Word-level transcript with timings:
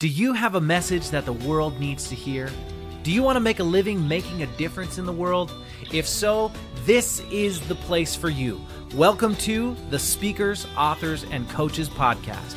Do 0.00 0.06
you 0.06 0.32
have 0.32 0.54
a 0.54 0.60
message 0.60 1.10
that 1.10 1.24
the 1.24 1.32
world 1.32 1.80
needs 1.80 2.08
to 2.10 2.14
hear? 2.14 2.48
Do 3.02 3.10
you 3.10 3.20
want 3.24 3.34
to 3.34 3.40
make 3.40 3.58
a 3.58 3.64
living 3.64 4.06
making 4.06 4.44
a 4.44 4.46
difference 4.56 4.96
in 4.96 5.04
the 5.04 5.12
world? 5.12 5.50
If 5.92 6.06
so, 6.06 6.52
this 6.84 7.18
is 7.32 7.58
the 7.62 7.74
place 7.74 8.14
for 8.14 8.28
you. 8.28 8.64
Welcome 8.94 9.34
to 9.38 9.74
the 9.90 9.98
Speakers, 9.98 10.68
Authors, 10.76 11.24
and 11.32 11.50
Coaches 11.50 11.88
Podcast. 11.88 12.54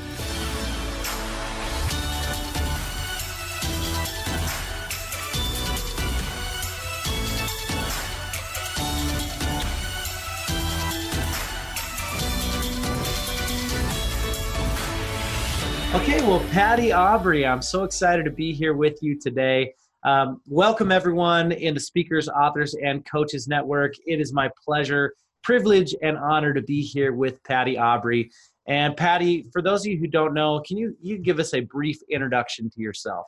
Okay, 15.93 16.21
well, 16.21 16.39
Patty 16.51 16.91
Aubery, 16.91 17.45
I'm 17.45 17.61
so 17.61 17.83
excited 17.83 18.23
to 18.23 18.31
be 18.31 18.53
here 18.53 18.73
with 18.73 19.03
you 19.03 19.19
today. 19.19 19.73
Um, 20.03 20.39
welcome, 20.47 20.89
everyone, 20.89 21.51
in 21.51 21.73
the 21.73 21.81
Speakers, 21.81 22.29
Authors, 22.29 22.75
and 22.75 23.05
Coaches 23.05 23.45
Network. 23.49 23.95
It 24.07 24.21
is 24.21 24.31
my 24.31 24.49
pleasure, 24.63 25.13
privilege, 25.43 25.93
and 26.01 26.17
honor 26.17 26.53
to 26.53 26.61
be 26.61 26.81
here 26.81 27.11
with 27.11 27.43
Patty 27.43 27.75
Aubery. 27.75 28.29
And 28.67 28.95
Patty, 28.95 29.49
for 29.51 29.61
those 29.61 29.81
of 29.81 29.87
you 29.91 29.97
who 29.97 30.07
don't 30.07 30.33
know, 30.33 30.61
can 30.65 30.77
you 30.77 30.95
you 31.01 31.17
give 31.17 31.39
us 31.39 31.53
a 31.53 31.59
brief 31.59 31.97
introduction 32.09 32.69
to 32.69 32.79
yourself? 32.79 33.25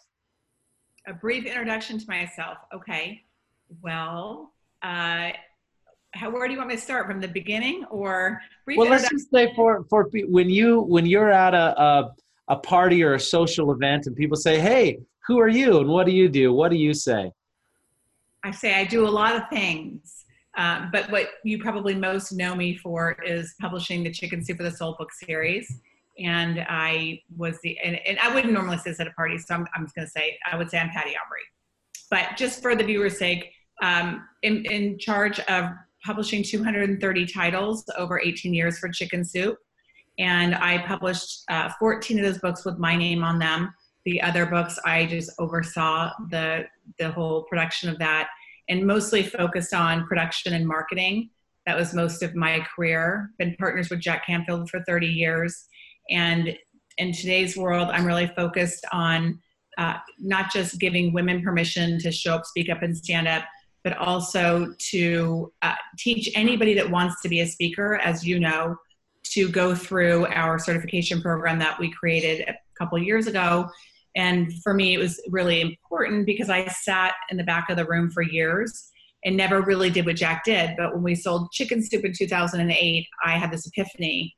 A 1.06 1.14
brief 1.14 1.46
introduction 1.46 2.00
to 2.00 2.06
myself. 2.08 2.60
Okay. 2.74 3.24
Well, 3.82 4.54
uh, 4.82 5.32
how, 6.14 6.30
where 6.30 6.48
do 6.48 6.54
you 6.54 6.60
want 6.60 6.70
me 6.70 6.76
to 6.76 6.82
start? 6.82 7.08
From 7.08 7.20
the 7.20 7.28
beginning, 7.28 7.84
or 7.92 8.40
brief? 8.64 8.78
Well, 8.78 8.90
let's 8.90 9.10
just 9.10 9.30
say 9.32 9.54
for 9.54 9.84
for 9.90 10.10
when 10.14 10.50
you 10.50 10.80
when 10.80 11.06
you're 11.06 11.32
at 11.32 11.54
a, 11.54 11.82
a 11.82 12.14
a 12.50 12.56
party 12.56 13.04
or 13.04 13.14
a 13.14 13.20
social 13.20 13.72
event 13.72 14.06
and 14.06 14.16
people 14.16 14.38
say, 14.38 14.60
Hey, 14.60 15.00
who 15.28 15.40
are 15.40 15.48
you? 15.48 15.80
And 15.80 15.90
what 15.90 16.06
do 16.06 16.12
you 16.12 16.28
do? 16.28 16.54
What 16.54 16.72
do 16.72 16.78
you 16.78 16.94
say? 16.94 17.32
I 18.44 18.52
say 18.52 18.76
I 18.76 18.84
do 18.84 19.08
a 19.08 19.10
lot 19.10 19.36
of 19.36 19.44
things. 19.50 20.26
Um, 20.58 20.90
but 20.92 21.10
what 21.10 21.30
you 21.44 21.58
probably 21.60 21.96
most 21.96 22.32
know 22.34 22.56
me 22.56 22.76
for 22.78 23.18
is 23.26 23.56
publishing 23.60 24.04
the 24.04 24.12
Chicken 24.12 24.44
Soup 24.44 24.58
for 24.58 24.64
the 24.64 24.72
Soul 24.72 24.96
book 25.00 25.12
series. 25.12 25.80
And 26.20 26.64
I 26.70 27.22
was 27.36 27.58
the, 27.64 27.78
and, 27.80 28.00
and 28.06 28.20
I 28.20 28.34
wouldn't 28.34 28.54
normally 28.54 28.78
say 28.78 28.92
this 28.92 29.00
at 29.00 29.08
a 29.08 29.12
party, 29.12 29.38
so 29.40 29.56
I'm, 29.56 29.66
I'm 29.76 29.86
just 29.86 29.96
going 29.96 30.06
to 30.06 30.12
say, 30.12 30.38
I 30.52 30.58
would 30.58 30.70
say 30.70 30.78
I'm 30.78 30.90
Patty 30.90 31.12
Aubery. 31.12 31.48
But 32.12 32.38
just 32.38 32.62
for 32.62 32.76
the 32.76 32.84
viewer's 32.84 33.18
sake, 33.18 33.52
um, 33.82 34.28
in, 34.44 34.64
in 34.66 35.00
charge 35.00 35.40
of 35.40 35.66
publishing 36.06 36.44
230 36.44 37.26
titles 37.26 37.84
over 37.98 38.20
18 38.20 38.54
years 38.54 38.78
for 38.78 38.90
Chicken 38.90 39.26
Soup 39.26 39.58
and 40.20 40.56
I 40.56 40.80
published 40.86 41.44
uh, 41.50 41.70
14 41.80 42.20
of 42.20 42.26
those 42.26 42.38
books 42.40 42.66
with 42.66 42.78
my 42.78 42.96
name 42.96 43.24
on 43.24 43.40
them. 43.40 43.74
The 44.06 44.22
other 44.22 44.46
books, 44.46 44.78
I 44.86 45.06
just 45.06 45.32
oversaw 45.40 46.12
the 46.30 46.66
the 47.00 47.12
whole 47.12 47.44
production 47.44 47.90
of 47.90 47.98
that, 48.00 48.30
and 48.70 48.86
mostly 48.86 49.24
focused 49.24 49.74
on 49.74 50.06
production 50.08 50.54
and 50.54 50.68
marketing. 50.68 51.30
That 51.66 51.78
was 51.78 51.94
most 51.94 52.22
of 52.22 52.36
my 52.36 52.66
career. 52.76 53.32
Been 53.40 53.56
partners 53.58 53.90
with 53.90 54.02
Jack 54.02 54.26
Canfield 54.26 54.70
for 54.70 54.84
30 54.84 55.08
years, 55.08 55.68
and 56.10 56.56
in 56.98 57.14
today's 57.14 57.58
world, 57.58 57.90
I'm 57.92 58.06
really 58.06 58.28
focused 58.28 58.86
on 58.92 59.40
uh, 59.78 59.96
not 60.20 60.52
just 60.52 60.80
giving 60.80 61.14
women 61.14 61.42
permission 61.42 61.98
to 62.00 62.12
show 62.12 62.36
up, 62.36 62.46
speak 62.46 62.70
up, 62.70 62.84
and 62.84 62.96
stand 62.96 63.28
up, 63.28 63.44
but 63.84 63.98
also 63.98 64.74
to 64.78 65.52
uh, 65.62 65.76
teach 65.98 66.30
anybody 66.36 66.74
that 66.76 66.90
wants 66.90 67.22
to 67.22 67.30
be 67.30 67.40
a 67.40 67.48
speaker, 67.48 67.96
as 67.96 68.26
you 68.26 68.40
know, 68.40 68.76
to 69.24 69.50
go 69.50 69.74
through 69.74 70.28
our 70.28 70.60
certification 70.60 71.22
program 71.22 71.60
that 71.60 71.80
we 71.80 71.92
created 71.92 72.48
a 72.48 72.54
couple 72.78 72.98
years 72.98 73.28
ago. 73.28 73.70
And 74.16 74.54
for 74.62 74.74
me, 74.74 74.94
it 74.94 75.00
was 75.00 75.20
really 75.30 75.62
important 75.62 76.26
because 76.26 76.50
I 76.50 76.68
sat 76.68 77.14
in 77.30 77.38
the 77.38 77.44
back 77.44 77.70
of 77.70 77.78
the 77.78 77.86
room 77.86 78.12
for 78.12 78.22
years 78.22 78.92
and 79.26 79.36
never 79.36 79.62
really 79.62 79.90
did 79.90 80.06
what 80.06 80.18
Jack 80.18 80.44
did. 80.44 80.76
But 80.78 80.94
when 80.94 81.04
we 81.04 81.16
sold 81.16 81.52
Chicken 81.52 81.82
Soup 81.82 82.04
in 82.04 82.14
2008, 82.14 83.08
I 83.26 83.32
had 83.38 83.52
this 83.52 83.66
epiphany. 83.66 84.36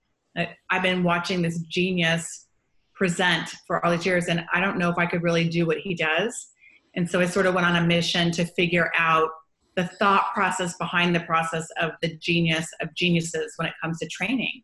I've 0.69 0.83
been 0.83 1.03
watching 1.03 1.41
this 1.41 1.59
genius 1.63 2.47
present 2.93 3.49
for 3.67 3.83
all 3.85 3.91
these 3.91 4.05
years, 4.05 4.27
and 4.27 4.45
I 4.53 4.61
don't 4.61 4.77
know 4.77 4.89
if 4.89 4.97
I 4.97 5.05
could 5.05 5.23
really 5.23 5.49
do 5.49 5.65
what 5.65 5.79
he 5.79 5.95
does. 5.95 6.49
And 6.95 7.09
so 7.09 7.19
I 7.19 7.25
sort 7.25 7.45
of 7.45 7.53
went 7.53 7.67
on 7.67 7.75
a 7.75 7.85
mission 7.85 8.31
to 8.31 8.45
figure 8.45 8.91
out 8.95 9.29
the 9.75 9.87
thought 9.99 10.33
process 10.33 10.77
behind 10.77 11.13
the 11.13 11.19
process 11.21 11.67
of 11.81 11.91
the 12.01 12.15
genius 12.17 12.67
of 12.79 12.93
geniuses 12.95 13.53
when 13.57 13.67
it 13.67 13.73
comes 13.81 13.99
to 13.99 14.07
training 14.07 14.61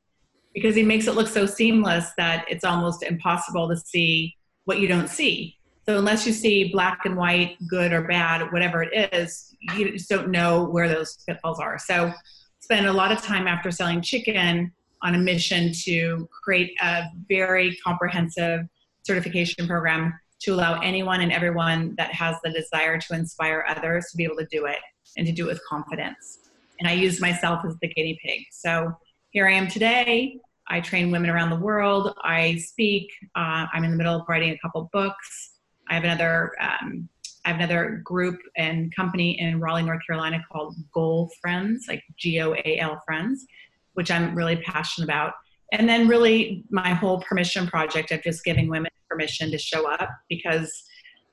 because 0.53 0.75
he 0.75 0.83
makes 0.83 1.07
it 1.07 1.15
look 1.15 1.27
so 1.27 1.45
seamless 1.45 2.11
that 2.17 2.45
it's 2.49 2.63
almost 2.63 3.03
impossible 3.03 3.69
to 3.69 3.77
see 3.77 4.35
what 4.65 4.79
you 4.79 4.87
don't 4.87 5.09
see. 5.09 5.57
So 5.87 5.97
unless 5.97 6.27
you 6.27 6.33
see 6.33 6.71
black 6.71 7.05
and 7.05 7.17
white, 7.17 7.57
good 7.67 7.91
or 7.91 8.03
bad, 8.03 8.51
whatever 8.51 8.83
it 8.83 9.13
is, 9.13 9.55
you 9.75 9.91
just 9.91 10.09
don't 10.09 10.29
know 10.29 10.65
where 10.65 10.87
those 10.87 11.17
pitfalls 11.27 11.59
are. 11.59 11.79
So 11.79 12.11
spend 12.59 12.85
a 12.85 12.93
lot 12.93 13.11
of 13.11 13.21
time 13.21 13.47
after 13.47 13.71
selling 13.71 14.01
chicken 14.01 14.71
on 15.01 15.15
a 15.15 15.17
mission 15.17 15.73
to 15.73 16.29
create 16.43 16.73
a 16.81 17.05
very 17.27 17.75
comprehensive 17.83 18.61
certification 19.03 19.67
program 19.67 20.13
to 20.41 20.53
allow 20.53 20.79
anyone 20.79 21.21
and 21.21 21.31
everyone 21.31 21.95
that 21.97 22.11
has 22.13 22.35
the 22.43 22.51
desire 22.51 22.99
to 22.99 23.13
inspire 23.13 23.65
others 23.67 24.07
to 24.11 24.17
be 24.17 24.23
able 24.23 24.37
to 24.37 24.47
do 24.51 24.65
it 24.65 24.79
and 25.17 25.25
to 25.25 25.33
do 25.33 25.45
it 25.45 25.53
with 25.53 25.61
confidence. 25.67 26.39
And 26.79 26.87
I 26.87 26.93
use 26.93 27.19
myself 27.19 27.63
as 27.65 27.75
the 27.81 27.87
guinea 27.87 28.19
pig. 28.23 28.45
So 28.51 28.91
here 29.31 29.47
I 29.47 29.53
am 29.53 29.67
today. 29.67 30.37
I 30.67 30.81
train 30.81 31.09
women 31.09 31.29
around 31.29 31.49
the 31.49 31.55
world. 31.55 32.13
I 32.23 32.57
speak. 32.57 33.09
Uh, 33.35 33.65
I'm 33.73 33.83
in 33.83 33.91
the 33.91 33.97
middle 33.97 34.15
of 34.15 34.25
writing 34.27 34.51
a 34.51 34.57
couple 34.59 34.89
books. 34.93 35.53
I 35.89 35.95
have 35.95 36.03
another. 36.03 36.51
Um, 36.61 37.09
I 37.43 37.49
have 37.49 37.57
another 37.57 38.01
group 38.03 38.37
and 38.57 38.95
company 38.95 39.39
in 39.39 39.59
Raleigh, 39.59 39.83
North 39.83 40.05
Carolina 40.05 40.43
called 40.51 40.75
Goal 40.93 41.31
Friends, 41.41 41.85
like 41.87 42.03
G 42.17 42.39
O 42.41 42.53
A 42.53 42.77
L 42.79 43.01
Friends, 43.05 43.45
which 43.93 44.11
I'm 44.11 44.35
really 44.35 44.57
passionate 44.57 45.05
about. 45.05 45.33
And 45.71 45.87
then, 45.87 46.07
really, 46.07 46.65
my 46.69 46.93
whole 46.93 47.21
permission 47.21 47.65
project 47.67 48.11
of 48.11 48.21
just 48.21 48.43
giving 48.43 48.69
women 48.69 48.91
permission 49.09 49.49
to 49.51 49.57
show 49.57 49.89
up 49.89 50.09
because 50.29 50.83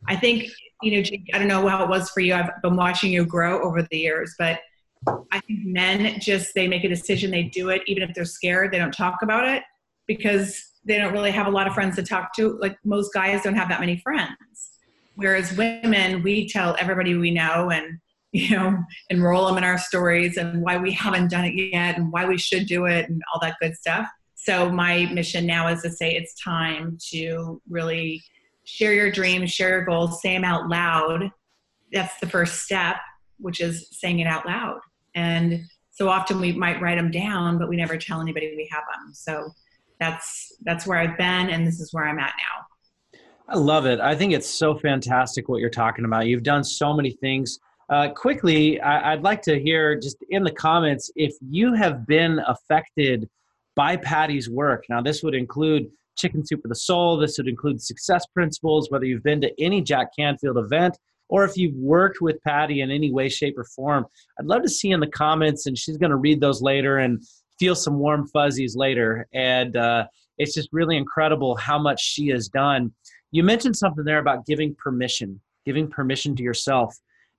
I 0.06 0.14
think, 0.14 0.44
you 0.82 0.92
know, 0.92 1.08
I 1.34 1.38
don't 1.38 1.48
know 1.48 1.66
how 1.66 1.82
it 1.82 1.90
was 1.90 2.10
for 2.10 2.20
you. 2.20 2.34
I've 2.34 2.50
been 2.62 2.76
watching 2.76 3.10
you 3.10 3.26
grow 3.26 3.60
over 3.62 3.82
the 3.82 3.98
years, 3.98 4.34
but 4.38 4.60
I 5.30 5.40
think 5.40 5.64
men 5.64 6.20
just 6.20 6.54
they 6.54 6.68
make 6.68 6.84
a 6.84 6.88
decision, 6.88 7.30
they 7.30 7.44
do 7.44 7.70
it, 7.70 7.82
even 7.86 8.02
if 8.02 8.14
they're 8.14 8.24
scared, 8.24 8.72
they 8.72 8.78
don't 8.78 8.92
talk 8.92 9.22
about 9.22 9.46
it 9.46 9.62
because 10.06 10.72
they 10.84 10.98
don't 10.98 11.12
really 11.12 11.30
have 11.30 11.46
a 11.46 11.50
lot 11.50 11.66
of 11.66 11.74
friends 11.74 11.96
to 11.96 12.02
talk 12.02 12.34
to. 12.36 12.58
Like 12.60 12.76
most 12.84 13.12
guys 13.12 13.42
don't 13.42 13.54
have 13.54 13.68
that 13.68 13.80
many 13.80 13.98
friends. 13.98 14.36
Whereas 15.16 15.56
women, 15.56 16.22
we 16.22 16.48
tell 16.48 16.76
everybody 16.78 17.14
we 17.14 17.30
know 17.30 17.70
and 17.70 17.98
you 18.32 18.56
know, 18.56 18.78
enroll 19.10 19.46
them 19.46 19.56
in 19.56 19.64
our 19.64 19.78
stories 19.78 20.36
and 20.36 20.62
why 20.62 20.76
we 20.76 20.92
haven't 20.92 21.30
done 21.30 21.44
it 21.44 21.54
yet 21.54 21.96
and 21.96 22.12
why 22.12 22.26
we 22.26 22.36
should 22.36 22.66
do 22.66 22.84
it 22.86 23.08
and 23.08 23.22
all 23.32 23.40
that 23.40 23.56
good 23.60 23.74
stuff. 23.74 24.06
So 24.34 24.70
my 24.70 25.06
mission 25.06 25.46
now 25.46 25.68
is 25.68 25.82
to 25.82 25.90
say 25.90 26.14
it's 26.14 26.34
time 26.42 26.98
to 27.10 27.60
really 27.68 28.22
share 28.64 28.92
your 28.92 29.10
dreams, 29.10 29.50
share 29.50 29.70
your 29.70 29.84
goals, 29.84 30.20
say 30.20 30.34
them 30.34 30.44
out 30.44 30.68
loud. 30.68 31.30
That's 31.92 32.18
the 32.20 32.28
first 32.28 32.62
step, 32.62 32.96
which 33.38 33.60
is 33.60 33.88
saying 33.92 34.20
it 34.20 34.26
out 34.26 34.46
loud. 34.46 34.80
And 35.18 35.64
so 35.90 36.08
often 36.08 36.40
we 36.40 36.52
might 36.52 36.80
write 36.80 36.96
them 36.96 37.10
down, 37.10 37.58
but 37.58 37.68
we 37.68 37.76
never 37.76 37.96
tell 37.96 38.20
anybody 38.20 38.54
we 38.56 38.68
have 38.70 38.84
them. 38.94 39.12
So 39.12 39.50
that's 39.98 40.52
that's 40.64 40.86
where 40.86 40.98
I've 40.98 41.18
been, 41.18 41.50
and 41.50 41.66
this 41.66 41.80
is 41.80 41.92
where 41.92 42.06
I'm 42.06 42.20
at 42.20 42.34
now. 42.38 43.20
I 43.48 43.56
love 43.56 43.84
it. 43.86 43.98
I 43.98 44.14
think 44.14 44.32
it's 44.32 44.48
so 44.48 44.76
fantastic 44.76 45.48
what 45.48 45.60
you're 45.60 45.70
talking 45.70 46.04
about. 46.04 46.26
You've 46.26 46.42
done 46.44 46.62
so 46.62 46.94
many 46.94 47.12
things. 47.12 47.58
Uh, 47.90 48.10
quickly, 48.10 48.80
I, 48.80 49.12
I'd 49.12 49.22
like 49.22 49.42
to 49.42 49.58
hear 49.58 49.98
just 49.98 50.18
in 50.28 50.44
the 50.44 50.52
comments 50.52 51.10
if 51.16 51.34
you 51.40 51.72
have 51.72 52.06
been 52.06 52.40
affected 52.46 53.28
by 53.74 53.96
Patty's 53.96 54.48
work. 54.48 54.84
Now, 54.88 55.00
this 55.00 55.22
would 55.22 55.34
include 55.34 55.90
Chicken 56.16 56.44
Soup 56.46 56.60
for 56.60 56.68
the 56.68 56.74
Soul. 56.74 57.16
This 57.16 57.38
would 57.38 57.48
include 57.48 57.82
Success 57.82 58.26
Principles. 58.26 58.90
Whether 58.90 59.06
you've 59.06 59.22
been 59.22 59.40
to 59.40 59.50
any 59.60 59.80
Jack 59.80 60.08
Canfield 60.16 60.58
event, 60.58 60.98
or 61.28 61.44
if 61.44 61.56
you've 61.56 61.76
worked 61.76 62.20
with 62.20 62.42
Patty 62.42 62.80
in 62.80 62.90
any 62.90 63.12
way, 63.12 63.28
shape, 63.28 63.58
or 63.58 63.64
form, 63.64 64.06
I'd 64.38 64.46
love 64.46 64.62
to 64.62 64.68
see 64.68 64.90
in 64.90 65.00
the 65.00 65.06
comments, 65.06 65.66
and 65.66 65.76
she's 65.76 65.98
going 65.98 66.10
to 66.10 66.16
read 66.16 66.40
those 66.40 66.62
later 66.62 66.98
and 66.98 67.22
feel 67.58 67.74
some 67.74 67.98
warm 67.98 68.26
fuzzies 68.28 68.76
later. 68.76 69.26
And 69.32 69.76
uh, 69.76 70.06
it's 70.38 70.54
just 70.54 70.68
really 70.72 70.96
incredible 70.96 71.56
how 71.56 71.78
much 71.78 72.00
she 72.00 72.28
has 72.28 72.48
done. 72.48 72.92
You 73.30 73.42
mentioned 73.42 73.76
something 73.76 74.04
there 74.04 74.18
about 74.18 74.46
giving 74.46 74.74
permission, 74.74 75.40
giving 75.66 75.88
permission 75.88 76.34
to 76.36 76.42
yourself. 76.42 76.96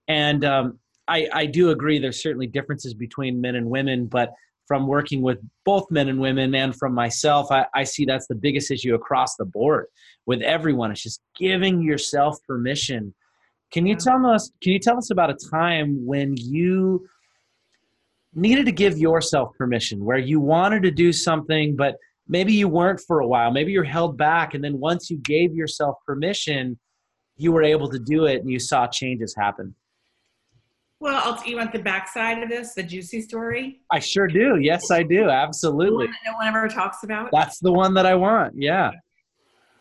And 0.08 0.46
um, 0.46 0.80
I, 1.08 1.28
I 1.34 1.46
do 1.46 1.72
agree 1.72 1.98
there's 1.98 2.22
certainly 2.22 2.48
differences 2.48 2.94
between 2.94 3.42
men 3.42 3.56
and 3.56 3.68
women, 3.68 4.06
but 4.06 4.34
from 4.68 4.86
working 4.86 5.24
with 5.24 5.40
both 5.66 5.90
men 5.90 6.10
and 6.10 6.20
women 6.20 6.54
and 6.54 6.76
from 6.76 6.94
myself, 6.94 7.52
I, 7.52 7.66
I 7.74 7.84
see 7.84 8.06
that's 8.06 8.28
the 8.28 8.36
biggest 8.36 8.70
issue 8.70 8.94
across 8.94 9.36
the 9.36 9.46
board 9.46 9.88
with 10.28 10.44
everyone. 10.44 10.92
It's 10.92 11.02
just 11.02 11.22
giving 11.36 11.82
yourself 11.82 12.38
permission 12.48 13.16
can 13.72 13.86
you 13.86 13.96
tell 13.96 14.26
us? 14.26 14.52
Can 14.62 14.74
you 14.74 14.80
tell 14.80 14.98
us 14.98 15.12
about 15.12 15.30
a 15.30 15.38
time 15.52 16.06
when 16.06 16.36
you 16.38 17.08
needed 18.34 18.66
to 18.66 18.72
give 18.72 18.98
yourself 18.98 19.56
permission, 19.58 20.04
where 20.04 20.18
you 20.18 20.40
wanted 20.40 20.84
to 20.84 20.92
do 20.92 21.12
something, 21.12 21.76
but 21.76 21.96
maybe 22.30 22.54
you 22.54 22.68
weren't 22.68 23.02
for 23.02 23.20
a 23.20 23.28
while 23.28 23.52
maybe 23.52 23.72
you're 23.72 23.84
held 23.84 24.16
back 24.16 24.54
and 24.54 24.64
then 24.64 24.80
once 24.80 25.10
you 25.10 25.18
gave 25.18 25.54
yourself 25.56 25.98
permission 26.06 26.78
you 27.38 27.52
were 27.52 27.64
able 27.64 27.90
to 27.90 27.98
do 28.00 28.26
it 28.26 28.42
and 28.42 28.52
you 28.52 28.60
saw 28.60 28.86
changes 28.88 29.36
happen? 29.36 29.74
Well 31.00 31.22
I'll, 31.24 31.44
you 31.46 31.56
want 31.58 31.74
the 31.74 31.80
backside 31.80 32.44
of 32.44 32.50
this 32.50 32.74
the 32.74 32.84
juicy 32.84 33.22
story? 33.22 33.82
I 33.92 34.00
sure 34.00 34.28
do. 34.28 34.58
Yes 34.62 34.92
i 34.92 35.04
do. 35.04 35.30
Absolutely. 35.30 36.08
No 36.26 36.34
one 36.34 36.48
ever 36.48 36.68
talks 36.68 37.04
about? 37.04 37.30
That's 37.32 37.60
the 37.60 37.72
one 37.72 37.94
that 37.96 38.06
i 38.06 38.16
want. 38.16 38.54
Yeah. 38.56 38.92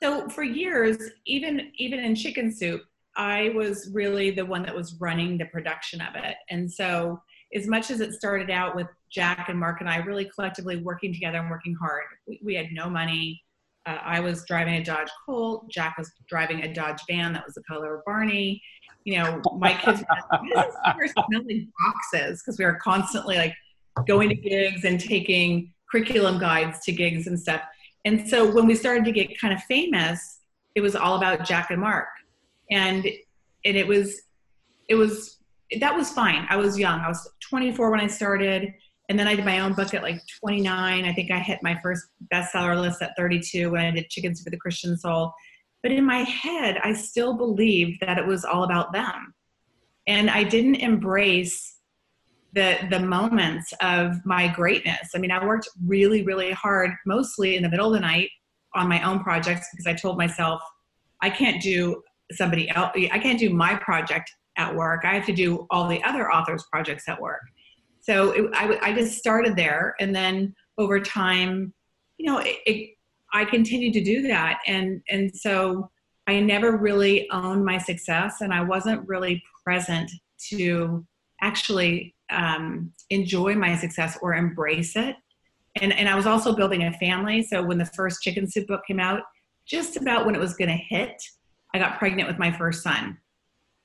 So 0.03 0.29
for 0.29 0.43
years 0.43 0.97
even 1.27 1.71
even 1.77 2.01
in 2.01 2.15
chicken 2.15 2.53
soup 2.53 2.83
i 3.19 3.51
was 3.51 3.91
really 3.93 4.31
the 4.31 4.45
one 4.45 4.63
that 4.63 4.75
was 4.75 4.97
running 5.01 5.37
the 5.37 5.45
production 5.47 6.01
of 6.01 6.15
it 6.17 6.37
and 6.51 6.71
so 6.71 7.21
as 7.55 7.67
much 7.67 7.91
as 7.91 8.01
it 8.01 8.13
started 8.13 8.51
out 8.51 8.77
with 8.77 8.89
Jack 9.11 9.49
and 9.49 9.59
Mark 9.59 9.81
and 9.81 9.89
I 9.89 9.97
really 9.99 10.27
collectively 10.27 10.77
working 10.77 11.13
together 11.13 11.39
and 11.39 11.51
working 11.51 11.75
hard, 11.75 12.05
we, 12.27 12.41
we 12.43 12.55
had 12.55 12.67
no 12.73 12.91
money. 12.91 13.43
Uh, 13.87 13.99
I 14.03 14.21
was 14.21 14.45
driving 14.45 14.75
a 14.75 14.85
Dodge 14.85 15.09
Colt. 15.25 15.69
Jack 15.71 15.97
was 15.97 16.11
driving 16.29 16.63
a 16.63 16.73
Dodge 16.73 17.01
van 17.09 17.33
that 17.33 17.45
was 17.47 17.55
the 17.55 17.63
color 17.63 17.97
of 17.97 18.05
Barney. 18.05 18.63
You 19.05 19.19
know, 19.19 19.41
my 19.57 19.73
kids 19.75 20.03
were 20.03 21.09
smelling 21.27 21.73
boxes 21.79 22.43
because 22.43 22.59
we 22.59 22.67
were 22.67 22.79
constantly 22.83 23.37
like 23.37 23.55
going 24.07 24.29
to 24.29 24.35
gigs 24.35 24.85
and 24.85 25.01
taking 25.01 25.73
curriculum 25.91 26.39
guides 26.39 26.81
to 26.81 26.93
gigs 26.93 27.27
and 27.27 27.41
stuff. 27.41 27.63
And 28.05 28.29
so 28.29 28.51
when 28.51 28.67
we 28.67 28.75
started 28.75 29.07
to 29.07 29.13
get 29.13 29.39
kind 29.41 29.55
of 29.55 29.63
famous, 29.63 30.41
it 30.75 30.83
was 30.83 30.95
all 30.95 31.17
about 31.17 31.47
Jack 31.47 31.71
and 31.71 31.81
Mark. 31.81 32.09
And 32.71 33.07
and 33.65 33.77
it 33.77 33.87
was 33.87 34.23
it 34.89 34.95
was 34.95 35.39
that 35.81 35.95
was 35.95 36.11
fine. 36.11 36.47
I 36.49 36.57
was 36.57 36.79
young. 36.79 37.01
I 37.01 37.09
was 37.09 37.29
24 37.49 37.91
when 37.91 38.01
I 38.01 38.07
started. 38.07 38.73
And 39.09 39.19
then 39.19 39.27
I 39.27 39.35
did 39.35 39.45
my 39.45 39.61
own 39.61 39.73
book 39.73 39.95
at 39.95 40.03
like 40.03 40.21
29. 40.41 41.05
I 41.05 41.13
think 41.15 41.31
I 41.31 41.39
hit 41.39 41.61
my 41.63 41.79
first 41.83 42.05
bestseller 42.33 42.79
list 42.79 43.01
at 43.01 43.13
32 43.17 43.71
when 43.71 43.81
I 43.81 43.91
did 43.91 44.09
Chickens 44.11 44.43
for 44.43 44.51
the 44.51 44.57
Christian 44.57 44.97
Soul. 44.99 45.33
But 45.83 45.93
in 45.93 46.05
my 46.05 46.19
head, 46.19 46.79
I 46.83 46.93
still 46.93 47.35
believed 47.35 48.01
that 48.01 48.19
it 48.19 48.27
was 48.27 48.45
all 48.45 48.65
about 48.65 48.93
them. 48.93 49.35
And 50.07 50.29
I 50.31 50.43
didn't 50.45 50.77
embrace 50.77 51.77
the 52.55 52.79
the 52.91 53.01
moments 53.01 53.73
of 53.83 54.25
my 54.25 54.49
greatness. 54.49 55.11
I 55.15 55.19
mean, 55.19 55.31
I 55.31 55.45
worked 55.45 55.69
really, 55.87 56.23
really 56.23 56.53
hard, 56.53 56.91
mostly 57.07 57.57
in 57.57 57.63
the 57.63 57.69
middle 57.69 57.89
of 57.89 57.93
the 57.93 58.01
night 58.01 58.31
on 58.75 58.89
my 58.89 59.03
own 59.03 59.23
projects 59.23 59.69
because 59.73 59.87
I 59.87 59.95
told 59.95 60.19
myself 60.19 60.61
I 61.23 61.31
can't 61.31 61.61
do 61.63 62.03
somebody 62.33 62.69
else 62.71 62.93
I 62.95 63.19
can't 63.19 63.39
do 63.39 63.51
my 63.51 63.75
project 63.77 64.31
at 64.57 64.75
work. 64.75 65.05
I 65.05 65.15
have 65.15 65.27
to 65.27 65.33
do 65.33 65.67
all 65.71 65.89
the 65.89 66.03
other 66.05 66.31
authors' 66.31 66.65
projects 66.71 67.09
at 67.09 67.21
work. 67.21 67.41
So 68.01 68.33
it, 68.33 68.51
I, 68.55 68.79
I 68.83 68.93
just 68.93 69.19
started 69.19 69.57
there, 69.57 69.95
and 70.01 70.15
then 70.15 70.55
over 70.77 71.01
time, 71.01 71.73
you 72.17 72.27
know, 72.27 72.39
it, 72.39 72.57
it, 72.67 72.91
I 73.33 73.45
continued 73.45 73.93
to 73.95 74.03
do 74.03 74.23
that, 74.23 74.61
and 74.67 75.01
and 75.09 75.35
so 75.35 75.91
I 76.27 76.41
never 76.41 76.77
really 76.77 77.31
owned 77.31 77.65
my 77.65 77.79
success, 77.79 78.41
and 78.41 78.53
I 78.53 78.63
wasn't 78.63 79.07
really 79.09 79.43
present 79.65 80.11
to 80.51 81.07
actually 81.41 82.15
um, 82.31 82.93
enjoy 83.11 83.55
my 83.55 83.77
success 83.77 84.19
or 84.23 84.35
embrace 84.35 84.97
it. 84.97 85.17
And 85.81 85.93
and 85.93 86.09
I 86.09 86.17
was 86.17 86.27
also 86.27 86.55
building 86.55 86.85
a 86.85 86.93
family. 86.95 87.43
So 87.43 87.63
when 87.63 87.79
the 87.79 87.87
first 87.87 88.23
Chicken 88.23 88.51
Soup 88.51 88.67
book 88.67 88.83
came 88.87 89.01
out, 89.01 89.23
just 89.67 89.97
about 89.97 90.27
when 90.27 90.35
it 90.35 90.41
was 90.41 90.55
going 90.55 90.71
to 90.71 90.77
hit, 90.89 91.23
I 91.79 91.89
got 91.89 91.99
pregnant 91.99 92.29
with 92.29 92.39
my 92.39 92.51
first 92.51 92.83
son 92.83 93.17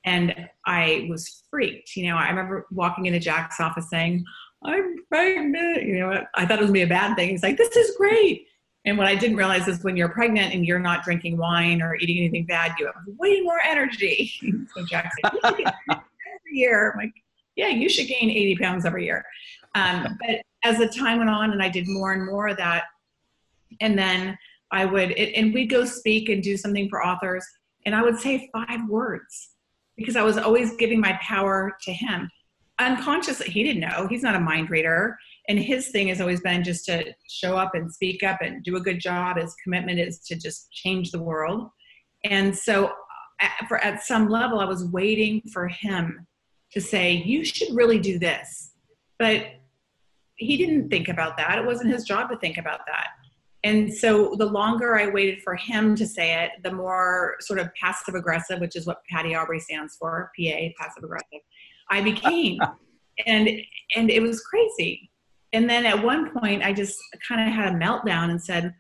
and 0.04 0.50
I 0.66 1.07
was 1.10 1.44
freaked. 1.50 1.95
You 1.95 2.07
know, 2.07 2.18
I 2.18 2.28
remember 2.28 2.66
walking 2.72 3.06
into 3.06 3.19
Jack's 3.19 3.60
office 3.60 3.90
saying, 3.90 4.25
I'm 4.66 4.95
pregnant. 5.10 5.84
You 5.84 6.00
know, 6.00 6.25
I 6.34 6.45
thought 6.45 6.57
it 6.57 6.62
was 6.62 6.69
gonna 6.69 6.74
be 6.74 6.81
a 6.81 6.88
bad 6.88 7.16
thing. 7.16 7.30
He's 7.30 7.44
like, 7.44 7.57
this 7.57 7.75
is 7.75 7.95
great. 7.95 8.48
And 8.86 8.98
what 8.98 9.07
I 9.07 9.16
didn't 9.16 9.38
realize 9.38 9.68
is 9.68 9.84
when 9.84 9.95
you're 9.95 10.10
pregnant 10.10 10.54
and 10.54 10.66
you're 10.66 10.80
not 10.80 11.04
drinking 11.04 11.38
wine 11.38 11.81
or 11.81 11.95
eating 11.95 12.18
anything 12.18 12.45
bad, 12.45 12.74
you 12.80 12.88
have 12.88 12.95
way 13.18 13.42
more 13.42 13.62
energy. 13.62 14.34
so 14.75 14.86
Jack 14.86 15.12
said, 15.24 15.34
every 15.44 15.66
year. 16.51 16.92
I'm 16.92 17.06
like, 17.06 17.13
yeah, 17.56 17.68
you 17.68 17.88
should 17.89 18.07
gain 18.07 18.30
80 18.30 18.56
pounds 18.57 18.86
every 18.86 19.06
year. 19.06 19.24
Um, 19.75 20.18
but 20.19 20.42
as 20.63 20.80
the 20.80 20.88
time 20.88 21.19
went 21.19 21.30
on 21.30 21.51
and 21.51 21.62
I 21.62 21.69
did 21.69 21.88
more 21.88 22.13
and 22.13 22.25
more 22.25 22.48
of 22.48 22.57
that, 22.57 22.86
and 23.80 23.98
then 23.98 24.38
I 24.72 24.86
would, 24.86 25.12
it, 25.12 25.34
and 25.36 25.54
we'd 25.54 25.69
go 25.69 25.86
speak 25.86 26.30
and 26.30 26.42
do 26.42 26.57
something 26.57 26.89
for 26.89 27.06
authors, 27.06 27.46
and 27.86 27.96
I 27.96 28.02
would 28.02 28.20
say 28.20 28.50
five 28.54 28.88
words 28.90 29.50
because 29.98 30.16
I 30.16 30.24
was 30.24 30.38
always 30.38 30.76
giving 30.76 31.00
my 31.00 31.18
power 31.22 31.76
to 31.84 31.94
him. 31.94 32.30
Unconsciously, 32.80 33.50
he 33.50 33.64
didn't 33.64 33.82
know. 33.82 34.08
He's 34.08 34.24
not 34.24 34.36
a 34.36 34.40
mind 34.40 34.70
reader. 34.70 35.18
And 35.48 35.60
his 35.60 35.90
thing 35.90 36.08
has 36.08 36.22
always 36.22 36.42
been 36.42 36.64
just 36.64 36.86
to 36.86 37.14
show 37.30 37.58
up 37.58 37.76
and 37.76 37.92
speak 37.92 38.24
up 38.24 38.40
and 38.42 38.64
do 38.64 38.78
a 38.78 38.82
good 38.82 39.00
job. 39.00 39.38
His 39.38 39.54
commitment 39.64 40.00
is 40.00 40.20
to 40.22 40.36
just 40.36 40.72
change 40.72 41.12
the 41.12 41.22
world. 41.22 41.70
And 42.24 42.58
so, 42.58 42.94
at, 43.42 43.52
for, 43.68 43.78
at 43.80 44.04
some 44.04 44.30
level, 44.30 44.60
I 44.60 44.66
was 44.66 44.86
waiting 44.86 45.42
for 45.52 45.68
him 45.68 46.26
to 46.72 46.82
say, 46.82 47.12
You 47.26 47.44
should 47.44 47.76
really 47.76 48.00
do 48.00 48.18
this. 48.18 48.72
But 49.20 49.48
he 50.36 50.58
didn't 50.58 50.90
think 50.90 51.10
about 51.10 51.38
that. 51.38 51.60
It 51.60 51.66
wasn't 51.66 51.92
his 51.92 52.06
job 52.06 52.30
to 52.30 52.38
think 52.38 52.58
about 52.58 52.80
that. 52.88 53.10
And 53.63 53.94
so 53.94 54.36
the 54.38 54.45
longer 54.45 54.98
I 54.98 55.07
waited 55.07 55.42
for 55.42 55.56
him 55.56 55.95
to 55.95 56.06
say 56.06 56.44
it, 56.44 56.51
the 56.63 56.71
more 56.71 57.36
sort 57.39 57.60
of 57.60 57.74
passive 57.75 58.15
aggressive, 58.15 58.60
which 58.60 58.75
is 58.75 58.86
what 58.86 59.01
Patty 59.10 59.31
Aubery 59.33 59.62
stands 59.62 59.95
for, 59.95 60.31
PA, 60.38 60.57
passive 60.77 61.04
aggressive, 61.04 61.39
I 61.89 62.01
became. 62.01 62.60
and 63.25 63.50
and 63.95 64.10
it 64.10 64.21
was 64.21 64.42
crazy. 64.42 65.10
And 65.54 65.69
then 65.69 65.86
at 65.86 66.04
one 66.04 66.31
point 66.31 66.63
I 66.63 66.74
just 66.74 67.00
kind 67.25 67.48
of 67.48 67.54
had 67.54 67.74
a 67.74 67.77
meltdown 67.77 68.31
and 68.31 68.42
said, 68.42 68.74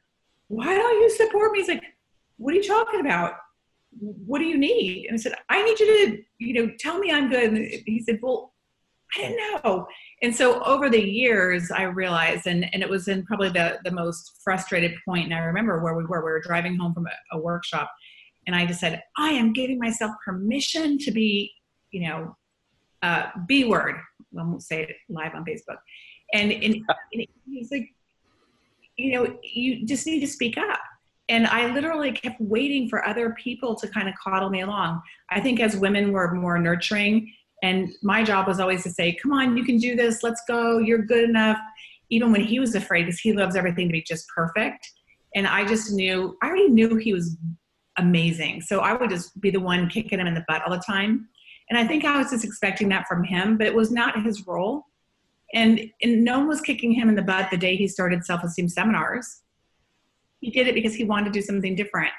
Why 0.47 0.75
don't 0.75 1.01
you 1.01 1.09
support 1.11 1.51
me? 1.51 1.59
He's 1.59 1.67
like, 1.67 1.83
What 2.37 2.53
are 2.53 2.57
you 2.57 2.63
talking 2.63 2.99
about? 2.99 3.35
What 3.99 4.39
do 4.39 4.45
you 4.45 4.57
need? 4.57 5.05
And 5.07 5.13
I 5.13 5.21
said, 5.21 5.35
I 5.49 5.63
need 5.63 5.79
you 5.79 5.85
to, 5.85 6.23
you 6.39 6.53
know, 6.53 6.73
tell 6.79 6.97
me 6.97 7.11
I'm 7.11 7.29
good. 7.29 7.53
And 7.53 7.57
he 7.85 8.01
said, 8.01 8.19
Well, 8.21 8.52
I 9.15 9.21
didn't 9.21 9.63
know. 9.63 9.87
And 10.21 10.35
so 10.35 10.63
over 10.63 10.89
the 10.89 11.01
years 11.01 11.69
i 11.69 11.83
realized 11.83 12.47
and, 12.47 12.65
and 12.73 12.81
it 12.81 12.89
was 12.89 13.09
in 13.09 13.25
probably 13.25 13.49
the, 13.49 13.79
the 13.83 13.91
most 13.91 14.39
frustrated 14.43 14.93
point 15.05 15.25
and 15.25 15.33
i 15.33 15.39
remember 15.39 15.83
where 15.83 15.95
we 15.95 16.05
were 16.05 16.23
we 16.23 16.31
were 16.31 16.39
driving 16.39 16.77
home 16.77 16.93
from 16.93 17.07
a, 17.07 17.35
a 17.37 17.39
workshop 17.39 17.91
and 18.47 18.55
i 18.55 18.65
just 18.65 18.79
said 18.79 19.01
i 19.17 19.29
am 19.29 19.51
giving 19.51 19.77
myself 19.77 20.11
permission 20.25 20.97
to 20.97 21.11
be 21.11 21.51
you 21.91 22.07
know 22.07 22.35
uh, 23.03 23.25
b 23.47 23.65
word. 23.65 23.95
I 24.39 24.43
won't 24.43 24.63
say 24.63 24.83
it 24.83 24.95
live 25.09 25.35
on 25.35 25.45
facebook. 25.45 25.77
And, 26.33 26.51
and, 26.51 26.75
and 27.13 27.27
he's 27.45 27.69
like 27.69 27.89
you 28.95 29.11
know 29.11 29.37
you 29.43 29.85
just 29.85 30.05
need 30.07 30.21
to 30.21 30.27
speak 30.27 30.57
up. 30.57 30.79
And 31.29 31.47
i 31.47 31.73
literally 31.73 32.11
kept 32.11 32.39
waiting 32.39 32.89
for 32.89 33.05
other 33.05 33.31
people 33.31 33.75
to 33.75 33.87
kind 33.87 34.07
of 34.07 34.15
coddle 34.23 34.49
me 34.49 34.61
along. 34.61 35.01
I 35.29 35.41
think 35.41 35.59
as 35.59 35.75
women 35.75 36.11
we're 36.11 36.33
more 36.33 36.57
nurturing 36.57 37.31
and 37.63 37.95
my 38.01 38.23
job 38.23 38.45
was 38.45 38.59
always 38.59 38.83
to 38.83 38.91
say, 38.91 39.13
come 39.13 39.31
on, 39.31 39.55
you 39.55 39.63
can 39.63 39.77
do 39.77 39.95
this. 39.95 40.21
Let's 40.21 40.43
go. 40.47 40.79
You're 40.79 41.01
good 41.01 41.23
enough. 41.23 41.57
Even 42.09 42.33
when 42.33 42.41
he 42.41 42.59
was 42.59 42.75
afraid, 42.75 43.05
because 43.05 43.21
he 43.21 43.31
loves 43.31 43.55
everything 43.55 43.87
to 43.87 43.93
be 43.93 44.03
just 44.03 44.27
perfect. 44.27 44.91
And 45.33 45.47
I 45.47 45.65
just 45.65 45.93
knew, 45.93 46.37
I 46.43 46.47
already 46.47 46.67
knew 46.67 46.97
he 46.97 47.13
was 47.13 47.37
amazing. 47.97 48.61
So 48.61 48.81
I 48.81 48.93
would 48.93 49.09
just 49.09 49.39
be 49.39 49.49
the 49.49 49.61
one 49.61 49.89
kicking 49.89 50.19
him 50.19 50.27
in 50.27 50.33
the 50.33 50.43
butt 50.45 50.61
all 50.65 50.73
the 50.73 50.83
time. 50.85 51.29
And 51.69 51.79
I 51.79 51.87
think 51.87 52.03
I 52.03 52.17
was 52.17 52.31
just 52.31 52.43
expecting 52.43 52.89
that 52.89 53.07
from 53.07 53.23
him, 53.23 53.57
but 53.57 53.65
it 53.65 53.73
was 53.73 53.91
not 53.91 54.23
his 54.23 54.45
role. 54.45 54.87
And, 55.53 55.89
and 56.01 56.23
no 56.25 56.39
one 56.39 56.49
was 56.49 56.59
kicking 56.59 56.91
him 56.91 57.07
in 57.07 57.15
the 57.15 57.21
butt 57.21 57.49
the 57.49 57.57
day 57.57 57.77
he 57.77 57.87
started 57.87 58.25
self 58.25 58.43
esteem 58.43 58.67
seminars. 58.67 59.39
He 60.41 60.51
did 60.51 60.67
it 60.67 60.75
because 60.75 60.95
he 60.95 61.05
wanted 61.05 61.31
to 61.31 61.39
do 61.39 61.41
something 61.41 61.75
different. 61.75 62.11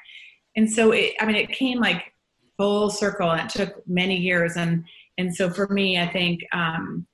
And 0.56 0.70
so, 0.70 0.92
it, 0.92 1.12
I 1.20 1.26
mean, 1.26 1.36
it 1.36 1.50
came 1.50 1.80
like 1.80 2.14
full 2.56 2.88
circle 2.88 3.30
and 3.30 3.42
it 3.42 3.50
took 3.50 3.86
many 3.86 4.16
years. 4.16 4.56
And 4.56 4.84
and 5.18 5.34
so 5.34 5.50
for 5.50 5.68
me, 5.68 5.98
I 5.98 6.06
think 6.06 6.44
um, 6.52 7.06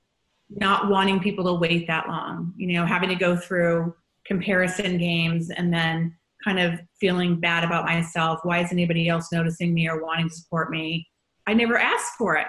not 0.49 0.89
wanting 0.89 1.19
people 1.19 1.45
to 1.45 1.53
wait 1.53 1.87
that 1.87 2.07
long, 2.07 2.53
you 2.57 2.73
know, 2.73 2.85
having 2.85 3.09
to 3.09 3.15
go 3.15 3.35
through 3.35 3.95
comparison 4.25 4.97
games 4.97 5.49
and 5.49 5.73
then 5.73 6.15
kind 6.43 6.59
of 6.59 6.79
feeling 6.99 7.39
bad 7.39 7.63
about 7.63 7.85
myself. 7.85 8.39
Why 8.43 8.59
is 8.59 8.71
anybody 8.71 9.07
else 9.07 9.31
noticing 9.31 9.73
me 9.73 9.87
or 9.87 10.03
wanting 10.03 10.29
to 10.29 10.35
support 10.35 10.71
me? 10.71 11.07
I 11.47 11.53
never 11.53 11.77
asked 11.77 12.13
for 12.17 12.35
it. 12.35 12.47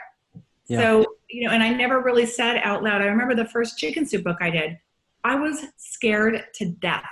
Yeah. 0.68 0.80
So, 0.80 1.06
you 1.28 1.46
know, 1.46 1.54
and 1.54 1.62
I 1.62 1.70
never 1.70 2.00
really 2.00 2.26
said 2.26 2.58
out 2.58 2.82
loud. 2.82 3.02
I 3.02 3.06
remember 3.06 3.34
the 3.34 3.48
first 3.48 3.78
chicken 3.78 4.06
soup 4.06 4.24
book 4.24 4.38
I 4.40 4.50
did, 4.50 4.78
I 5.24 5.34
was 5.36 5.64
scared 5.76 6.44
to 6.54 6.66
death 6.66 7.04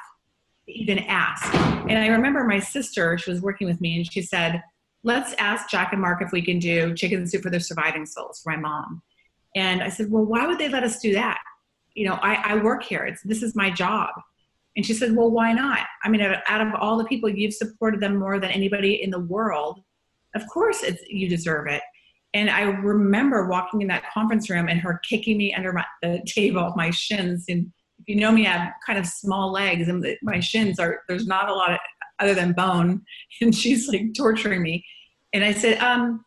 to 0.66 0.72
even 0.72 0.98
ask. 1.00 1.54
And 1.54 1.98
I 1.98 2.08
remember 2.08 2.44
my 2.44 2.58
sister, 2.58 3.16
she 3.18 3.30
was 3.30 3.40
working 3.40 3.66
with 3.66 3.80
me, 3.80 3.96
and 3.96 4.12
she 4.12 4.22
said, 4.22 4.62
let's 5.02 5.34
ask 5.38 5.70
Jack 5.70 5.92
and 5.92 6.00
Mark 6.00 6.22
if 6.22 6.32
we 6.32 6.42
can 6.42 6.58
do 6.58 6.94
chicken 6.94 7.26
soup 7.26 7.42
for 7.42 7.50
their 7.50 7.60
surviving 7.60 8.06
souls 8.06 8.40
for 8.42 8.52
my 8.52 8.58
mom. 8.58 9.02
And 9.56 9.82
I 9.82 9.88
said, 9.88 10.10
well, 10.10 10.24
why 10.24 10.46
would 10.46 10.58
they 10.58 10.68
let 10.68 10.84
us 10.84 11.00
do 11.00 11.14
that? 11.14 11.40
You 11.94 12.08
know, 12.08 12.18
I, 12.22 12.34
I 12.34 12.62
work 12.62 12.82
here. 12.82 13.04
It's, 13.04 13.22
this 13.22 13.42
is 13.42 13.56
my 13.56 13.70
job. 13.70 14.10
And 14.76 14.86
she 14.86 14.94
said, 14.94 15.16
well, 15.16 15.30
why 15.30 15.52
not? 15.52 15.80
I 16.04 16.08
mean, 16.08 16.20
out 16.20 16.60
of 16.60 16.74
all 16.74 16.96
the 16.96 17.04
people, 17.04 17.28
you've 17.28 17.54
supported 17.54 18.00
them 18.00 18.16
more 18.16 18.38
than 18.38 18.50
anybody 18.50 19.02
in 19.02 19.10
the 19.10 19.18
world. 19.18 19.80
Of 20.34 20.46
course, 20.46 20.82
it's, 20.82 21.02
you 21.08 21.28
deserve 21.28 21.66
it. 21.66 21.82
And 22.32 22.48
I 22.48 22.62
remember 22.62 23.48
walking 23.48 23.82
in 23.82 23.88
that 23.88 24.08
conference 24.12 24.48
room 24.48 24.68
and 24.68 24.80
her 24.80 25.00
kicking 25.08 25.36
me 25.36 25.52
under 25.52 25.72
my, 25.72 25.84
the 26.02 26.22
table, 26.24 26.72
my 26.76 26.90
shins. 26.90 27.46
And 27.48 27.72
if 27.98 28.06
you 28.06 28.14
know 28.14 28.30
me, 28.30 28.46
I 28.46 28.50
have 28.50 28.72
kind 28.86 28.98
of 28.98 29.06
small 29.06 29.50
legs 29.50 29.88
and 29.88 30.06
my 30.22 30.38
shins 30.38 30.78
are, 30.78 31.00
there's 31.08 31.26
not 31.26 31.48
a 31.48 31.54
lot 31.54 31.72
of, 31.72 31.78
other 32.20 32.34
than 32.34 32.52
bone. 32.52 33.02
And 33.40 33.54
she's 33.54 33.88
like 33.88 34.12
torturing 34.14 34.62
me. 34.62 34.84
And 35.32 35.44
I 35.44 35.52
said, 35.52 35.78
um, 35.78 36.24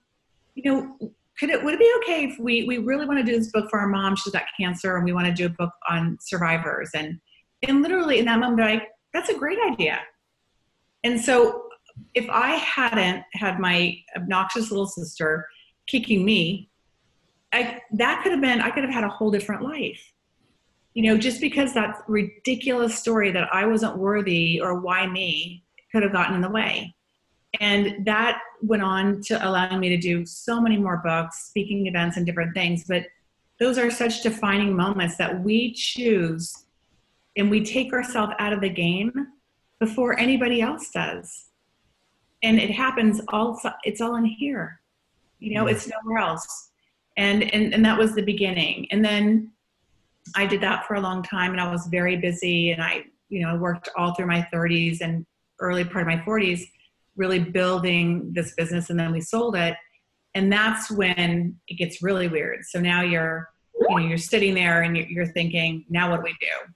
you 0.55 0.71
know, 0.71 0.97
could 1.39 1.49
it, 1.49 1.63
would 1.63 1.73
it 1.73 1.79
be 1.79 1.93
okay 1.97 2.25
if 2.25 2.39
we, 2.39 2.63
we 2.65 2.77
really 2.77 3.05
want 3.05 3.19
to 3.19 3.23
do 3.23 3.37
this 3.37 3.51
book 3.51 3.69
for 3.69 3.79
our 3.79 3.87
mom? 3.87 4.15
She's 4.15 4.33
got 4.33 4.43
cancer 4.59 4.95
and 4.95 5.05
we 5.05 5.13
want 5.13 5.27
to 5.27 5.33
do 5.33 5.45
a 5.45 5.49
book 5.49 5.71
on 5.89 6.17
survivors. 6.21 6.91
And, 6.95 7.19
and 7.67 7.81
literally 7.81 8.19
in 8.19 8.25
that 8.25 8.39
moment, 8.39 8.59
like, 8.59 8.87
that's 9.13 9.29
a 9.29 9.37
great 9.37 9.59
idea. 9.71 9.99
And 11.03 11.19
so 11.19 11.63
if 12.13 12.27
I 12.29 12.51
hadn't 12.51 13.23
had 13.33 13.59
my 13.59 13.97
obnoxious 14.15 14.71
little 14.71 14.87
sister 14.87 15.47
kicking 15.87 16.23
me, 16.23 16.69
I, 17.51 17.81
that 17.93 18.21
could 18.23 18.31
have 18.31 18.41
been, 18.41 18.61
I 18.61 18.71
could 18.71 18.83
have 18.83 18.93
had 18.93 19.03
a 19.03 19.09
whole 19.09 19.31
different 19.31 19.63
life. 19.63 20.13
You 20.93 21.03
know, 21.03 21.17
just 21.17 21.41
because 21.41 21.73
that 21.73 22.03
ridiculous 22.07 22.97
story 22.97 23.31
that 23.31 23.49
I 23.51 23.65
wasn't 23.65 23.97
worthy 23.97 24.61
or 24.61 24.79
why 24.79 25.07
me 25.07 25.62
could 25.93 26.03
have 26.03 26.11
gotten 26.11 26.35
in 26.35 26.41
the 26.41 26.49
way. 26.49 26.93
And 27.59 28.05
that 28.05 28.41
went 28.61 28.81
on 28.81 29.21
to 29.23 29.47
allowing 29.47 29.79
me 29.79 29.89
to 29.89 29.97
do 29.97 30.25
so 30.25 30.59
many 30.59 30.77
more 30.77 31.01
books, 31.03 31.45
speaking 31.45 31.85
events, 31.85 32.17
and 32.17 32.25
different 32.25 32.53
things. 32.55 32.85
But 32.87 33.05
those 33.59 33.77
are 33.77 33.91
such 33.91 34.23
defining 34.23 34.75
moments 34.75 35.17
that 35.17 35.43
we 35.43 35.71
choose 35.73 36.65
and 37.37 37.49
we 37.49 37.63
take 37.63 37.93
ourselves 37.93 38.33
out 38.39 38.53
of 38.53 38.61
the 38.61 38.69
game 38.69 39.27
before 39.79 40.19
anybody 40.19 40.61
else 40.61 40.89
does. 40.89 41.45
And 42.41 42.59
it 42.59 42.71
happens 42.71 43.21
all, 43.29 43.59
it's 43.83 44.01
all 44.01 44.15
in 44.15 44.25
here. 44.25 44.79
You 45.39 45.55
know, 45.55 45.67
it's 45.67 45.87
nowhere 45.87 46.19
else 46.19 46.71
and, 47.17 47.43
and 47.53 47.73
and 47.73 47.85
that 47.85 47.97
was 47.97 48.15
the 48.15 48.21
beginning 48.21 48.87
and 48.91 49.03
then 49.03 49.51
i 50.35 50.45
did 50.45 50.61
that 50.61 50.85
for 50.85 50.95
a 50.95 51.01
long 51.01 51.21
time 51.23 51.51
and 51.51 51.61
i 51.61 51.69
was 51.69 51.87
very 51.87 52.17
busy 52.17 52.71
and 52.71 52.81
i 52.81 53.03
you 53.29 53.41
know 53.41 53.55
worked 53.55 53.89
all 53.95 54.13
through 54.13 54.25
my 54.25 54.47
30s 54.53 55.01
and 55.01 55.25
early 55.59 55.83
part 55.83 56.01
of 56.01 56.07
my 56.07 56.23
40s 56.23 56.61
really 57.15 57.39
building 57.39 58.31
this 58.33 58.53
business 58.55 58.89
and 58.89 58.99
then 58.99 59.11
we 59.11 59.21
sold 59.21 59.55
it. 59.55 59.75
And 60.35 60.51
that's 60.51 60.89
when 60.89 61.55
it 61.67 61.75
gets 61.75 62.01
really 62.01 62.27
weird. 62.27 62.61
So 62.63 62.79
now 62.79 63.01
you're 63.01 63.49
you 63.79 63.89
know 63.89 63.97
you're 63.97 64.17
sitting 64.17 64.53
there 64.53 64.83
and 64.83 64.95
you're 64.95 65.27
thinking 65.27 65.85
now 65.89 66.09
what 66.09 66.17
do 66.17 66.23
we 66.23 66.35
do? 66.39 66.73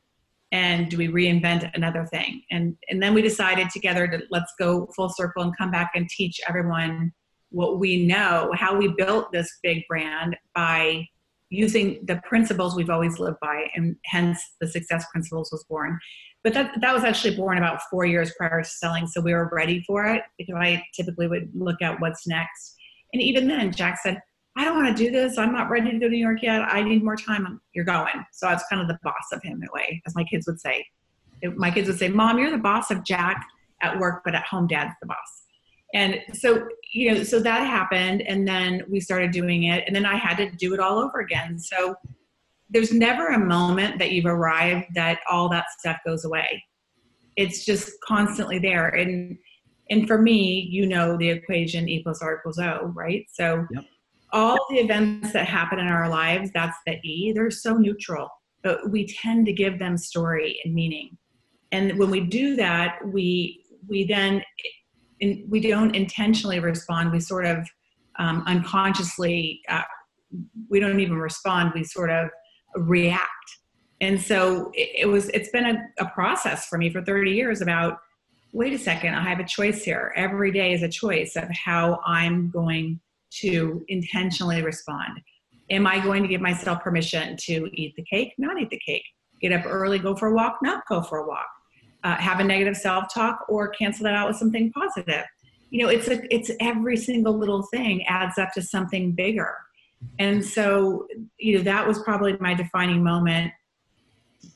And 0.51 0.89
do 0.89 0.97
we 0.97 1.07
reinvent 1.07 1.69
another 1.73 2.05
thing? 2.05 2.43
And 2.51 2.77
and 2.89 3.01
then 3.01 3.13
we 3.13 3.21
decided 3.21 3.69
together 3.69 4.07
to 4.07 4.21
let's 4.29 4.53
go 4.59 4.87
full 4.95 5.09
circle 5.09 5.43
and 5.43 5.57
come 5.57 5.71
back 5.71 5.91
and 5.95 6.07
teach 6.09 6.39
everyone 6.47 7.11
what 7.49 7.79
we 7.79 8.05
know, 8.05 8.51
how 8.53 8.77
we 8.77 8.93
built 8.97 9.31
this 9.31 9.49
big 9.63 9.83
brand 9.87 10.35
by 10.53 11.05
using 11.49 12.05
the 12.05 12.21
principles 12.27 12.75
we've 12.75 12.89
always 12.89 13.19
lived 13.19 13.37
by, 13.41 13.67
and 13.75 13.95
hence 14.05 14.39
the 14.59 14.67
success 14.67 15.05
principles 15.11 15.49
was 15.51 15.63
born. 15.69 15.97
But 16.47 16.53
that 16.53 16.79
that 16.79 16.93
was 16.93 17.03
actually 17.03 17.35
born 17.35 17.57
about 17.57 17.81
four 17.91 18.05
years 18.05 18.31
prior 18.37 18.63
to 18.63 18.69
selling, 18.69 19.05
so 19.05 19.19
we 19.19 19.33
were 19.33 19.49
ready 19.51 19.83
for 19.85 20.05
it 20.05 20.21
because 20.37 20.55
I 20.55 20.81
typically 20.95 21.27
would 21.27 21.51
look 21.53 21.81
at 21.81 21.99
what's 21.99 22.25
next. 22.25 22.77
And 23.11 23.21
even 23.21 23.49
then, 23.49 23.69
Jack 23.73 23.99
said, 24.01 24.21
"I 24.55 24.63
don't 24.63 24.81
want 24.81 24.95
to 24.95 25.03
do 25.03 25.11
this. 25.11 25.37
I'm 25.37 25.51
not 25.51 25.69
ready 25.69 25.91
to 25.91 25.99
go 25.99 26.05
to 26.05 26.09
New 26.09 26.17
York 26.17 26.41
yet. 26.41 26.61
I 26.61 26.83
need 26.83 27.03
more 27.03 27.17
time." 27.17 27.59
You're 27.73 27.83
going. 27.83 28.25
So 28.31 28.47
I 28.47 28.53
was 28.53 28.63
kind 28.69 28.81
of 28.81 28.87
the 28.87 28.97
boss 29.03 29.27
of 29.33 29.43
him 29.43 29.61
in 29.61 29.67
a 29.67 29.73
way, 29.73 30.01
as 30.07 30.15
my 30.15 30.23
kids 30.23 30.47
would 30.47 30.61
say. 30.61 30.85
My 31.57 31.69
kids 31.69 31.89
would 31.89 31.99
say, 31.99 32.07
"Mom, 32.07 32.39
you're 32.39 32.49
the 32.49 32.57
boss 32.57 32.91
of 32.91 33.03
Jack 33.03 33.45
at 33.81 33.99
work, 33.99 34.21
but 34.23 34.33
at 34.33 34.43
home, 34.43 34.67
Dad's 34.67 34.93
the 35.01 35.07
boss." 35.07 35.43
and 35.93 36.19
so 36.33 36.67
you 36.91 37.13
know 37.13 37.23
so 37.23 37.39
that 37.39 37.65
happened 37.65 38.21
and 38.23 38.45
then 38.45 38.83
we 38.89 38.99
started 38.99 39.31
doing 39.31 39.63
it 39.63 39.85
and 39.87 39.95
then 39.95 40.05
i 40.05 40.17
had 40.17 40.35
to 40.35 40.51
do 40.57 40.73
it 40.73 40.81
all 40.81 40.99
over 40.99 41.21
again 41.21 41.57
so 41.57 41.95
there's 42.69 42.91
never 42.91 43.27
a 43.27 43.39
moment 43.39 43.99
that 43.99 44.11
you've 44.11 44.25
arrived 44.25 44.85
that 44.95 45.19
all 45.29 45.49
that 45.49 45.65
stuff 45.79 45.97
goes 46.05 46.25
away 46.25 46.63
it's 47.35 47.65
just 47.65 47.91
constantly 48.05 48.59
there 48.59 48.89
and 48.89 49.37
and 49.89 50.07
for 50.07 50.21
me 50.21 50.67
you 50.69 50.85
know 50.85 51.17
the 51.17 51.29
equation 51.29 51.87
e 51.87 52.01
plus 52.03 52.21
r 52.21 52.37
equals 52.37 52.59
o 52.59 52.91
right 52.95 53.25
so 53.31 53.65
yep. 53.71 53.83
all 54.33 54.57
the 54.69 54.77
events 54.77 55.31
that 55.33 55.47
happen 55.47 55.79
in 55.79 55.87
our 55.87 56.09
lives 56.09 56.49
that's 56.53 56.77
the 56.85 56.97
e 57.03 57.31
they're 57.33 57.51
so 57.51 57.73
neutral 57.77 58.29
but 58.63 58.89
we 58.91 59.07
tend 59.07 59.45
to 59.45 59.53
give 59.53 59.79
them 59.79 59.97
story 59.97 60.59
and 60.63 60.73
meaning 60.73 61.17
and 61.71 61.97
when 61.97 62.09
we 62.09 62.21
do 62.21 62.55
that 62.55 62.99
we 63.05 63.63
we 63.87 64.05
then 64.05 64.41
in, 65.19 65.45
we 65.49 65.59
don't 65.59 65.95
intentionally 65.95 66.59
respond. 66.59 67.11
We 67.11 67.19
sort 67.19 67.45
of 67.45 67.67
um, 68.19 68.43
unconsciously, 68.47 69.61
uh, 69.69 69.83
we 70.69 70.79
don't 70.79 70.99
even 70.99 71.17
respond. 71.17 71.71
We 71.73 71.83
sort 71.83 72.09
of 72.09 72.29
react. 72.75 73.29
And 74.01 74.21
so 74.21 74.71
it, 74.73 74.89
it 75.01 75.05
was. 75.07 75.29
It's 75.29 75.49
been 75.49 75.65
a, 75.65 76.03
a 76.03 76.09
process 76.09 76.67
for 76.67 76.77
me 76.77 76.89
for 76.89 77.01
30 77.01 77.31
years. 77.31 77.61
About 77.61 77.97
wait 78.53 78.73
a 78.73 78.77
second, 78.77 79.15
I 79.15 79.21
have 79.21 79.39
a 79.39 79.45
choice 79.45 79.83
here. 79.83 80.13
Every 80.15 80.51
day 80.51 80.73
is 80.73 80.83
a 80.83 80.89
choice 80.89 81.35
of 81.35 81.49
how 81.49 81.99
I'm 82.05 82.49
going 82.51 82.99
to 83.39 83.83
intentionally 83.87 84.61
respond. 84.61 85.19
Am 85.69 85.85
I 85.85 85.99
going 85.99 86.21
to 86.23 86.29
give 86.29 86.41
myself 86.41 86.81
permission 86.81 87.35
to 87.37 87.69
eat 87.73 87.95
the 87.95 88.03
cake, 88.03 88.33
not 88.37 88.59
eat 88.59 88.69
the 88.69 88.79
cake? 88.85 89.03
Get 89.41 89.51
up 89.51 89.65
early, 89.65 89.99
go 89.99 90.15
for 90.15 90.29
a 90.29 90.33
walk, 90.33 90.59
not 90.61 90.83
go 90.87 91.01
for 91.01 91.17
a 91.17 91.27
walk? 91.27 91.47
uh, 92.03 92.15
have 92.15 92.39
a 92.39 92.43
negative 92.43 92.77
self-talk 92.77 93.45
or 93.49 93.67
cancel 93.69 94.03
that 94.03 94.13
out 94.13 94.27
with 94.27 94.37
something 94.37 94.71
positive 94.71 95.25
you 95.69 95.83
know 95.83 95.89
it's 95.89 96.07
a 96.07 96.33
it's 96.33 96.51
every 96.59 96.95
single 96.95 97.37
little 97.37 97.63
thing 97.63 98.05
adds 98.07 98.37
up 98.37 98.51
to 98.53 98.61
something 98.61 99.11
bigger 99.11 99.55
and 100.19 100.43
so 100.43 101.07
you 101.37 101.57
know 101.57 101.63
that 101.63 101.87
was 101.87 101.99
probably 102.03 102.35
my 102.39 102.53
defining 102.53 103.03
moment 103.03 103.51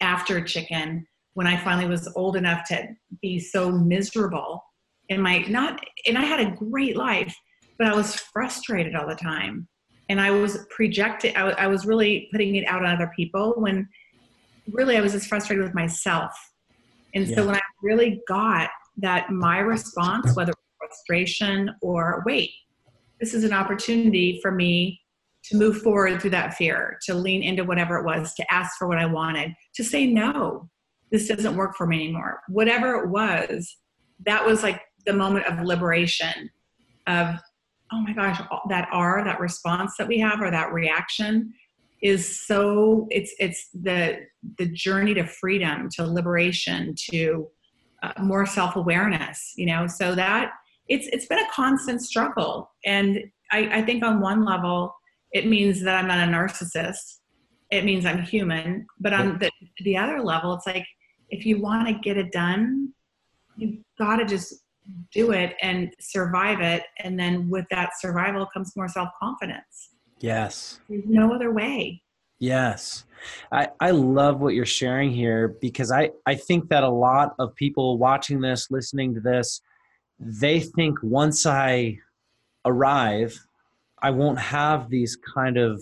after 0.01 0.41
chicken 0.41 1.05
when 1.33 1.47
i 1.47 1.57
finally 1.57 1.87
was 1.87 2.11
old 2.15 2.35
enough 2.35 2.67
to 2.67 2.87
be 3.21 3.39
so 3.39 3.71
miserable 3.71 4.63
in 5.09 5.21
my 5.21 5.39
not 5.49 5.79
and 6.05 6.17
i 6.17 6.23
had 6.23 6.39
a 6.39 6.51
great 6.51 6.95
life 6.95 7.35
but 7.77 7.87
i 7.87 7.95
was 7.95 8.15
frustrated 8.15 8.95
all 8.95 9.07
the 9.07 9.15
time 9.15 9.67
and 10.09 10.21
i 10.21 10.29
was 10.29 10.65
projecting 10.69 11.35
I, 11.35 11.49
I 11.51 11.67
was 11.67 11.85
really 11.85 12.29
putting 12.31 12.55
it 12.55 12.65
out 12.67 12.85
on 12.85 12.93
other 12.93 13.11
people 13.15 13.53
when 13.57 13.87
really 14.71 14.97
i 14.97 15.01
was 15.01 15.13
just 15.13 15.27
frustrated 15.27 15.63
with 15.63 15.73
myself 15.73 16.31
and 17.13 17.27
yeah. 17.27 17.35
so 17.35 17.45
when 17.45 17.55
I 17.55 17.61
really 17.81 18.21
got 18.27 18.69
that 18.97 19.29
my 19.31 19.59
response, 19.59 20.35
whether 20.35 20.53
frustration 20.77 21.71
or 21.81 22.23
wait, 22.25 22.51
this 23.19 23.33
is 23.33 23.43
an 23.43 23.53
opportunity 23.53 24.39
for 24.41 24.51
me 24.51 25.00
to 25.43 25.57
move 25.57 25.81
forward 25.81 26.21
through 26.21 26.29
that 26.31 26.53
fear, 26.53 26.97
to 27.05 27.13
lean 27.13 27.41
into 27.41 27.63
whatever 27.63 27.97
it 27.97 28.05
was, 28.05 28.33
to 28.35 28.53
ask 28.53 28.77
for 28.77 28.87
what 28.87 28.97
I 28.97 29.05
wanted, 29.05 29.53
to 29.75 29.83
say 29.83 30.05
no, 30.05 30.69
this 31.11 31.27
doesn't 31.27 31.55
work 31.55 31.75
for 31.75 31.87
me 31.87 32.03
anymore. 32.03 32.41
Whatever 32.47 33.03
it 33.03 33.09
was, 33.09 33.77
that 34.25 34.45
was 34.45 34.63
like 34.63 34.81
the 35.05 35.13
moment 35.13 35.45
of 35.45 35.65
liberation 35.65 36.49
of, 37.07 37.35
oh 37.91 38.01
my 38.01 38.13
gosh, 38.13 38.39
that 38.69 38.87
R, 38.91 39.23
that 39.23 39.39
response 39.39 39.95
that 39.97 40.07
we 40.07 40.19
have 40.19 40.41
or 40.41 40.51
that 40.51 40.71
reaction 40.71 41.53
is 42.01 42.45
so 42.47 43.07
it's 43.11 43.33
it's 43.39 43.69
the 43.73 44.25
the 44.57 44.65
journey 44.65 45.13
to 45.13 45.25
freedom 45.25 45.87
to 45.87 46.03
liberation 46.05 46.95
to 46.97 47.47
uh, 48.01 48.11
more 48.19 48.45
self-awareness 48.45 49.53
you 49.55 49.67
know 49.67 49.85
so 49.85 50.15
that 50.15 50.51
it's 50.89 51.07
it's 51.11 51.27
been 51.27 51.39
a 51.39 51.49
constant 51.53 52.01
struggle 52.01 52.71
and 52.85 53.19
I, 53.51 53.79
I 53.79 53.81
think 53.83 54.03
on 54.03 54.19
one 54.19 54.43
level 54.43 54.95
it 55.31 55.47
means 55.47 55.81
that 55.81 55.95
i'm 55.95 56.07
not 56.07 56.27
a 56.27 56.31
narcissist 56.31 57.19
it 57.71 57.85
means 57.85 58.05
i'm 58.05 58.21
human 58.21 58.85
but 58.99 59.13
on 59.13 59.37
the, 59.39 59.49
the 59.83 59.97
other 59.97 60.21
level 60.21 60.53
it's 60.53 60.67
like 60.67 60.85
if 61.29 61.45
you 61.45 61.61
want 61.61 61.87
to 61.87 61.93
get 61.93 62.17
it 62.17 62.31
done 62.31 62.93
you've 63.57 63.79
got 63.97 64.17
to 64.17 64.25
just 64.25 64.55
do 65.13 65.31
it 65.31 65.55
and 65.61 65.93
survive 65.99 66.59
it 66.59 66.83
and 66.99 67.17
then 67.17 67.49
with 67.49 67.65
that 67.69 67.91
survival 67.99 68.47
comes 68.53 68.73
more 68.75 68.87
self-confidence 68.87 69.91
Yes. 70.21 70.79
There's 70.87 71.03
no 71.05 71.33
other 71.33 71.51
way. 71.51 72.03
Yes. 72.39 73.05
I, 73.51 73.69
I 73.79 73.91
love 73.91 74.39
what 74.39 74.53
you're 74.53 74.65
sharing 74.65 75.11
here 75.11 75.55
because 75.61 75.91
I, 75.91 76.11
I 76.25 76.35
think 76.35 76.69
that 76.69 76.83
a 76.83 76.89
lot 76.89 77.35
of 77.39 77.55
people 77.55 77.97
watching 77.97 78.41
this, 78.41 78.71
listening 78.71 79.13
to 79.15 79.19
this, 79.19 79.61
they 80.19 80.59
think 80.59 80.97
once 81.03 81.45
I 81.45 81.97
arrive, 82.65 83.39
I 84.01 84.09
won't 84.09 84.39
have 84.39 84.89
these 84.89 85.17
kind 85.35 85.57
of 85.57 85.81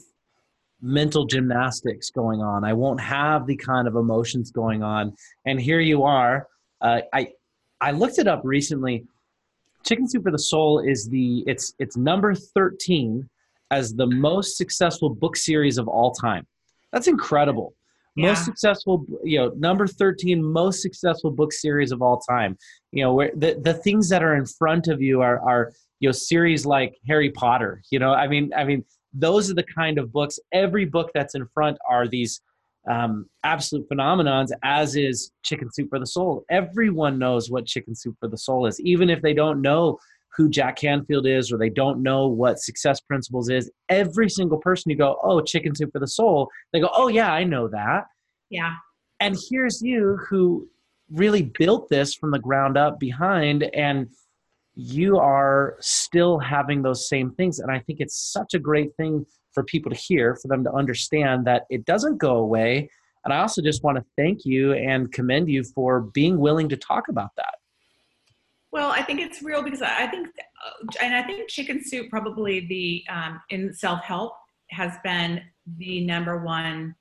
mental 0.81 1.25
gymnastics 1.25 2.09
going 2.09 2.41
on. 2.41 2.63
I 2.63 2.73
won't 2.73 3.01
have 3.01 3.45
the 3.45 3.55
kind 3.55 3.87
of 3.87 3.95
emotions 3.95 4.51
going 4.51 4.83
on. 4.83 5.13
And 5.45 5.59
here 5.59 5.79
you 5.79 6.03
are. 6.03 6.47
Uh, 6.81 7.01
I 7.13 7.29
I 7.81 7.91
looked 7.91 8.19
it 8.19 8.27
up 8.27 8.41
recently. 8.43 9.05
Chicken 9.85 10.07
Soup 10.09 10.23
for 10.23 10.31
the 10.31 10.39
Soul 10.39 10.79
is 10.79 11.07
the 11.07 11.43
it's 11.47 11.73
it's 11.79 11.97
number 11.97 12.33
13 12.35 13.27
as 13.71 13.93
the 13.93 14.07
most 14.07 14.57
successful 14.57 15.09
book 15.09 15.35
series 15.35 15.77
of 15.77 15.87
all 15.87 16.11
time. 16.11 16.45
That's 16.91 17.07
incredible. 17.07 17.73
Yeah. 18.15 18.29
Most 18.29 18.45
successful, 18.45 19.05
you 19.23 19.39
know, 19.39 19.53
number 19.57 19.87
13 19.87 20.43
most 20.43 20.81
successful 20.81 21.31
book 21.31 21.53
series 21.53 21.91
of 21.91 22.01
all 22.01 22.19
time. 22.19 22.57
You 22.91 23.03
know, 23.03 23.13
where 23.13 23.31
the, 23.35 23.59
the 23.61 23.73
things 23.73 24.09
that 24.09 24.23
are 24.23 24.35
in 24.35 24.45
front 24.45 24.87
of 24.87 25.01
you 25.01 25.21
are 25.21 25.39
are, 25.39 25.71
you 25.99 26.09
know, 26.09 26.13
series 26.13 26.65
like 26.65 26.97
Harry 27.07 27.31
Potter. 27.31 27.81
You 27.91 27.99
know, 27.99 28.13
I 28.13 28.27
mean, 28.27 28.51
I 28.55 28.63
mean, 28.63 28.83
those 29.13 29.49
are 29.49 29.53
the 29.53 29.63
kind 29.63 29.97
of 29.97 30.11
books. 30.11 30.39
Every 30.51 30.85
book 30.85 31.11
that's 31.13 31.35
in 31.35 31.47
front 31.53 31.77
are 31.89 32.07
these 32.07 32.41
um, 32.89 33.27
absolute 33.43 33.87
phenomenons, 33.89 34.49
as 34.63 34.95
is 34.95 35.31
Chicken 35.43 35.71
Soup 35.71 35.89
for 35.89 35.99
the 35.99 36.07
Soul. 36.07 36.43
Everyone 36.49 37.19
knows 37.19 37.49
what 37.49 37.65
Chicken 37.65 37.95
Soup 37.95 38.15
for 38.19 38.27
the 38.27 38.37
Soul 38.37 38.65
is, 38.65 38.79
even 38.81 39.09
if 39.09 39.21
they 39.21 39.33
don't 39.33 39.61
know 39.61 39.99
who 40.39 40.49
Jack 40.49 40.77
Canfield 40.77 41.27
is 41.27 41.51
or 41.51 41.57
they 41.57 41.69
don't 41.69 42.01
know 42.01 42.25
what 42.25 42.59
Success 42.59 43.01
Principles 43.01 43.49
is. 43.49 43.69
Every 43.89 44.29
single 44.29 44.57
person 44.57 44.89
you 44.89 44.95
go, 44.95 45.19
oh, 45.21 45.41
Chicken 45.41 45.75
Soup 45.75 45.91
for 45.91 45.99
the 45.99 46.07
Soul, 46.07 46.49
they 46.71 46.79
go, 46.79 46.89
oh, 46.95 47.09
yeah, 47.09 47.33
I 47.33 47.43
know 47.43 47.67
that. 47.67 48.05
Yeah. 48.49 48.75
And 49.19 49.37
here's 49.49 49.81
you 49.81 50.17
who 50.29 50.69
really 51.11 51.41
built 51.41 51.89
this 51.89 52.15
from 52.15 52.31
the 52.31 52.39
ground 52.39 52.77
up 52.77 53.01
behind 53.01 53.63
and 53.75 54.07
you 54.75 55.17
are 55.17 55.75
still 55.81 56.39
having 56.39 56.83
those 56.83 57.09
same 57.09 57.31
things 57.31 57.59
and 57.59 57.71
i 57.71 57.79
think 57.79 57.99
it's 57.99 58.31
such 58.31 58.53
a 58.53 58.59
great 58.59 58.95
thing 58.95 59.25
for 59.51 59.63
people 59.63 59.91
to 59.91 59.97
hear 59.97 60.37
for 60.41 60.47
them 60.47 60.63
to 60.63 60.71
understand 60.71 61.45
that 61.45 61.63
it 61.69 61.83
doesn't 61.83 62.17
go 62.17 62.37
away 62.37 62.87
and 63.25 63.33
i 63.33 63.39
also 63.39 63.61
just 63.61 63.83
want 63.83 63.97
to 63.97 64.05
thank 64.15 64.45
you 64.45 64.73
and 64.73 65.11
commend 65.11 65.49
you 65.49 65.63
for 65.63 66.01
being 66.13 66.37
willing 66.37 66.69
to 66.69 66.77
talk 66.77 67.09
about 67.09 67.31
that 67.35 67.55
well 68.71 68.91
i 68.91 69.01
think 69.01 69.19
it's 69.19 69.41
real 69.41 69.61
because 69.63 69.81
i 69.81 70.07
think 70.07 70.27
and 71.01 71.15
i 71.15 71.23
think 71.23 71.47
chicken 71.49 71.81
soup 71.83 72.09
probably 72.09 72.67
the 72.67 73.03
um, 73.13 73.39
in 73.49 73.73
self-help 73.73 74.33
has 74.69 74.93
been 75.03 75.41
the 75.77 76.05
number 76.05 76.43
one 76.43 76.95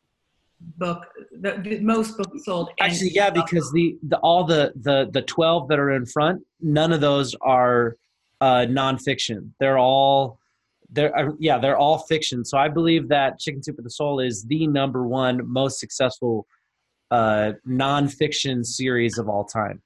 book 0.77 1.07
the, 1.41 1.61
the 1.63 1.79
most 1.81 2.17
books 2.17 2.45
sold 2.45 2.71
actually 2.81 3.11
yeah 3.11 3.31
because 3.31 3.71
the, 3.73 3.97
the 4.03 4.17
all 4.19 4.45
the 4.45 4.73
the 4.83 5.09
the 5.13 5.23
12 5.23 5.69
that 5.69 5.79
are 5.79 5.93
in 5.93 6.05
front 6.05 6.43
none 6.61 6.93
of 6.93 7.01
those 7.01 7.35
are 7.43 7.97
uh 8.41 8.67
nonfiction. 8.69 9.51
They're 9.59 9.79
all 9.79 10.39
they're 10.91 11.17
uh, 11.17 11.33
yeah 11.39 11.59
they're 11.59 11.77
all 11.77 11.99
fiction. 11.99 12.45
So 12.45 12.59
i 12.59 12.69
believe 12.69 13.09
that 13.09 13.39
chicken 13.39 13.63
soup 13.63 13.77
for 13.77 13.83
the 13.83 13.91
soul 13.91 14.21
is 14.21 14.45
the 14.45 14.67
number 14.67 15.07
one 15.07 15.41
most 15.51 15.79
successful 15.81 16.47
uh 17.11 17.53
nonfiction 17.67 18.65
series 18.65 19.19
of 19.19 19.29
all 19.29 19.45
time 19.45 19.83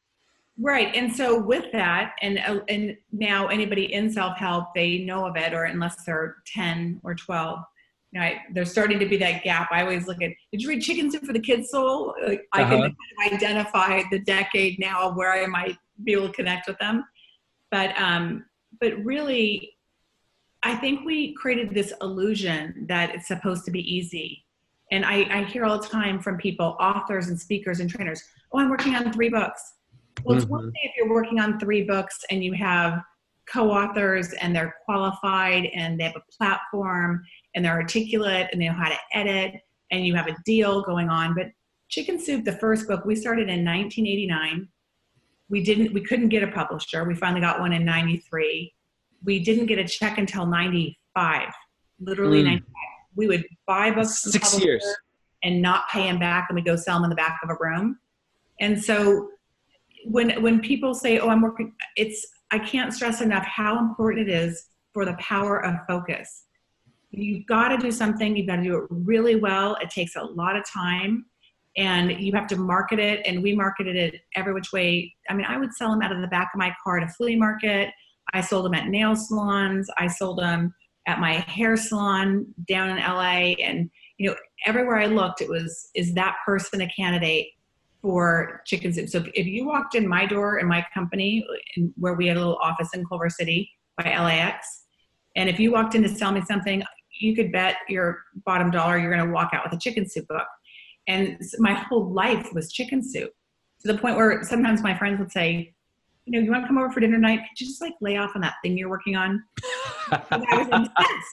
right 0.61 0.95
and 0.95 1.15
so 1.15 1.41
with 1.41 1.71
that 1.73 2.13
and 2.21 2.39
uh, 2.47 2.61
and 2.69 2.97
now 3.11 3.47
anybody 3.49 3.93
in 3.93 4.13
self-help 4.13 4.67
they 4.75 4.99
know 4.99 5.27
of 5.27 5.37
it 5.37 5.55
or 5.55 5.65
unless 5.65 6.05
they're 6.05 6.37
10 6.55 7.01
or 7.03 7.15
12 7.15 7.61
you 8.13 8.21
know, 8.21 8.27
I, 8.27 8.43
there's 8.53 8.71
starting 8.71 8.99
to 8.99 9.07
be 9.07 9.17
that 9.19 9.43
gap. 9.43 9.71
I 9.73 9.83
always 9.83 10.07
look 10.07 10.23
at, 10.23 10.31
did 10.53 10.63
you 10.63 10.69
read 10.69 10.83
Chicken 10.83 11.11
Soup 11.11 11.25
for 11.25 11.33
the 11.33 11.41
Kids 11.41 11.71
Soul? 11.71 12.15
Like, 12.23 12.47
uh-huh. 12.53 12.63
I 12.63 12.69
can 12.69 12.83
uh-huh. 12.83 13.35
identify 13.35 14.03
the 14.11 14.19
decade 14.21 14.79
now 14.79 15.09
of 15.09 15.17
where 15.17 15.33
I 15.33 15.47
might 15.47 15.79
be 16.05 16.13
able 16.13 16.29
to 16.29 16.35
connect 16.35 16.69
with 16.69 16.79
them. 16.79 17.05
But, 17.71 17.99
um, 17.99 18.45
but 18.81 19.03
really, 19.03 19.77
I 20.63 20.77
think 20.77 21.07
we 21.07 21.35
created 21.35 21.75
this 21.75 21.93
illusion 22.03 22.85
that 22.89 23.15
it's 23.15 23.27
supposed 23.27 23.65
to 23.65 23.71
be 23.71 23.81
easy. 23.81 24.45
And 24.91 25.07
I, 25.07 25.27
I 25.31 25.45
hear 25.45 25.65
all 25.65 25.81
the 25.81 25.89
time 25.89 26.21
from 26.21 26.37
people, 26.37 26.77
authors 26.79 27.29
and 27.29 27.41
speakers 27.41 27.81
and 27.81 27.89
trainers, 27.89 28.23
oh, 28.53 28.59
I'm 28.59 28.69
working 28.69 28.95
on 28.95 29.11
three 29.11 29.31
books. 29.31 29.73
Well, 30.25 30.37
it's 30.37 30.45
mm-hmm. 30.45 30.55
one 30.55 30.65
thing 30.65 30.81
if 30.83 30.93
you're 30.97 31.11
working 31.11 31.41
on 31.41 31.59
three 31.59 31.83
books 31.83 32.19
and 32.31 32.43
you 32.45 32.53
have 32.55 33.03
co-authors 33.53 34.33
and 34.35 34.55
they're 34.55 34.75
qualified 34.85 35.67
and 35.75 35.99
they 35.99 36.05
have 36.05 36.17
a 36.17 36.37
platform 36.37 37.23
and 37.55 37.65
they're 37.65 37.77
articulate 37.77 38.49
and 38.53 38.61
they 38.61 38.67
know 38.67 38.73
how 38.73 38.89
to 38.89 38.99
edit 39.15 39.55
and 39.91 40.07
you 40.07 40.15
have 40.15 40.29
a 40.29 40.37
deal 40.45 40.83
going 40.83 41.09
on. 41.09 41.35
But 41.35 41.49
Chicken 41.89 42.19
Soup, 42.19 42.45
the 42.45 42.53
first 42.53 42.89
book, 42.89 43.05
we 43.05 43.15
started 43.15 43.49
in 43.49 43.65
1989. 43.65 44.69
We 45.51 45.63
didn't, 45.63 45.93
we 45.93 46.03
couldn't 46.03 46.29
get 46.29 46.43
a 46.43 46.49
publisher. 46.49 47.05
We 47.05 47.15
finally 47.15 47.41
got 47.41 47.61
one 47.61 47.73
in 47.73 47.85
93. 47.85 48.73
We 49.25 49.41
didn't 49.41 49.67
get 49.67 49.79
a 49.79 49.85
check 49.85 50.19
until 50.19 50.47
95, 50.47 51.53
literally 52.01 52.41
mm. 52.43 52.47
95. 52.47 52.67
We 53.15 53.27
would 53.27 53.45
buy 53.67 53.91
books 53.91 54.23
six 54.23 54.59
years 54.59 54.85
and 55.43 55.61
not 55.61 55.89
pay 55.91 56.05
them 56.05 56.19
back 56.19 56.47
and 56.49 56.57
we 56.57 56.63
go 56.63 56.77
sell 56.77 56.97
them 56.97 57.05
in 57.05 57.11
the 57.11 57.17
back 57.17 57.41
of 57.43 57.51
a 57.51 57.57
room. 57.61 57.99
And 58.61 58.83
so 58.83 59.29
when, 60.05 60.43
when 60.43 60.61
people 60.61 60.95
say, 60.95 61.19
oh, 61.19 61.29
I'm 61.29 61.43
working, 61.43 61.73
it's, 61.97 62.27
I 62.51 62.59
can't 62.59 62.93
stress 62.93 63.21
enough 63.21 63.45
how 63.45 63.79
important 63.79 64.29
it 64.29 64.33
is 64.33 64.67
for 64.93 65.05
the 65.05 65.15
power 65.15 65.65
of 65.65 65.77
focus. 65.89 66.45
You've 67.11 67.47
got 67.47 67.69
to 67.69 67.79
do 67.79 67.91
something 67.91 68.37
you've 68.37 68.47
got 68.47 68.57
to 68.57 68.63
do 68.63 68.77
it 68.79 68.85
really 68.91 69.37
well 69.37 69.77
it 69.83 69.91
takes 69.91 70.17
a 70.17 70.23
lot 70.23 70.57
of 70.57 70.65
time 70.65 71.27
and 71.77 72.21
you 72.21 72.33
have 72.33 72.47
to 72.49 72.57
market 72.57 72.99
it 72.99 73.21
and 73.27 73.43
we 73.43 73.55
marketed 73.55 73.97
it 73.97 74.21
every 74.35 74.55
which 74.55 74.73
way. 74.73 75.15
I 75.29 75.35
mean 75.35 75.45
i 75.47 75.59
would 75.59 75.75
sell 75.75 75.91
them 75.91 76.01
out 76.01 76.13
of 76.13 76.23
the 76.23 76.27
back 76.29 76.51
of 76.55 76.59
my 76.59 76.75
car 76.83 76.99
at 76.99 77.09
a 77.09 77.13
flea 77.13 77.37
market. 77.37 77.91
I 78.33 78.41
sold 78.41 78.65
them 78.65 78.75
at 78.75 78.89
nail 78.89 79.15
salons. 79.15 79.91
I 79.99 80.07
sold 80.07 80.39
them 80.39 80.75
at 81.07 81.21
my 81.21 81.33
hair 81.33 81.77
salon 81.77 82.47
down 82.67 82.91
in 82.91 82.97
la 82.97 83.21
and 83.21 83.91
you 84.19 84.29
know 84.29 84.37
everywhere 84.67 84.99
i 84.99 85.07
looked 85.07 85.41
it 85.41 85.49
was 85.49 85.91
is 85.95 86.15
that 86.15 86.37
person 86.45 86.81
a 86.81 86.89
candidate 86.95 87.49
for 88.03 88.61
chicken 88.67 88.93
soup 88.93 89.09
so 89.09 89.25
if 89.35 89.47
you 89.47 89.65
walked 89.65 89.95
in 89.95 90.07
my 90.07 90.27
door 90.27 90.59
in 90.59 90.67
my 90.67 90.85
company 90.93 91.47
where 91.97 92.15
we 92.15 92.27
had 92.27 92.37
a 92.37 92.41
little 92.41 92.59
office 92.63 92.89
in 92.95 93.07
culver 93.07 93.31
city 93.31 93.71
by 93.97 94.05
lax 94.05 94.85
and 95.37 95.49
if 95.49 95.59
you 95.61 95.71
walked 95.73 95.95
in 95.95 96.03
to 96.03 96.09
sell 96.09 96.33
me 96.33 96.43
something 96.43 96.83
you 97.23 97.35
could 97.35 97.53
bet 97.53 97.77
your 97.89 98.19
bottom 98.45 98.71
dollar 98.71 98.99
you're 98.99 99.15
going 99.15 99.27
to 99.27 99.33
walk 99.33 99.51
out 99.53 99.65
with 99.65 99.73
a 99.73 99.81
chicken 99.81 100.09
soup 100.09 100.27
book. 100.29 100.47
And 101.09 101.41
my 101.59 101.73
whole 101.73 102.13
life 102.13 102.49
was 102.53 102.73
chicken 102.73 103.03
soup 103.03 103.31
to 103.81 103.93
the 103.93 103.99
point 103.99 104.17
where 104.17 104.43
sometimes 104.45 104.83
my 104.83 104.97
friends 104.97 105.19
would 105.19 105.33
say, 105.33 105.75
you 106.25 106.33
know, 106.33 106.45
you 106.45 106.51
want 106.51 106.63
to 106.63 106.69
come 106.69 106.79
over 106.79 106.91
for 106.91 107.01
dinner 107.01 107.19
night? 107.19 107.41
Could 107.41 107.61
you 107.61 107.67
just 107.67 107.81
like 107.81 107.95
lay 108.01 108.17
off 108.17 108.33
on 108.37 108.43
that 108.43 108.55
thing 108.63 108.79
you're 108.79 108.89
working 108.89 109.17
on? 109.17 109.43
I 110.13 110.39
was 110.57 110.67
intense. 110.67 111.27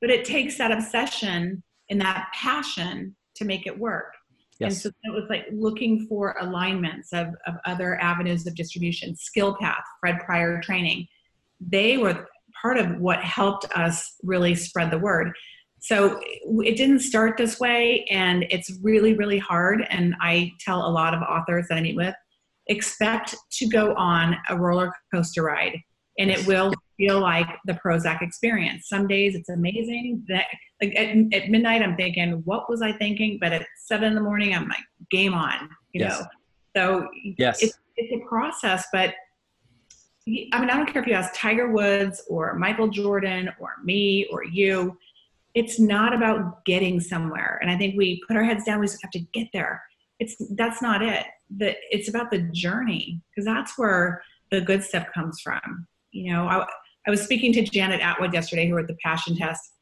But 0.00 0.08
it 0.08 0.24
takes 0.24 0.56
that 0.56 0.72
obsession 0.72 1.62
and 1.90 2.00
that 2.00 2.28
passion 2.32 3.14
to 3.36 3.44
make 3.44 3.66
it 3.66 3.78
work. 3.78 4.14
Yes. 4.60 4.84
And 4.84 4.94
so 4.94 4.98
it 5.04 5.14
was 5.14 5.24
like 5.30 5.46
looking 5.52 6.06
for 6.06 6.36
alignments 6.40 7.12
of, 7.12 7.28
of 7.46 7.54
other 7.64 7.98
avenues 8.00 8.46
of 8.46 8.54
distribution, 8.54 9.16
Skill 9.16 9.56
Path, 9.58 9.82
Fred 10.00 10.20
Pryor 10.20 10.60
training. 10.60 11.06
They 11.60 11.96
were 11.96 12.28
part 12.60 12.76
of 12.76 12.98
what 12.98 13.20
helped 13.20 13.64
us 13.74 14.16
really 14.22 14.54
spread 14.54 14.90
the 14.90 14.98
word. 14.98 15.32
So 15.80 16.20
it 16.44 16.76
didn't 16.76 17.00
start 17.00 17.38
this 17.38 17.58
way, 17.58 18.04
and 18.10 18.44
it's 18.50 18.70
really, 18.82 19.14
really 19.14 19.38
hard. 19.38 19.86
And 19.88 20.14
I 20.20 20.52
tell 20.60 20.86
a 20.86 20.92
lot 20.92 21.14
of 21.14 21.22
authors 21.22 21.66
that 21.68 21.78
I 21.78 21.80
meet 21.80 21.96
with 21.96 22.14
expect 22.66 23.34
to 23.50 23.66
go 23.66 23.94
on 23.94 24.36
a 24.50 24.56
roller 24.58 24.92
coaster 25.12 25.42
ride, 25.42 25.78
and 26.18 26.30
it 26.30 26.46
will 26.46 26.72
feel 27.00 27.18
like 27.18 27.48
the 27.64 27.72
Prozac 27.72 28.20
experience. 28.20 28.88
Some 28.88 29.08
days 29.08 29.34
it's 29.34 29.48
amazing. 29.48 30.22
That 30.28 30.44
like 30.82 30.94
at, 30.94 31.16
at 31.32 31.48
midnight, 31.48 31.82
I'm 31.82 31.96
thinking, 31.96 32.42
what 32.44 32.68
was 32.68 32.82
I 32.82 32.92
thinking? 32.92 33.38
But 33.40 33.52
at 33.52 33.66
seven 33.78 34.08
in 34.08 34.14
the 34.14 34.20
morning, 34.20 34.54
I'm 34.54 34.68
like, 34.68 34.84
game 35.10 35.32
on, 35.32 35.70
you 35.92 36.02
yes. 36.02 36.20
know. 36.20 36.26
So 36.76 37.08
yes. 37.38 37.62
it's, 37.62 37.78
it's 37.96 38.12
a 38.12 38.28
process, 38.28 38.86
but 38.92 39.14
I 40.52 40.60
mean, 40.60 40.70
I 40.70 40.76
don't 40.76 40.86
care 40.92 41.00
if 41.00 41.08
you 41.08 41.14
ask 41.14 41.32
Tiger 41.34 41.70
Woods 41.72 42.22
or 42.28 42.54
Michael 42.54 42.88
Jordan 42.88 43.50
or 43.58 43.76
me 43.82 44.26
or 44.30 44.44
you. 44.44 44.96
It's 45.54 45.80
not 45.80 46.14
about 46.14 46.64
getting 46.66 47.00
somewhere. 47.00 47.58
And 47.62 47.70
I 47.70 47.78
think 47.78 47.96
we 47.96 48.22
put 48.28 48.36
our 48.36 48.44
heads 48.44 48.64
down, 48.64 48.78
we 48.78 48.86
just 48.86 49.02
have 49.02 49.10
to 49.12 49.20
get 49.32 49.48
there. 49.52 49.82
It's 50.20 50.36
that's 50.50 50.82
not 50.82 51.02
it. 51.02 51.24
The, 51.56 51.74
it's 51.90 52.08
about 52.08 52.30
the 52.30 52.42
journey 52.52 53.22
because 53.30 53.46
that's 53.46 53.78
where 53.78 54.22
the 54.50 54.60
good 54.60 54.84
stuff 54.84 55.06
comes 55.14 55.40
from. 55.40 55.88
You 56.12 56.34
know, 56.34 56.46
I, 56.46 56.66
I 57.06 57.10
was 57.10 57.22
speaking 57.22 57.52
to 57.54 57.62
Janet 57.62 58.00
Attwood 58.00 58.32
yesterday, 58.32 58.68
who 58.68 58.76
wrote 58.76 58.88
the 58.88 58.96
passion 59.02 59.36
test, 59.36 59.72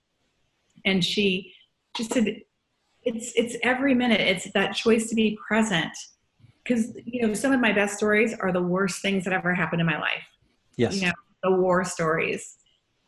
and 0.84 1.04
she 1.04 1.52
just 1.96 2.12
said, 2.12 2.42
it's 3.02 3.32
it's 3.36 3.56
every 3.62 3.94
minute. 3.94 4.20
It's 4.20 4.50
that 4.52 4.74
choice 4.74 5.08
to 5.08 5.14
be 5.14 5.38
present. 5.46 5.92
Because 6.62 6.92
you 7.04 7.26
know 7.26 7.34
some 7.34 7.52
of 7.52 7.60
my 7.60 7.72
best 7.72 7.96
stories 7.96 8.34
are 8.34 8.52
the 8.52 8.62
worst 8.62 9.00
things 9.00 9.24
that 9.24 9.32
ever 9.32 9.54
happened 9.54 9.80
in 9.80 9.86
my 9.86 9.98
life. 9.98 10.24
Yes. 10.76 10.96
You 10.96 11.06
know 11.06 11.12
the 11.42 11.52
war 11.52 11.84
stories 11.84 12.56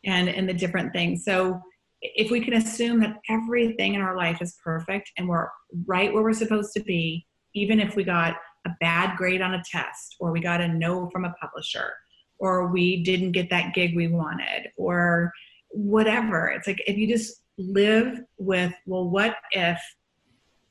and 0.05 0.27
and 0.27 0.49
the 0.49 0.53
different 0.53 0.93
things. 0.93 1.23
So 1.23 1.61
if 2.01 2.31
we 2.31 2.41
can 2.41 2.53
assume 2.53 2.99
that 3.01 3.17
everything 3.29 3.93
in 3.93 4.01
our 4.01 4.17
life 4.17 4.41
is 4.41 4.57
perfect 4.63 5.11
and 5.17 5.29
we're 5.29 5.47
right 5.85 6.11
where 6.11 6.23
we're 6.23 6.33
supposed 6.33 6.73
to 6.73 6.81
be 6.81 7.25
even 7.53 7.79
if 7.79 7.95
we 7.95 8.03
got 8.03 8.35
a 8.65 8.71
bad 8.79 9.15
grade 9.17 9.41
on 9.41 9.53
a 9.53 9.63
test 9.69 10.15
or 10.19 10.31
we 10.31 10.39
got 10.39 10.61
a 10.61 10.67
no 10.67 11.09
from 11.11 11.25
a 11.25 11.33
publisher 11.39 11.93
or 12.41 12.67
we 12.67 13.03
didn't 13.03 13.33
get 13.33 13.51
that 13.51 13.73
gig 13.75 13.95
we 13.95 14.07
wanted 14.07 14.67
or 14.75 15.31
whatever. 15.69 16.47
It's 16.47 16.65
like 16.65 16.81
if 16.87 16.97
you 16.97 17.07
just 17.07 17.43
live 17.57 18.19
with 18.39 18.73
well 18.87 19.09
what 19.09 19.35
if 19.51 19.79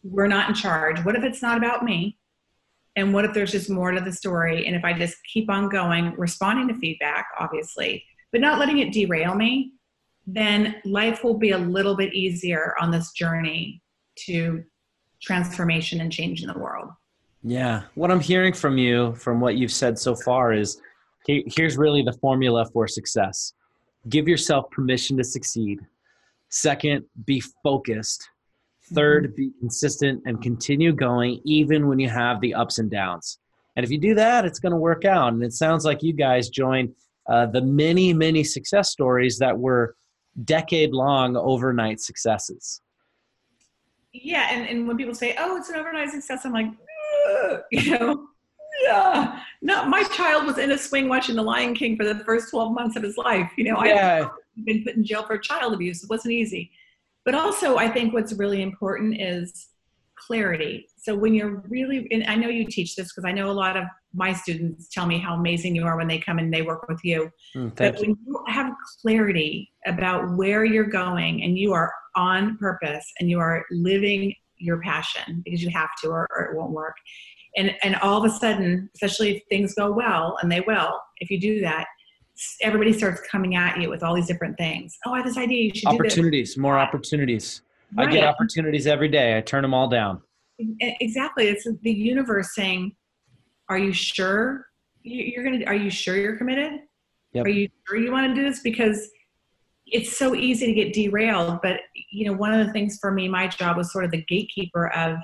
we're 0.03 0.27
not 0.27 0.49
in 0.49 0.55
charge? 0.55 1.03
What 1.05 1.15
if 1.15 1.23
it's 1.23 1.41
not 1.41 1.57
about 1.57 1.85
me? 1.85 2.19
And 2.97 3.15
what 3.15 3.25
if 3.25 3.33
there's 3.33 3.53
just 3.53 3.71
more 3.71 3.93
to 3.93 4.01
the 4.01 4.13
story? 4.13 4.67
And 4.67 4.75
if 4.75 4.85
i 4.85 4.93
just 4.93 5.17
keep 5.33 5.49
on 5.49 5.69
going 5.69 6.13
responding 6.19 6.69
to 6.69 6.79
feedback 6.81 7.27
obviously 7.39 8.05
but 8.33 8.41
not 8.41 8.59
letting 8.59 8.79
it 8.79 8.93
derail 8.93 9.35
me 9.35 9.73
then 10.27 10.77
life 10.85 11.25
will 11.25 11.39
be 11.39 11.51
a 11.51 11.59
little 11.59 11.97
bit 11.97 12.13
easier 12.15 12.75
on 12.81 12.91
this 12.91 13.13
journey 13.13 13.83
to 14.27 14.63
transformation 15.21 16.01
and 16.01 16.13
change 16.13 16.43
in 16.43 16.49
the 16.49 16.59
world. 16.59 16.91
Yeah. 17.43 17.83
What 17.95 18.11
i'm 18.11 18.21
hearing 18.21 18.53
from 18.53 18.77
you 18.77 19.15
from 19.15 19.41
what 19.41 19.57
you've 19.57 19.73
said 19.73 19.99
so 19.99 20.15
far 20.15 20.53
is 20.53 20.81
here's 21.27 21.77
really 21.77 22.03
the 22.03 22.13
formula 22.15 22.67
for 22.73 22.89
success 22.89 23.53
give 24.09 24.27
yourself 24.27 24.71
permission 24.71 25.17
to 25.17 25.25
succeed 25.25 25.79
second 26.49 27.05
be 27.25 27.41
focused 27.63 28.29
third, 28.93 29.35
be 29.35 29.53
consistent 29.61 30.23
and 30.27 30.43
continue 30.43 30.93
going 30.93 31.41
even 31.45 31.89
when 31.89 31.99
you 31.99 32.09
have 32.09 32.41
the 32.41 32.55
ups 32.55 32.79
and 32.79 32.91
downs. 32.91 33.39
And 33.77 33.85
if 33.85 33.91
you 33.91 33.99
do 33.99 34.15
that, 34.15 34.45
it's 34.45 34.59
going 34.59 34.73
to 34.73 34.79
work 34.79 35.05
out. 35.05 35.33
And 35.33 35.43
it 35.43 35.53
sounds 35.53 35.85
like 35.85 36.03
you 36.03 36.13
guys 36.13 36.49
joined 36.49 36.95
uh, 37.29 37.47
the 37.47 37.63
many, 37.63 38.13
many 38.13 38.43
success 38.43 38.91
stories 38.91 39.39
that 39.39 39.57
were 39.57 39.95
decade 40.45 40.93
long 40.93 41.37
overnight 41.37 42.01
successes. 42.01 42.81
Yeah. 44.13 44.49
And, 44.51 44.69
and 44.69 44.89
when 44.89 44.97
people 44.97 45.15
say, 45.15 45.37
oh, 45.39 45.57
it's 45.57 45.69
an 45.69 45.77
overnight 45.77 46.11
success, 46.11 46.45
I'm 46.45 46.53
like, 46.53 46.67
you 47.71 47.99
know, 47.99 48.27
yeah. 48.83 49.41
No, 49.63 49.85
my 49.85 50.03
child 50.05 50.47
was 50.47 50.59
in 50.59 50.71
a 50.73 50.79
swing 50.79 51.09
watching 51.09 51.37
The 51.37 51.43
Lion 51.43 51.75
King 51.75 51.97
for 51.97 52.05
the 52.05 52.25
first 52.25 52.51
12 52.51 52.73
months 52.73 52.97
of 52.97 53.03
his 53.03 53.17
life. 53.17 53.51
You 53.57 53.65
know, 53.65 53.85
yeah. 53.85 54.29
I've 54.59 54.65
been 54.65 54.85
put 54.85 54.95
in 54.97 55.05
jail 55.05 55.23
for 55.23 55.39
child 55.39 55.75
abuse. 55.75 56.03
It 56.03 56.11
wasn't 56.11 56.33
easy. 56.33 56.71
But 57.25 57.35
also, 57.35 57.77
I 57.77 57.89
think 57.89 58.15
what's 58.15 58.33
really 58.33 58.63
important 58.63 59.21
is 59.21 59.69
clarity. 60.17 60.87
So 60.97 61.15
when 61.15 61.35
you're 61.35 61.63
really, 61.69 62.07
and 62.11 62.25
I 62.25 62.35
know 62.35 62.49
you 62.49 62.67
teach 62.67 62.97
this 62.97 63.13
because 63.13 63.25
I 63.25 63.33
know 63.33 63.51
a 63.51 63.53
lot 63.53 63.77
of 63.77 63.85
my 64.15 64.33
students 64.33 64.89
tell 64.89 65.07
me 65.07 65.19
how 65.19 65.35
amazing 65.35 65.75
you 65.75 65.85
are 65.85 65.97
when 65.97 66.09
they 66.09 66.19
come 66.19 66.39
and 66.39 66.53
they 66.53 66.63
work 66.63 66.89
with 66.89 67.01
you. 67.05 67.31
Mm, 67.55 67.75
but 67.75 68.01
you. 68.01 68.01
when 68.01 68.19
you 68.27 68.45
have 68.49 68.73
clarity 69.01 69.71
about 69.87 70.37
where 70.37 70.65
you're 70.65 70.85
going 70.85 71.43
and 71.43 71.59
you 71.59 71.73
are 71.73 71.93
on 72.15 72.57
purpose 72.59 73.07
and 73.19 73.31
you 73.31 73.39
are 73.39 73.65
living 73.71 74.35
your 74.59 74.81
passion 74.81 75.43
because 75.45 75.63
you 75.63 75.71
have 75.71 75.89
to 76.03 76.09
or, 76.09 76.27
or 76.37 76.45
it 76.45 76.57
won't 76.57 76.73
work. 76.73 76.95
And, 77.57 77.75
and 77.83 77.97
all 77.97 78.25
of 78.25 78.31
a 78.31 78.35
sudden, 78.35 78.89
especially 78.95 79.37
if 79.37 79.43
things 79.49 79.75
go 79.75 79.91
well, 79.91 80.37
and 80.41 80.51
they 80.51 80.61
will, 80.61 80.93
if 81.19 81.31
you 81.31 81.41
do 81.41 81.61
that, 81.63 81.87
everybody 82.63 82.93
starts 82.93 83.21
coming 83.31 83.57
at 83.57 83.81
you 83.81 83.91
with 83.91 84.03
all 84.03 84.15
these 84.15 84.27
different 84.27 84.57
things. 84.57 84.97
Oh, 85.05 85.13
I 85.13 85.19
have 85.19 85.27
this 85.27 85.37
idea. 85.37 85.65
You 85.65 85.75
should 85.75 85.89
opportunities, 85.89 86.57
more 86.57 86.79
opportunities. 86.79 87.63
Right. 87.97 88.09
I 88.09 88.13
get 88.13 88.25
opportunities 88.25 88.87
every 88.87 89.09
day. 89.09 89.37
I 89.37 89.41
turn 89.41 89.63
them 89.63 89.75
all 89.75 89.89
down. 89.89 90.23
Exactly. 90.81 91.49
It's 91.49 91.67
the 91.83 91.93
universe 91.93 92.55
saying, 92.55 92.95
"Are 93.69 93.79
you 93.79 93.93
sure 93.93 94.67
you're 95.03 95.43
gonna? 95.43 95.65
Are 95.65 95.75
you 95.75 95.91
sure 95.91 96.17
you're 96.17 96.37
committed? 96.37 96.81
Yep. 97.33 97.47
Are 97.47 97.49
you 97.49 97.69
sure 97.89 97.99
you 97.99 98.13
want 98.13 98.29
to 98.29 98.35
do 98.35 98.49
this?" 98.49 98.61
Because 98.61 99.11
it's 99.87 100.17
so 100.17 100.35
easy 100.35 100.67
to 100.67 100.73
get 100.73 100.93
derailed. 100.93 101.61
But 101.63 101.81
you 102.13 102.27
know, 102.27 102.37
one 102.37 102.53
of 102.53 102.65
the 102.65 102.73
things 102.73 102.99
for 103.01 103.11
me, 103.11 103.27
my 103.29 103.49
job 103.49 103.77
was 103.77 103.93
sort 103.93 104.05
of 104.05 104.11
the 104.13 104.25
gatekeeper 104.29 104.93
of 104.95 105.19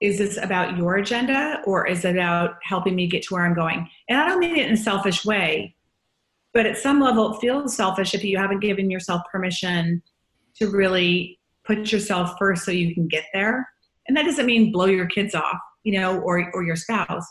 is 0.00 0.18
this 0.18 0.36
about 0.36 0.76
your 0.76 0.96
agenda 0.96 1.60
or 1.64 1.86
is 1.86 2.04
it 2.04 2.10
about 2.10 2.56
helping 2.62 2.94
me 2.94 3.06
get 3.06 3.22
to 3.24 3.34
where 3.34 3.44
I'm 3.44 3.54
going? 3.54 3.88
And 4.08 4.20
I 4.20 4.28
don't 4.28 4.38
mean 4.38 4.56
it 4.56 4.66
in 4.66 4.74
a 4.74 4.76
selfish 4.76 5.24
way, 5.24 5.74
but 6.54 6.66
at 6.66 6.78
some 6.78 7.00
level 7.00 7.34
it 7.34 7.40
feels 7.40 7.74
selfish 7.74 8.14
if 8.14 8.22
you 8.22 8.38
haven't 8.38 8.60
given 8.60 8.90
yourself 8.90 9.22
permission 9.30 10.02
to 10.56 10.70
really 10.70 11.38
put 11.64 11.90
yourself 11.92 12.34
first 12.38 12.64
so 12.64 12.70
you 12.70 12.94
can 12.94 13.08
get 13.08 13.24
there. 13.32 13.68
And 14.06 14.16
that 14.16 14.24
doesn't 14.24 14.46
mean 14.46 14.72
blow 14.72 14.86
your 14.86 15.06
kids 15.06 15.34
off, 15.34 15.58
you 15.82 15.98
know, 15.98 16.20
or 16.20 16.50
or 16.54 16.62
your 16.62 16.76
spouse, 16.76 17.26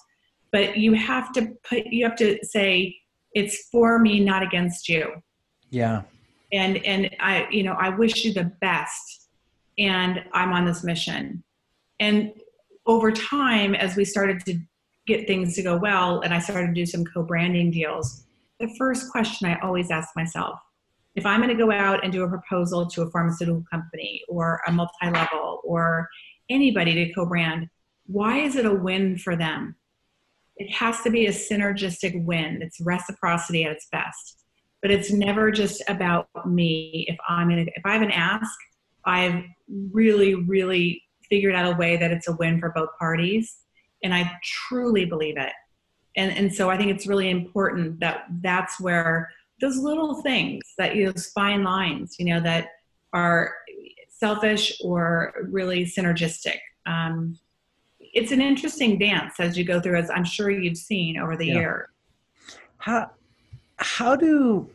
but 0.51 0.77
you 0.77 0.93
have 0.93 1.31
to 1.33 1.53
put 1.67 1.85
you 1.87 2.05
have 2.05 2.15
to 2.17 2.37
say 2.43 2.95
it's 3.33 3.67
for 3.71 3.97
me 3.99 4.19
not 4.19 4.43
against 4.43 4.87
you. 4.87 5.09
Yeah. 5.69 6.03
And 6.51 6.77
and 6.85 7.09
I 7.19 7.47
you 7.49 7.63
know, 7.63 7.73
I 7.73 7.89
wish 7.89 8.23
you 8.23 8.33
the 8.33 8.51
best 8.61 9.29
and 9.77 10.23
I'm 10.33 10.53
on 10.53 10.65
this 10.65 10.83
mission. 10.83 11.43
And 11.99 12.31
over 12.87 13.11
time, 13.11 13.75
as 13.75 13.95
we 13.95 14.05
started 14.05 14.43
to 14.45 14.59
get 15.05 15.27
things 15.27 15.55
to 15.55 15.63
go 15.63 15.77
well, 15.77 16.21
and 16.21 16.33
I 16.33 16.39
started 16.39 16.67
to 16.67 16.73
do 16.73 16.85
some 16.85 17.05
co 17.05 17.21
branding 17.23 17.69
deals, 17.69 18.23
the 18.59 18.73
first 18.77 19.11
question 19.11 19.47
I 19.47 19.59
always 19.59 19.91
ask 19.91 20.09
myself 20.15 20.59
if 21.15 21.25
I'm 21.25 21.41
going 21.41 21.55
to 21.55 21.63
go 21.63 21.71
out 21.71 22.03
and 22.03 22.13
do 22.13 22.23
a 22.23 22.29
proposal 22.29 22.85
to 22.85 23.01
a 23.01 23.09
pharmaceutical 23.09 23.63
company 23.71 24.21
or 24.29 24.61
a 24.67 24.71
multi 24.71 25.09
level 25.09 25.61
or 25.63 26.07
anybody 26.49 26.93
to 26.93 27.13
co 27.13 27.25
brand, 27.25 27.67
why 28.05 28.37
is 28.37 28.55
it 28.55 28.65
a 28.65 28.73
win 28.73 29.17
for 29.17 29.35
them? 29.35 29.75
It 30.57 30.71
has 30.71 31.01
to 31.01 31.09
be 31.09 31.25
a 31.25 31.31
synergistic 31.31 32.23
win. 32.23 32.61
It's 32.61 32.79
reciprocity 32.79 33.63
at 33.63 33.71
its 33.71 33.87
best. 33.91 34.43
But 34.81 34.91
it's 34.91 35.11
never 35.11 35.51
just 35.51 35.81
about 35.87 36.27
me. 36.45 37.05
If 37.09 37.17
I'm 37.27 37.49
in 37.49 37.59
a, 37.59 37.61
if 37.63 37.83
I 37.83 37.93
have 37.93 38.03
an 38.03 38.11
ask, 38.11 38.55
I've 39.05 39.43
really, 39.91 40.35
really 40.35 41.01
figured 41.29 41.55
out 41.55 41.73
a 41.73 41.77
way 41.77 41.97
that 41.97 42.11
it's 42.11 42.27
a 42.27 42.33
win 42.33 42.59
for 42.59 42.71
both 42.75 42.89
parties 42.99 43.57
and 44.03 44.13
i 44.13 44.31
truly 44.43 45.05
believe 45.05 45.37
it. 45.37 45.53
And 46.15 46.31
and 46.31 46.53
so 46.53 46.69
i 46.69 46.77
think 46.77 46.91
it's 46.91 47.07
really 47.07 47.29
important 47.29 47.99
that 47.99 48.25
that's 48.41 48.79
where 48.79 49.29
those 49.61 49.77
little 49.77 50.21
things 50.21 50.61
that 50.77 50.95
you 50.95 51.05
know 51.05 51.11
those 51.11 51.27
fine 51.27 51.63
lines 51.63 52.15
you 52.19 52.25
know 52.25 52.39
that 52.41 52.69
are 53.13 53.53
selfish 54.09 54.79
or 54.83 55.33
really 55.49 55.85
synergistic. 55.85 56.57
Um, 56.87 57.37
it's 57.99 58.31
an 58.31 58.41
interesting 58.41 58.97
dance 58.97 59.39
as 59.39 59.57
you 59.57 59.63
go 59.63 59.79
through 59.79 59.97
as 59.97 60.09
i'm 60.09 60.23
sure 60.23 60.49
you've 60.49 60.77
seen 60.77 61.17
over 61.17 61.35
the 61.35 61.47
yeah. 61.47 61.53
year 61.53 61.89
how 62.77 63.09
how 63.77 64.15
do 64.15 64.69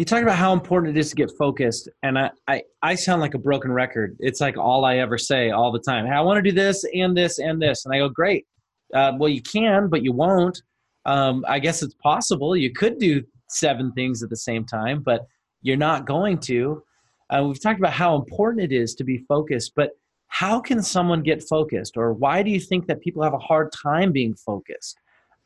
you 0.00 0.06
talk 0.06 0.22
about 0.22 0.36
how 0.36 0.54
important 0.54 0.96
it 0.96 0.98
is 0.98 1.10
to 1.10 1.14
get 1.14 1.30
focused 1.36 1.86
and 2.02 2.18
I, 2.18 2.30
I 2.48 2.62
i 2.80 2.94
sound 2.94 3.20
like 3.20 3.34
a 3.34 3.38
broken 3.38 3.70
record. 3.70 4.16
It's 4.18 4.40
like 4.40 4.56
all 4.56 4.86
i 4.86 4.96
ever 4.96 5.18
say 5.18 5.50
all 5.50 5.70
the 5.70 5.78
time. 5.78 6.06
Hey, 6.06 6.12
i 6.12 6.22
want 6.22 6.42
to 6.42 6.50
do 6.50 6.54
this 6.54 6.86
and 6.94 7.14
this 7.14 7.38
and 7.38 7.60
this. 7.60 7.84
And 7.84 7.94
i 7.94 7.98
go 7.98 8.08
great. 8.08 8.46
Uh, 8.94 9.12
well 9.18 9.28
you 9.28 9.42
can 9.42 9.88
but 9.88 10.02
you 10.02 10.12
won't. 10.12 10.62
Um, 11.04 11.44
i 11.46 11.58
guess 11.58 11.82
it's 11.82 11.94
possible. 12.02 12.56
You 12.56 12.72
could 12.72 12.98
do 12.98 13.22
seven 13.48 13.92
things 13.92 14.22
at 14.22 14.30
the 14.30 14.38
same 14.38 14.64
time 14.64 15.02
but 15.02 15.26
you're 15.60 15.76
not 15.76 16.06
going 16.06 16.38
to. 16.38 16.82
Uh, 17.28 17.44
we've 17.46 17.62
talked 17.62 17.78
about 17.78 17.92
how 17.92 18.16
important 18.16 18.64
it 18.64 18.74
is 18.74 18.94
to 18.94 19.04
be 19.04 19.18
focused 19.28 19.72
but 19.76 19.90
how 20.28 20.60
can 20.60 20.82
someone 20.82 21.22
get 21.22 21.42
focused? 21.42 21.98
Or 21.98 22.14
why 22.14 22.42
do 22.42 22.50
you 22.50 22.60
think 22.60 22.86
that 22.86 23.02
people 23.02 23.22
have 23.22 23.34
a 23.34 23.38
hard 23.38 23.70
time 23.70 24.12
being 24.12 24.34
focused? 24.34 24.96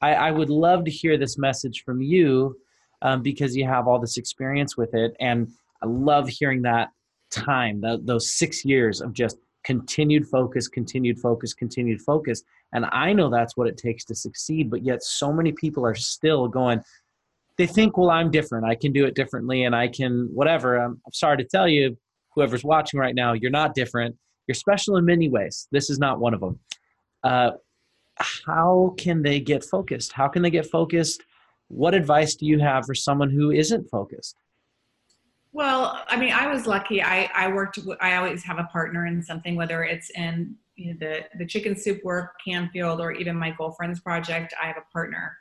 I, 0.00 0.14
I 0.14 0.30
would 0.30 0.50
love 0.50 0.84
to 0.84 0.92
hear 0.92 1.18
this 1.18 1.38
message 1.38 1.82
from 1.84 2.00
you 2.02 2.56
um, 3.04 3.22
because 3.22 3.54
you 3.54 3.64
have 3.66 3.86
all 3.86 4.00
this 4.00 4.16
experience 4.16 4.76
with 4.76 4.94
it. 4.94 5.14
And 5.20 5.52
I 5.82 5.86
love 5.86 6.28
hearing 6.28 6.62
that 6.62 6.88
time, 7.30 7.82
those 8.02 8.32
six 8.32 8.64
years 8.64 9.00
of 9.00 9.12
just 9.12 9.36
continued 9.62 10.26
focus, 10.26 10.66
continued 10.66 11.18
focus, 11.18 11.54
continued 11.54 12.00
focus. 12.00 12.42
And 12.72 12.86
I 12.86 13.12
know 13.12 13.30
that's 13.30 13.56
what 13.56 13.68
it 13.68 13.76
takes 13.76 14.04
to 14.06 14.14
succeed, 14.14 14.70
but 14.70 14.84
yet 14.84 15.02
so 15.02 15.32
many 15.32 15.52
people 15.52 15.86
are 15.86 15.94
still 15.94 16.48
going, 16.48 16.80
they 17.56 17.66
think, 17.66 17.96
well, 17.96 18.10
I'm 18.10 18.30
different. 18.30 18.66
I 18.66 18.74
can 18.74 18.92
do 18.92 19.04
it 19.04 19.14
differently 19.14 19.64
and 19.64 19.76
I 19.76 19.88
can 19.88 20.28
whatever. 20.32 20.76
I'm, 20.76 21.00
I'm 21.06 21.12
sorry 21.12 21.36
to 21.36 21.44
tell 21.44 21.68
you, 21.68 21.96
whoever's 22.34 22.64
watching 22.64 22.98
right 22.98 23.14
now, 23.14 23.32
you're 23.32 23.50
not 23.50 23.74
different. 23.74 24.16
You're 24.48 24.54
special 24.54 24.96
in 24.96 25.04
many 25.04 25.28
ways. 25.28 25.68
This 25.70 25.88
is 25.88 25.98
not 25.98 26.18
one 26.18 26.34
of 26.34 26.40
them. 26.40 26.58
Uh, 27.22 27.52
how 28.16 28.94
can 28.98 29.22
they 29.22 29.40
get 29.40 29.64
focused? 29.64 30.12
How 30.12 30.28
can 30.28 30.42
they 30.42 30.50
get 30.50 30.66
focused 30.66 31.22
what 31.68 31.94
advice 31.94 32.34
do 32.34 32.46
you 32.46 32.58
have 32.58 32.84
for 32.86 32.94
someone 32.94 33.30
who 33.30 33.50
isn't 33.50 33.88
focused? 33.90 34.36
Well, 35.52 36.02
I 36.08 36.16
mean, 36.16 36.32
I 36.32 36.48
was 36.48 36.66
lucky. 36.66 37.02
I, 37.02 37.30
I 37.34 37.48
worked, 37.48 37.78
I 38.00 38.16
always 38.16 38.42
have 38.42 38.58
a 38.58 38.64
partner 38.64 39.06
in 39.06 39.22
something, 39.22 39.54
whether 39.54 39.84
it's 39.84 40.10
in 40.10 40.56
you 40.74 40.92
know, 40.92 40.96
the, 40.98 41.20
the 41.38 41.46
chicken 41.46 41.76
soup 41.76 42.02
work, 42.02 42.32
Canfield, 42.44 43.00
or 43.00 43.12
even 43.12 43.36
my 43.36 43.52
girlfriend's 43.52 44.00
project, 44.00 44.52
I 44.60 44.66
have 44.66 44.76
a 44.76 44.92
partner. 44.92 45.36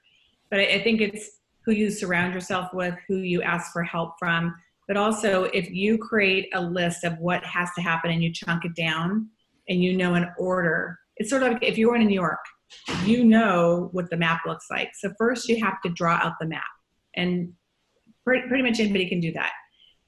But 0.52 0.60
I, 0.60 0.66
I 0.66 0.84
think 0.84 1.02
it's 1.02 1.40
who 1.66 1.72
you 1.72 1.90
surround 1.90 2.34
yourself 2.34 2.70
with, 2.74 2.94
who 3.08 3.18
you 3.18 3.42
ask 3.42 3.74
for 3.74 3.82
help 3.82 4.14
from. 4.20 4.54
But 4.88 4.98
also, 4.98 5.46
if 5.46 5.72
you 5.72 5.98
create 5.98 6.50
a 6.54 6.62
list 6.62 7.04
of 7.04 7.18
what 7.18 7.44
has 7.46 7.70
to 7.76 7.82
happen 7.82 8.12
and 8.12 8.24
you 8.24 8.32
chunk 8.32 8.66
it 8.66 8.76
down 8.76 9.30
and 9.68 9.82
you 9.82 9.98
know 9.98 10.14
an 10.14 10.30
order, 10.38 11.00
it's 11.18 11.30
sort 11.30 11.42
of 11.42 11.54
like 11.54 11.64
if 11.64 11.78
you 11.78 11.90
were 11.90 11.96
in 11.96 12.06
New 12.06 12.14
York 12.14 12.46
you 13.06 13.24
know 13.24 13.90
what 13.92 14.10
the 14.10 14.18
map 14.18 14.42
looks 14.46 14.68
like. 14.70 14.92
So 14.96 15.12
first 15.18 15.48
you 15.48 15.64
have 15.64 15.82
to 15.82 15.90
draw 15.90 16.16
out 16.16 16.34
the 16.40 16.48
map 16.48 16.64
and 17.16 17.54
pretty, 18.24 18.48
pretty 18.48 18.64
much 18.64 18.80
anybody 18.80 19.08
can 19.08 19.20
do 19.20 19.32
that. 19.34 19.52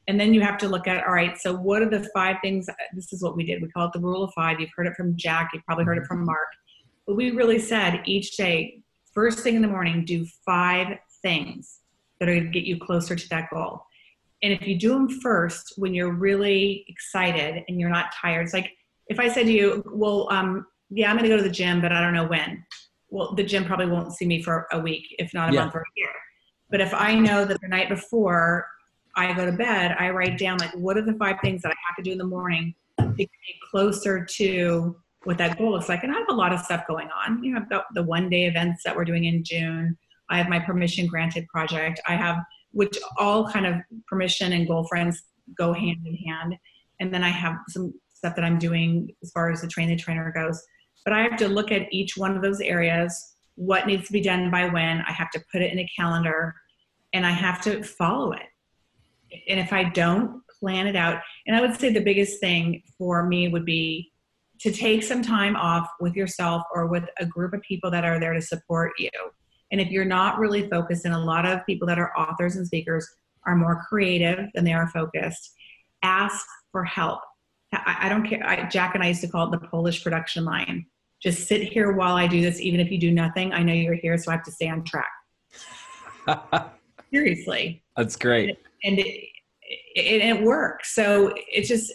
And 0.08 0.20
then 0.20 0.34
you 0.34 0.42
have 0.42 0.58
to 0.60 0.68
look 0.68 0.88
at, 0.88 1.06
all 1.06 1.14
right, 1.14 1.36
so 1.38 1.56
what 1.56 1.82
are 1.82 1.90
the 1.90 2.08
five 2.14 2.38
things? 2.42 2.68
This 2.94 3.12
is 3.12 3.24
what 3.24 3.36
we 3.36 3.44
did. 3.44 3.62
We 3.62 3.70
call 3.70 3.88
it 3.88 3.94
the 3.94 4.00
rule 4.00 4.24
of 4.24 4.32
five. 4.36 4.60
You've 4.60 4.70
heard 4.76 4.88
it 4.88 4.96
from 4.96 5.18
Jack. 5.18 5.50
You've 5.54 5.66
probably 5.66 5.86
heard 5.86 5.98
it 5.98 6.06
from 6.06 6.24
Mark. 6.26 6.48
But 7.08 7.16
we 7.16 7.32
really 7.32 7.60
said 7.60 8.02
each 8.06 8.38
day, 8.38 8.82
first 9.14 9.40
thing 9.40 9.56
in 9.56 9.62
the 9.62 9.68
morning, 9.68 10.06
do 10.06 10.26
five 10.46 10.98
things 11.22 11.80
that 12.20 12.30
are 12.30 12.34
going 12.34 12.46
to 12.46 12.52
get 12.52 12.66
you 12.66 12.80
closer 12.80 13.16
to 13.16 13.30
that 13.30 13.50
goal. 13.52 13.82
And 14.44 14.54
if 14.54 14.68
you 14.68 14.78
do 14.78 14.90
them 14.90 15.10
first 15.10 15.74
when 15.78 15.94
you're 15.94 16.14
really 16.14 16.86
excited 16.88 17.64
and 17.68 17.80
you're 17.80 17.90
not 17.90 18.14
tired, 18.22 18.44
it's 18.44 18.54
like 18.54 18.72
if 19.08 19.20
I 19.20 19.28
said 19.28 19.48
to 19.48 19.52
you, 19.52 19.84
well, 19.92 20.28
um, 20.32 20.68
yeah, 20.90 21.10
I'm 21.10 21.18
going 21.18 21.30
to 21.30 21.36
go 21.36 21.38
to 21.38 21.44
the 21.44 21.50
gym, 21.50 21.82
but 21.82 21.92
I 21.92 22.02
don't 22.02 22.14
know 22.14 22.28
when. 22.28 22.64
Well, 23.10 23.34
the 23.36 23.44
gym 23.44 23.66
probably 23.66 23.88
won't 23.88 24.14
see 24.14 24.26
me 24.26 24.42
for 24.42 24.68
a 24.72 24.80
week, 24.80 25.04
if 25.20 25.34
not 25.34 25.50
a 25.50 25.54
yeah. 25.54 25.62
month 25.62 25.76
or 25.76 25.80
a 25.82 25.94
year. 25.96 26.10
But 26.70 26.82
if 26.82 26.94
I 26.94 27.16
know 27.16 27.46
that 27.46 27.62
the 27.62 27.68
night 27.68 27.90
before 27.90 28.68
I 29.16 29.34
go 29.34 29.46
to 29.46 29.52
bed, 29.52 29.96
I 29.98 30.10
write 30.10 30.38
down 30.38 30.58
like 30.58 30.74
what 30.76 30.98
are 30.98 31.02
the 31.02 31.14
five 31.14 31.38
things 31.42 31.62
that 31.62 31.70
I 31.70 31.76
have 31.88 31.96
to 31.98 32.04
do 32.04 32.12
in 32.12 32.18
the 32.18 32.26
morning 32.26 32.74
to 33.00 33.14
get 33.16 33.30
closer 33.72 34.26
to 34.26 34.96
what 35.24 35.38
that 35.38 35.58
goal 35.58 35.72
looks 35.72 35.90
like. 35.90 36.04
And 36.04 36.12
I 36.12 36.20
have 36.20 36.30
a 36.30 36.34
lot 36.34 36.54
of 36.54 36.60
stuff 36.60 36.86
going 36.88 37.10
on. 37.10 37.44
You 37.44 37.54
know, 37.54 37.60
I've 37.60 37.70
got 37.70 37.86
the 37.94 38.04
one 38.04 38.30
day 38.30 38.46
events 38.46 38.84
that 38.84 38.96
we're 38.96 39.06
doing 39.06 39.26
in 39.26 39.44
June. 39.44 39.98
I 40.30 40.38
have 40.38 40.50
my 40.50 40.60
permission 40.60 41.08
granted 41.08 41.48
project. 41.48 42.00
I 42.08 42.16
have 42.16 42.38
which 42.72 42.98
all 43.18 43.50
kind 43.50 43.66
of 43.66 43.76
permission 44.06 44.52
and 44.52 44.68
goal 44.68 44.86
friends 44.86 45.24
go 45.58 45.72
hand 45.74 46.06
in 46.06 46.16
hand. 46.16 46.56
and 47.00 47.14
then 47.14 47.24
I 47.24 47.30
have 47.30 47.56
some 47.70 47.94
stuff 48.14 48.36
that 48.36 48.44
I'm 48.44 48.58
doing 48.58 49.14
as 49.22 49.32
far 49.32 49.52
as 49.52 49.62
the 49.62 49.68
train 49.68 49.90
the 49.90 49.96
trainer 49.96 50.32
goes. 50.36 50.62
But 51.06 51.14
I 51.14 51.22
have 51.22 51.38
to 51.38 51.48
look 51.48 51.72
at 51.72 51.94
each 51.94 52.18
one 52.18 52.36
of 52.36 52.42
those 52.42 52.60
areas, 52.60 53.36
what 53.56 53.88
needs 53.88 54.08
to 54.08 54.14
be 54.14 54.22
done 54.22 54.52
by 54.52 54.68
when. 54.68 55.02
I 55.08 55.12
have 55.12 55.30
to 55.32 55.44
put 55.52 55.62
it 55.62 55.72
in 55.72 55.80
a 55.80 55.90
calendar 55.98 56.54
and 57.14 57.26
I 57.26 57.32
have 57.32 57.62
to 57.62 57.84
follow 57.84 58.34
it. 58.34 58.42
And 59.48 59.60
if 59.60 59.72
I 59.72 59.86
don't 59.86 60.42
plan 60.60 60.88
it 60.88 60.96
out, 60.96 61.22
and 61.48 61.56
I 61.56 61.62
would 61.62 61.80
say 61.80 61.92
the 61.92 62.02
biggest 62.02 62.40
thing 62.40 62.84
for 62.98 63.26
me 63.26 63.48
would 63.48 63.66
be 63.66 64.12
to 64.60 64.72
take 64.72 65.04
some 65.04 65.22
time 65.22 65.56
off 65.56 65.88
with 66.00 66.16
yourself 66.16 66.64
or 66.74 66.88
with 66.88 67.04
a 67.20 67.26
group 67.26 67.54
of 67.54 67.62
people 67.62 67.92
that 67.92 68.06
are 68.06 68.20
there 68.20 68.34
to 68.34 68.42
support 68.42 68.94
you. 68.98 69.10
And 69.72 69.82
if 69.82 69.90
you're 69.90 70.06
not 70.06 70.40
really 70.40 70.70
focused, 70.70 71.06
and 71.06 71.14
a 71.14 71.20
lot 71.20 71.46
of 71.46 71.66
people 71.66 71.88
that 71.88 72.00
are 72.00 72.18
authors 72.18 72.56
and 72.56 72.66
speakers 72.66 73.08
are 73.46 73.56
more 73.56 73.84
creative 73.90 74.48
than 74.54 74.64
they 74.64 74.74
are 74.74 74.88
focused, 74.90 75.54
ask 76.04 76.46
for 76.72 76.84
help. 76.84 77.20
I, 77.74 78.08
don't 78.08 78.28
care. 78.28 78.46
I, 78.46 78.68
Jack 78.70 78.96
and 78.96 79.04
I 79.04 79.10
used 79.10 79.22
to 79.22 79.28
call 79.28 79.52
it 79.52 79.60
the 79.60 79.68
Polish 79.68 80.04
production 80.04 80.46
line. 80.46 80.86
Just 81.26 81.48
sit 81.48 81.64
here 81.64 81.94
while 81.94 82.16
I 82.16 82.28
do 82.28 82.42
this, 82.42 82.62
even 82.62 82.80
if 82.80 82.92
you 82.92 83.00
do 83.00 83.12
nothing. 83.12 83.52
I 83.52 83.64
know 83.64 83.74
you're 83.74 83.96
here, 83.96 84.18
so 84.18 84.32
I 84.32 84.36
have 84.36 84.44
to 84.44 84.52
stay 84.52 84.70
on 84.70 84.84
track. 84.84 85.12
Seriously. 87.12 87.84
That's 87.98 88.16
great. 88.16 88.58
And 88.84 89.00
it, 89.00 89.30
it, 89.96 90.22
it 90.22 90.44
works. 90.44 90.94
So 90.94 91.34
it's 91.36 91.68
just 91.68 91.92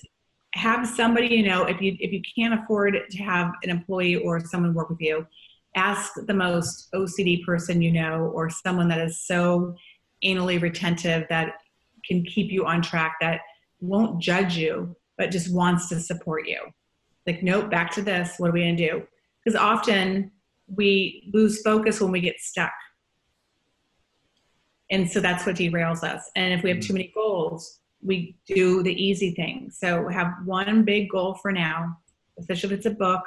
have 0.54 0.86
somebody, 0.86 1.28
you 1.28 1.44
know, 1.44 1.64
if 1.64 1.80
you 1.80 1.96
if 2.00 2.12
you 2.12 2.20
can't 2.36 2.60
afford 2.60 2.98
to 3.08 3.18
have 3.22 3.52
an 3.62 3.70
employee 3.70 4.16
or 4.16 4.40
someone 4.40 4.74
work 4.74 4.90
with 4.90 5.00
you, 5.00 5.24
ask 5.76 6.12
the 6.26 6.34
most 6.34 6.88
OCD 6.92 7.44
person 7.44 7.80
you 7.80 7.92
know 7.92 8.30
or 8.34 8.50
someone 8.50 8.88
that 8.88 9.00
is 9.00 9.24
so 9.26 9.74
anally 10.24 10.60
retentive 10.60 11.26
that 11.28 11.54
can 12.04 12.24
keep 12.24 12.50
you 12.50 12.66
on 12.66 12.82
track 12.82 13.16
that 13.20 13.40
won't 13.80 14.20
judge 14.20 14.56
you 14.56 14.94
but 15.16 15.30
just 15.30 15.54
wants 15.54 15.88
to 15.88 16.00
support 16.00 16.46
you 16.46 16.58
like 17.26 17.42
nope 17.42 17.70
back 17.70 17.90
to 17.90 18.02
this 18.02 18.34
what 18.38 18.50
are 18.50 18.52
we 18.52 18.60
going 18.60 18.76
to 18.76 18.90
do 18.90 19.06
because 19.44 19.58
often 19.58 20.30
we 20.66 21.30
lose 21.32 21.62
focus 21.62 22.00
when 22.00 22.12
we 22.12 22.20
get 22.20 22.40
stuck. 22.40 22.72
And 24.90 25.08
so 25.08 25.20
that's 25.20 25.46
what 25.46 25.56
derails 25.56 26.02
us. 26.02 26.30
And 26.36 26.52
if 26.52 26.62
we 26.62 26.70
have 26.70 26.80
too 26.80 26.92
many 26.92 27.12
goals 27.14 27.80
we 28.02 28.36
do 28.46 28.82
the 28.82 28.92
easy 28.92 29.32
thing. 29.32 29.70
So 29.72 30.08
have 30.08 30.32
one 30.44 30.84
big 30.84 31.10
goal 31.10 31.34
for 31.34 31.52
now 31.52 31.96
especially 32.38 32.72
if 32.72 32.78
it's 32.78 32.86
a 32.86 32.90
book 32.90 33.20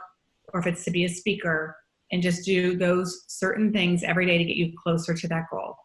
or 0.54 0.60
if 0.60 0.66
it's 0.66 0.84
to 0.86 0.90
be 0.90 1.06
a 1.06 1.10
speaker 1.10 1.76
and 2.12 2.20
just 2.20 2.44
do 2.44 2.76
those 2.76 3.26
certain 3.28 3.72
things 3.72 4.02
every 4.02 4.26
day 4.26 4.40
to 4.40 4.44
get 4.44 4.56
you 4.56 4.74
closer 4.82 5.14
to 5.14 5.28
that 5.28 5.44
goal. 5.52 5.76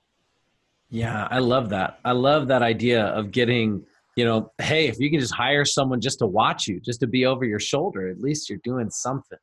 Yeah 0.90 1.28
i 1.30 1.38
love 1.38 1.68
that. 1.70 1.98
I 2.04 2.12
love 2.12 2.48
that 2.48 2.62
idea 2.62 3.04
of 3.06 3.30
getting 3.30 3.84
you 4.16 4.24
know, 4.24 4.50
hey, 4.60 4.88
if 4.88 4.98
you 4.98 5.10
can 5.10 5.20
just 5.20 5.32
hire 5.32 5.64
someone 5.64 6.00
just 6.00 6.18
to 6.18 6.26
watch 6.26 6.66
you, 6.66 6.80
just 6.80 6.98
to 7.00 7.06
be 7.06 7.24
over 7.24 7.44
your 7.44 7.60
shoulder, 7.60 8.08
at 8.08 8.18
least 8.20 8.50
you're 8.50 8.58
doing 8.64 8.90
something. 8.90 9.38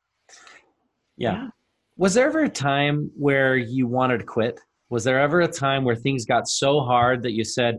Yeah. 1.16 1.48
Was 1.96 2.14
there 2.14 2.26
ever 2.26 2.44
a 2.44 2.48
time 2.48 3.10
where 3.16 3.56
you 3.56 3.86
wanted 3.86 4.18
to 4.18 4.24
quit? 4.24 4.60
Was 4.90 5.04
there 5.04 5.20
ever 5.20 5.40
a 5.40 5.48
time 5.48 5.84
where 5.84 5.96
things 5.96 6.24
got 6.24 6.46
so 6.46 6.80
hard 6.80 7.22
that 7.22 7.32
you 7.32 7.44
said, 7.44 7.78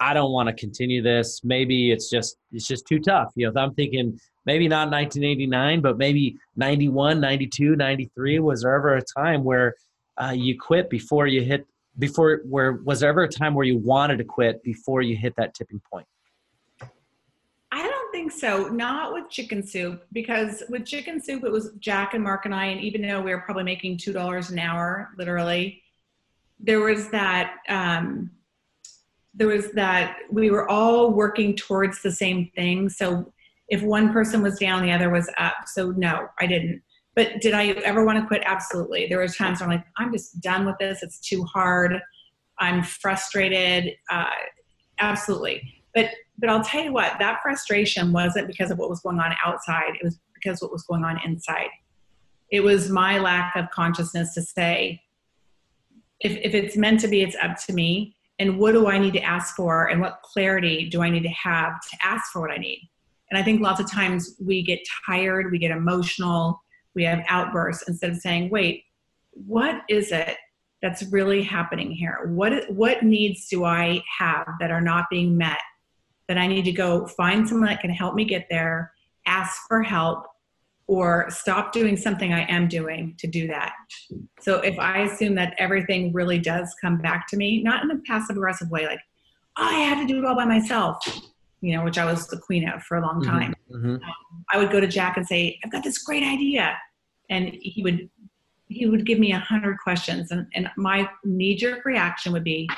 I 0.00 0.12
don't 0.12 0.32
want 0.32 0.48
to 0.48 0.54
continue 0.54 1.02
this. 1.02 1.40
Maybe 1.44 1.90
it's 1.90 2.10
just 2.10 2.36
it's 2.52 2.66
just 2.66 2.86
too 2.86 2.98
tough. 2.98 3.28
You 3.36 3.50
know, 3.50 3.60
I'm 3.60 3.74
thinking 3.74 4.18
maybe 4.44 4.68
not 4.68 4.90
1989, 4.90 5.80
but 5.80 5.98
maybe 5.98 6.36
91, 6.56 7.20
92, 7.20 7.76
93. 7.76 8.38
Was 8.40 8.62
there 8.62 8.74
ever 8.74 8.96
a 8.96 9.02
time 9.16 9.44
where 9.44 9.74
uh, 10.20 10.34
you 10.36 10.58
quit 10.58 10.90
before 10.90 11.26
you 11.26 11.42
hit 11.42 11.66
before 11.98 12.40
where 12.44 12.72
was 12.84 13.00
there 13.00 13.08
ever 13.08 13.22
a 13.22 13.28
time 13.28 13.54
where 13.54 13.64
you 13.64 13.78
wanted 13.78 14.18
to 14.18 14.24
quit 14.24 14.62
before 14.62 15.00
you 15.00 15.16
hit 15.16 15.34
that 15.36 15.54
tipping 15.54 15.80
point? 15.90 16.06
Think 18.24 18.40
so. 18.40 18.68
Not 18.68 19.12
with 19.12 19.28
chicken 19.28 19.66
soup, 19.66 20.02
because 20.12 20.62
with 20.68 20.86
chicken 20.86 21.22
soup, 21.22 21.44
it 21.44 21.52
was 21.52 21.72
Jack 21.78 22.14
and 22.14 22.24
Mark 22.24 22.46
and 22.46 22.54
I, 22.54 22.66
and 22.66 22.80
even 22.80 23.02
though 23.02 23.20
we 23.20 23.34
were 23.34 23.40
probably 23.40 23.64
making 23.64 23.98
$2 23.98 24.50
an 24.50 24.58
hour, 24.58 25.10
literally, 25.18 25.82
there 26.58 26.80
was 26.80 27.10
that, 27.10 27.56
um, 27.68 28.30
there 29.34 29.48
was 29.48 29.72
that 29.72 30.18
we 30.30 30.50
were 30.50 30.68
all 30.70 31.12
working 31.12 31.54
towards 31.54 32.00
the 32.02 32.12
same 32.12 32.50
thing. 32.54 32.88
So 32.88 33.32
if 33.68 33.82
one 33.82 34.12
person 34.12 34.42
was 34.42 34.58
down, 34.58 34.82
the 34.82 34.92
other 34.92 35.10
was 35.10 35.30
up. 35.38 35.54
So 35.66 35.90
no, 35.90 36.28
I 36.40 36.46
didn't. 36.46 36.82
But 37.16 37.40
did 37.40 37.52
I 37.52 37.70
ever 37.84 38.04
want 38.04 38.18
to 38.20 38.26
quit? 38.26 38.42
Absolutely. 38.44 39.06
There 39.08 39.20
was 39.20 39.36
times 39.36 39.60
where 39.60 39.68
I'm 39.68 39.76
like, 39.76 39.86
I'm 39.98 40.12
just 40.12 40.40
done 40.40 40.64
with 40.64 40.78
this. 40.78 41.02
It's 41.02 41.18
too 41.20 41.44
hard. 41.44 42.00
I'm 42.58 42.82
frustrated. 42.82 43.94
Uh, 44.10 44.30
absolutely. 45.00 45.82
But 45.94 46.10
but 46.38 46.50
I'll 46.50 46.64
tell 46.64 46.82
you 46.82 46.92
what, 46.92 47.18
that 47.18 47.40
frustration 47.42 48.12
wasn't 48.12 48.46
because 48.46 48.70
of 48.70 48.78
what 48.78 48.90
was 48.90 49.00
going 49.00 49.20
on 49.20 49.34
outside. 49.44 49.94
It 50.00 50.04
was 50.04 50.18
because 50.34 50.60
what 50.60 50.72
was 50.72 50.82
going 50.82 51.04
on 51.04 51.20
inside. 51.24 51.68
It 52.50 52.60
was 52.60 52.90
my 52.90 53.18
lack 53.18 53.56
of 53.56 53.70
consciousness 53.70 54.34
to 54.34 54.42
say, 54.42 55.00
if, 56.20 56.36
if 56.42 56.54
it's 56.54 56.76
meant 56.76 57.00
to 57.00 57.08
be, 57.08 57.22
it's 57.22 57.36
up 57.42 57.56
to 57.66 57.72
me. 57.72 58.16
And 58.38 58.58
what 58.58 58.72
do 58.72 58.88
I 58.88 58.98
need 58.98 59.12
to 59.14 59.22
ask 59.22 59.54
for? 59.54 59.86
And 59.86 60.00
what 60.00 60.20
clarity 60.22 60.88
do 60.88 61.02
I 61.02 61.10
need 61.10 61.22
to 61.22 61.28
have 61.28 61.80
to 61.80 61.96
ask 62.04 62.32
for 62.32 62.40
what 62.40 62.50
I 62.50 62.56
need? 62.56 62.88
And 63.30 63.38
I 63.38 63.42
think 63.42 63.60
lots 63.60 63.80
of 63.80 63.90
times 63.90 64.36
we 64.44 64.62
get 64.62 64.80
tired, 65.06 65.50
we 65.50 65.58
get 65.58 65.70
emotional, 65.70 66.60
we 66.94 67.04
have 67.04 67.24
outbursts 67.28 67.88
instead 67.88 68.10
of 68.10 68.16
saying, 68.18 68.50
wait, 68.50 68.84
what 69.32 69.82
is 69.88 70.12
it 70.12 70.36
that's 70.82 71.02
really 71.04 71.42
happening 71.42 71.90
here? 71.90 72.26
What, 72.26 72.70
what 72.70 73.02
needs 73.02 73.48
do 73.48 73.64
I 73.64 74.02
have 74.18 74.46
that 74.60 74.70
are 74.70 74.80
not 74.80 75.06
being 75.10 75.36
met? 75.36 75.58
That 76.28 76.38
I 76.38 76.46
need 76.46 76.64
to 76.64 76.72
go 76.72 77.06
find 77.06 77.48
someone 77.48 77.68
that 77.68 77.80
can 77.80 77.90
help 77.90 78.14
me 78.14 78.24
get 78.24 78.46
there, 78.50 78.92
ask 79.26 79.62
for 79.68 79.82
help, 79.82 80.26
or 80.86 81.26
stop 81.30 81.72
doing 81.72 81.96
something 81.96 82.32
I 82.32 82.44
am 82.50 82.68
doing 82.68 83.14
to 83.18 83.26
do 83.26 83.46
that. 83.48 83.72
So 84.40 84.60
if 84.60 84.78
I 84.78 85.00
assume 85.00 85.34
that 85.36 85.54
everything 85.58 86.12
really 86.12 86.38
does 86.38 86.74
come 86.80 86.98
back 86.98 87.26
to 87.28 87.36
me, 87.36 87.62
not 87.62 87.82
in 87.84 87.90
a 87.90 87.98
passive 88.06 88.36
aggressive 88.36 88.70
way, 88.70 88.86
like, 88.86 89.00
oh, 89.56 89.64
I 89.64 89.78
have 89.80 89.98
to 89.98 90.06
do 90.06 90.18
it 90.18 90.24
all 90.26 90.34
by 90.34 90.44
myself, 90.44 90.98
you 91.62 91.74
know, 91.74 91.84
which 91.84 91.96
I 91.96 92.04
was 92.04 92.26
the 92.26 92.36
queen 92.36 92.68
of 92.68 92.82
for 92.82 92.98
a 92.98 93.00
long 93.00 93.22
mm-hmm, 93.22 93.30
time. 93.30 93.54
Mm-hmm. 93.70 93.94
Um, 93.94 94.44
I 94.52 94.58
would 94.58 94.70
go 94.70 94.78
to 94.78 94.86
Jack 94.86 95.16
and 95.16 95.26
say, 95.26 95.58
I've 95.64 95.72
got 95.72 95.84
this 95.84 95.98
great 95.98 96.22
idea. 96.22 96.76
And 97.30 97.56
he 97.60 97.82
would 97.82 98.10
he 98.68 98.86
would 98.86 99.06
give 99.06 99.18
me 99.18 99.32
a 99.32 99.38
hundred 99.38 99.78
questions 99.78 100.30
and, 100.30 100.46
and 100.54 100.68
my 100.76 101.08
knee-jerk 101.22 101.84
reaction 101.84 102.32
would 102.32 102.44
be, 102.44 102.68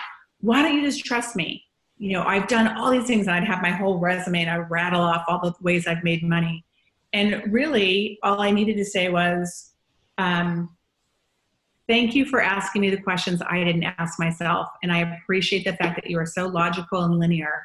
why 0.41 0.61
don't 0.61 0.75
you 0.75 0.83
just 0.83 1.05
trust 1.05 1.37
me? 1.37 1.65
You 1.99 2.13
know, 2.13 2.23
I've 2.23 2.49
done 2.49 2.77
all 2.77 2.91
these 2.91 3.07
things 3.07 3.27
and 3.27 3.37
I'd 3.37 3.45
have 3.45 3.63
my 3.63 3.71
whole 3.71 3.99
resume 3.99 4.43
and 4.43 4.51
I 4.51 4.59
would 4.59 4.71
rattle 4.71 5.01
off 5.01 5.25
all 5.29 5.41
the 5.41 5.55
ways 5.61 5.87
I've 5.87 6.05
made 6.05 6.23
money. 6.23 6.65
And 7.13 7.43
really, 7.53 8.19
all 8.23 8.41
I 8.41 8.51
needed 8.51 8.77
to 8.77 8.85
say 8.85 9.09
was, 9.09 9.73
um, 10.19 10.77
thank 11.89 12.15
you 12.15 12.27
for 12.27 12.43
asking 12.43 12.83
me 12.83 12.91
the 12.91 13.01
questions 13.01 13.41
I 13.49 13.65
didn't 13.65 13.85
ask 13.85 14.19
myself. 14.19 14.69
And 14.83 14.93
I 14.93 14.99
appreciate 15.23 15.65
the 15.65 15.77
fact 15.77 15.97
that 15.97 16.11
you 16.11 16.19
are 16.19 16.27
so 16.27 16.47
logical 16.47 17.05
and 17.05 17.19
linear 17.19 17.65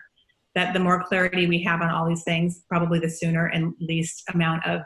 that 0.55 0.73
the 0.73 0.79
more 0.79 1.03
clarity 1.03 1.47
we 1.47 1.61
have 1.63 1.81
on 1.81 1.89
all 1.89 2.07
these 2.07 2.23
things, 2.23 2.63
probably 2.69 2.99
the 2.99 3.09
sooner 3.09 3.47
and 3.47 3.73
least 3.79 4.23
amount 4.33 4.65
of 4.65 4.81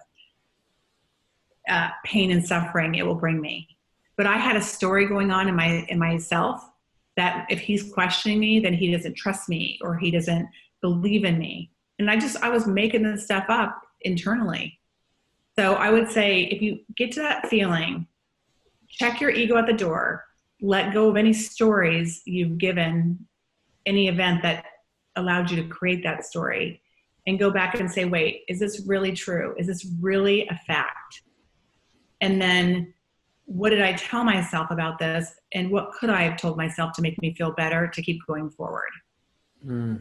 uh, 1.68 1.90
pain 2.04 2.32
and 2.32 2.46
suffering 2.46 2.96
it 2.96 3.06
will 3.06 3.16
bring 3.16 3.42
me. 3.42 3.68
But 4.16 4.28
I 4.28 4.38
had 4.38 4.56
a 4.56 4.62
story 4.62 5.08
going 5.08 5.32
on 5.32 5.48
in 5.48 5.56
my 5.56 5.86
in 5.90 6.00
myself 6.00 6.64
that 7.18 7.46
if 7.50 7.60
he's 7.60 7.92
questioning 7.94 8.40
me, 8.40 8.60
then 8.60 8.74
he 8.74 8.92
doesn't 8.92 9.16
trust 9.16 9.48
me 9.50 9.80
or 9.82 9.98
he 9.98 10.12
doesn't 10.12 10.48
believe 10.82 11.24
in 11.24 11.38
me. 11.38 11.72
And 12.00 12.10
I 12.10 12.18
just, 12.18 12.38
I 12.38 12.50
was 12.50 12.68
making 12.68 13.04
this 13.04 13.24
stuff 13.24 13.46
up 13.50 13.82
internally. 14.02 14.80
So 15.58 15.76
I 15.76 15.90
would 15.90 16.10
say 16.10 16.42
if 16.44 16.62
you 16.62 16.80
get 16.98 17.14
to 17.14 17.22
that 17.22 17.48
feeling, 17.48 18.08
check 18.90 19.22
your 19.22 19.30
ego 19.30 19.58
at 19.58 19.66
the 19.66 19.74
door, 19.74 20.26
let 20.62 20.94
go 20.94 21.10
of 21.10 21.16
any 21.16 21.32
stories 21.32 22.22
you've 22.26 22.58
given, 22.58 23.26
any 23.86 24.10
event 24.10 24.42
that 24.44 24.66
allowed 25.16 25.50
you 25.50 25.62
to 25.62 25.70
create 25.70 26.04
that 26.04 26.26
story, 26.26 26.82
and 27.28 27.40
go 27.40 27.50
back 27.50 27.80
and 27.80 27.90
say, 27.90 28.06
wait, 28.06 28.44
is 28.48 28.60
this 28.60 28.84
really 28.86 29.14
true? 29.14 29.56
Is 29.58 29.68
this 29.68 29.88
really 30.02 30.48
a 30.48 30.60
fact? 30.68 31.22
And 32.22 32.42
then 32.42 32.94
what 33.46 33.70
did 33.70 33.82
I 33.82 33.94
tell 33.94 34.24
myself 34.24 34.72
about 34.72 35.00
this? 35.00 35.34
And 35.54 35.72
what 35.72 35.92
could 35.94 36.10
I 36.10 36.24
have 36.24 36.38
told 36.38 36.58
myself 36.58 36.94
to 36.94 37.02
make 37.02 37.20
me 37.22 37.34
feel 37.34 37.52
better 37.54 37.88
to 37.88 38.02
keep 38.02 38.20
going 38.28 38.50
forward? 38.50 38.90
Mm. 39.66 40.00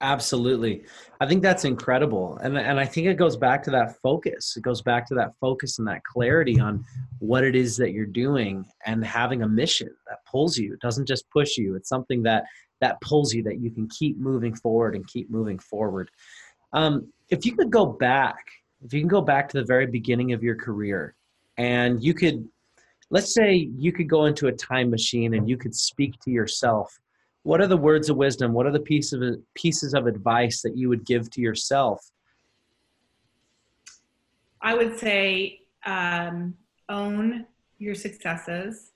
Absolutely. 0.00 0.84
I 1.20 1.26
think 1.26 1.42
that's 1.42 1.64
incredible. 1.64 2.38
And, 2.38 2.56
and 2.56 2.78
I 2.78 2.84
think 2.84 3.08
it 3.08 3.14
goes 3.14 3.36
back 3.36 3.64
to 3.64 3.70
that 3.72 3.96
focus. 4.00 4.56
It 4.56 4.62
goes 4.62 4.80
back 4.80 5.06
to 5.08 5.14
that 5.16 5.32
focus 5.40 5.78
and 5.78 5.88
that 5.88 6.04
clarity 6.04 6.60
on 6.60 6.84
what 7.18 7.42
it 7.42 7.56
is 7.56 7.76
that 7.78 7.90
you're 7.90 8.06
doing 8.06 8.64
and 8.86 9.04
having 9.04 9.42
a 9.42 9.48
mission 9.48 9.90
that 10.08 10.18
pulls 10.24 10.56
you. 10.56 10.72
It 10.72 10.80
doesn't 10.80 11.06
just 11.06 11.28
push 11.30 11.56
you. 11.56 11.74
It's 11.74 11.88
something 11.88 12.22
that 12.22 12.44
that 12.80 13.00
pulls 13.00 13.34
you 13.34 13.42
that 13.42 13.58
you 13.58 13.72
can 13.72 13.88
keep 13.88 14.18
moving 14.18 14.54
forward 14.54 14.94
and 14.94 15.04
keep 15.08 15.28
moving 15.30 15.58
forward. 15.58 16.12
Um, 16.72 17.12
if 17.28 17.44
you 17.44 17.56
could 17.56 17.72
go 17.72 17.84
back, 17.84 18.46
if 18.84 18.92
you 18.92 19.00
can 19.00 19.08
go 19.08 19.20
back 19.20 19.48
to 19.48 19.58
the 19.58 19.66
very 19.66 19.86
beginning 19.88 20.32
of 20.32 20.44
your 20.44 20.54
career 20.54 21.16
and 21.58 22.02
you 22.02 22.14
could 22.14 22.48
let's 23.10 23.34
say 23.34 23.68
you 23.76 23.92
could 23.92 24.08
go 24.08 24.24
into 24.24 24.48
a 24.48 24.52
time 24.52 24.90
machine 24.90 25.34
and 25.34 25.48
you 25.48 25.56
could 25.56 25.74
speak 25.74 26.18
to 26.20 26.30
yourself 26.30 26.98
what 27.48 27.62
are 27.62 27.66
the 27.66 27.78
words 27.78 28.10
of 28.10 28.16
wisdom? 28.18 28.52
What 28.52 28.66
are 28.66 28.70
the 28.70 28.78
piece 28.80 29.14
of 29.14 29.22
pieces 29.54 29.94
of 29.94 30.06
advice 30.06 30.60
that 30.60 30.76
you 30.76 30.90
would 30.90 31.06
give 31.06 31.30
to 31.30 31.40
yourself? 31.40 32.10
I 34.60 34.74
would 34.74 34.98
say 34.98 35.60
um, 35.86 36.54
own 36.90 37.46
your 37.78 37.94
successes, 37.94 38.90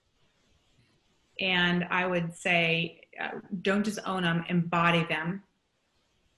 and 1.41 1.87
I 1.91 2.07
would 2.07 2.37
say 2.37 3.01
uh, 3.19 3.39
don't 3.63 3.85
just 3.85 4.01
own 4.05 4.25
them, 4.25 4.45
embody 4.51 5.07
them. 5.09 5.43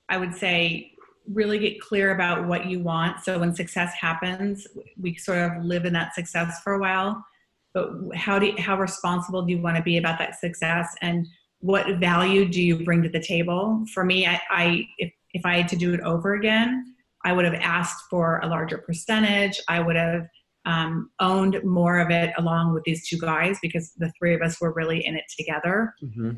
I 0.08 0.16
would 0.18 0.36
say 0.36 0.92
really 1.32 1.58
get 1.58 1.80
clear 1.80 2.12
about 2.12 2.46
what 2.46 2.66
you 2.66 2.80
want. 2.80 3.20
So 3.24 3.38
when 3.38 3.54
success 3.54 3.94
happens, 3.98 4.66
we 5.00 5.16
sort 5.16 5.38
of 5.38 5.64
live 5.64 5.84
in 5.84 5.92
that 5.94 6.14
success 6.14 6.60
for 6.62 6.74
a 6.74 6.78
while. 6.78 7.24
But 7.72 7.90
how 8.14 8.38
do 8.38 8.46
you, 8.46 8.54
how 8.58 8.78
responsible 8.78 9.42
do 9.42 9.52
you 9.52 9.60
want 9.60 9.76
to 9.76 9.82
be 9.82 9.96
about 9.96 10.18
that 10.18 10.38
success, 10.38 10.94
and 11.02 11.26
what 11.58 11.98
value 11.98 12.48
do 12.48 12.62
you 12.62 12.84
bring 12.84 13.02
to 13.02 13.08
the 13.08 13.20
table? 13.20 13.84
For 13.92 14.04
me, 14.04 14.26
I, 14.26 14.40
I 14.48 14.86
if 14.98 15.12
if 15.32 15.44
I 15.44 15.56
had 15.56 15.68
to 15.70 15.76
do 15.76 15.92
it 15.92 16.00
over 16.00 16.34
again, 16.34 16.94
I 17.24 17.32
would 17.32 17.44
have 17.44 17.54
asked 17.54 18.04
for 18.08 18.38
a 18.40 18.46
larger 18.46 18.78
percentage. 18.78 19.60
I 19.68 19.80
would 19.80 19.96
have 19.96 20.28
um, 20.66 21.10
owned 21.20 21.62
more 21.64 21.98
of 21.98 22.10
it 22.10 22.32
along 22.38 22.72
with 22.72 22.84
these 22.84 23.06
two 23.06 23.18
guys 23.18 23.58
because 23.60 23.92
the 23.98 24.10
three 24.18 24.34
of 24.34 24.40
us 24.40 24.60
were 24.60 24.72
really 24.72 25.04
in 25.04 25.14
it 25.14 25.24
together. 25.36 25.94
Mm-hmm. 26.02 26.32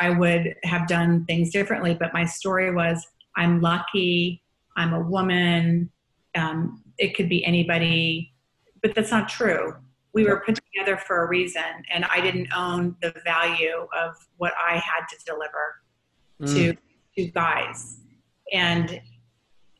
I, 0.00 0.06
I, 0.06 0.10
would 0.10 0.54
have 0.62 0.86
done 0.86 1.24
things 1.24 1.50
differently, 1.50 1.96
but 1.98 2.14
my 2.14 2.24
story 2.24 2.72
was 2.72 3.04
I'm 3.36 3.60
lucky, 3.60 4.42
I'm 4.76 4.92
a 4.92 5.00
woman, 5.00 5.90
um, 6.34 6.82
it 6.98 7.14
could 7.14 7.28
be 7.28 7.44
anybody, 7.44 8.32
but 8.82 8.94
that's 8.94 9.10
not 9.10 9.28
true. 9.28 9.74
We 10.12 10.24
were 10.24 10.42
put 10.46 10.60
together 10.72 10.96
for 10.96 11.24
a 11.24 11.28
reason, 11.28 11.62
and 11.92 12.04
I 12.04 12.20
didn't 12.20 12.48
own 12.56 12.94
the 13.02 13.12
value 13.24 13.88
of 13.96 14.14
what 14.36 14.52
I 14.60 14.74
had 14.74 15.06
to 15.10 15.16
deliver 15.26 15.82
mm. 16.40 16.54
to 16.54 16.76
two 17.16 17.30
guys. 17.32 17.98
And 18.52 19.00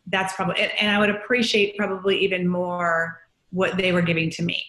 that's 0.09 0.35
probably, 0.35 0.61
and 0.81 0.90
I 0.90 0.99
would 0.99 1.11
appreciate 1.11 1.77
probably 1.77 2.19
even 2.25 2.49
more 2.49 3.21
what 3.51 3.77
they 3.77 3.93
were 3.93 4.03
giving 4.03 4.31
to 4.31 4.43
me. 4.43 4.62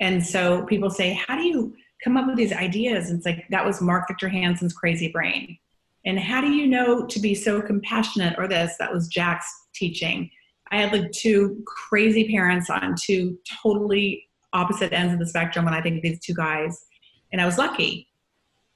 And 0.00 0.24
so 0.24 0.64
people 0.64 0.90
say, 0.90 1.12
How 1.12 1.36
do 1.36 1.42
you 1.42 1.74
come 2.02 2.16
up 2.16 2.26
with 2.26 2.36
these 2.36 2.52
ideas? 2.52 3.10
And 3.10 3.18
it's 3.18 3.26
like, 3.26 3.46
that 3.50 3.64
was 3.64 3.80
Mark 3.80 4.08
Victor 4.08 4.28
Hansen's 4.28 4.72
crazy 4.72 5.08
brain. 5.08 5.58
And 6.06 6.18
how 6.18 6.40
do 6.40 6.52
you 6.52 6.66
know 6.66 7.06
to 7.06 7.18
be 7.18 7.34
so 7.34 7.62
compassionate 7.62 8.34
or 8.38 8.46
this? 8.46 8.76
That 8.78 8.92
was 8.92 9.08
Jack's 9.08 9.50
teaching. 9.74 10.30
I 10.70 10.78
had 10.78 10.92
like 10.92 11.10
two 11.12 11.62
crazy 11.66 12.28
parents 12.28 12.68
on 12.68 12.94
two 13.00 13.38
totally 13.62 14.28
opposite 14.52 14.92
ends 14.92 15.12
of 15.12 15.18
the 15.18 15.26
spectrum 15.26 15.64
when 15.64 15.74
I 15.74 15.80
think 15.80 16.02
these 16.02 16.20
two 16.20 16.34
guys. 16.34 16.84
And 17.32 17.40
I 17.40 17.46
was 17.46 17.58
lucky. 17.58 18.08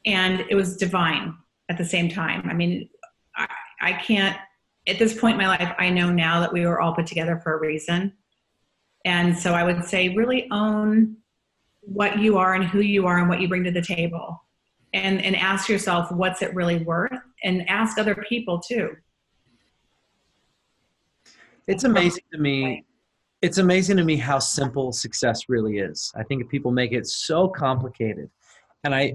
And 0.06 0.44
it 0.48 0.54
was 0.54 0.76
divine 0.76 1.34
at 1.68 1.78
the 1.78 1.84
same 1.84 2.08
time. 2.08 2.48
I 2.48 2.54
mean, 2.54 2.88
I, 3.36 3.46
I 3.80 3.92
can't, 3.92 4.36
at 4.86 4.98
this 4.98 5.18
point 5.18 5.34
in 5.34 5.38
my 5.38 5.48
life, 5.48 5.74
I 5.78 5.90
know 5.90 6.10
now 6.10 6.40
that 6.40 6.52
we 6.52 6.66
were 6.66 6.80
all 6.80 6.94
put 6.94 7.06
together 7.06 7.40
for 7.42 7.54
a 7.54 7.60
reason. 7.60 8.12
And 9.04 9.36
so 9.36 9.54
I 9.54 9.64
would 9.64 9.84
say 9.84 10.10
really 10.10 10.48
own 10.50 11.16
what 11.82 12.18
you 12.18 12.38
are 12.38 12.54
and 12.54 12.64
who 12.64 12.80
you 12.80 13.06
are 13.06 13.18
and 13.18 13.28
what 13.28 13.40
you 13.40 13.48
bring 13.48 13.64
to 13.64 13.70
the 13.70 13.82
table 13.82 14.42
and 14.92 15.22
and 15.22 15.36
ask 15.36 15.68
yourself 15.68 16.10
what's 16.12 16.42
it 16.42 16.54
really 16.54 16.82
worth? 16.84 17.12
And 17.44 17.68
ask 17.68 17.98
other 17.98 18.14
people 18.28 18.58
too. 18.60 18.96
It's 21.66 21.84
amazing 21.84 22.24
to 22.32 22.38
me 22.38 22.84
it's 23.40 23.58
amazing 23.58 23.96
to 23.98 24.04
me 24.04 24.16
how 24.16 24.40
simple 24.40 24.90
success 24.90 25.48
really 25.48 25.78
is. 25.78 26.10
I 26.16 26.24
think 26.24 26.48
people 26.48 26.72
make 26.72 26.92
it 26.92 27.06
so 27.06 27.48
complicated. 27.48 28.30
And 28.84 28.94
i 28.94 29.14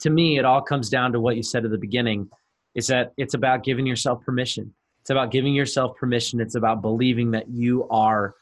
to 0.00 0.10
me 0.10 0.38
it 0.38 0.44
all 0.44 0.60
comes 0.60 0.90
down 0.90 1.12
to 1.12 1.20
what 1.20 1.36
you 1.36 1.42
said 1.42 1.64
at 1.64 1.70
the 1.70 1.78
beginning 1.78 2.28
is 2.74 2.88
that 2.88 3.12
it's 3.16 3.34
about 3.34 3.62
giving 3.62 3.86
yourself 3.86 4.24
permission. 4.24 4.74
It's 5.00 5.10
about 5.10 5.30
giving 5.30 5.54
yourself 5.54 5.96
permission. 5.96 6.40
It's 6.40 6.56
about 6.56 6.82
believing 6.82 7.30
that 7.30 7.48
you 7.48 7.88
are 7.90 8.34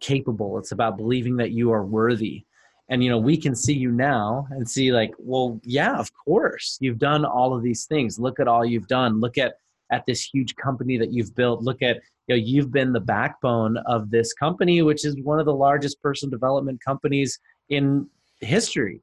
capable. 0.00 0.58
It's 0.58 0.72
about 0.72 0.96
believing 0.96 1.36
that 1.36 1.50
you 1.50 1.72
are 1.72 1.84
worthy 1.84 2.44
and 2.90 3.02
you 3.02 3.08
know 3.08 3.18
we 3.18 3.36
can 3.36 3.54
see 3.54 3.72
you 3.72 3.90
now 3.90 4.46
and 4.50 4.68
see 4.68 4.92
like 4.92 5.12
well 5.18 5.58
yeah 5.64 5.96
of 5.96 6.10
course 6.12 6.76
you've 6.80 6.98
done 6.98 7.24
all 7.24 7.54
of 7.54 7.62
these 7.62 7.86
things. 7.86 8.18
Look 8.18 8.38
at 8.38 8.48
all 8.48 8.64
you've 8.64 8.88
done. 8.88 9.20
Look 9.20 9.38
at 9.38 9.54
at 9.90 10.04
this 10.06 10.22
huge 10.22 10.54
company 10.56 10.98
that 10.98 11.12
you've 11.12 11.34
built. 11.34 11.62
Look 11.62 11.82
at 11.82 12.00
you 12.26 12.36
know 12.36 12.42
you've 12.44 12.72
been 12.72 12.92
the 12.92 13.00
backbone 13.00 13.78
of 13.86 14.10
this 14.10 14.34
company 14.34 14.82
which 14.82 15.04
is 15.04 15.16
one 15.22 15.40
of 15.40 15.46
the 15.46 15.54
largest 15.54 16.02
personal 16.02 16.30
development 16.30 16.80
companies 16.84 17.38
in 17.70 18.08
history. 18.40 19.00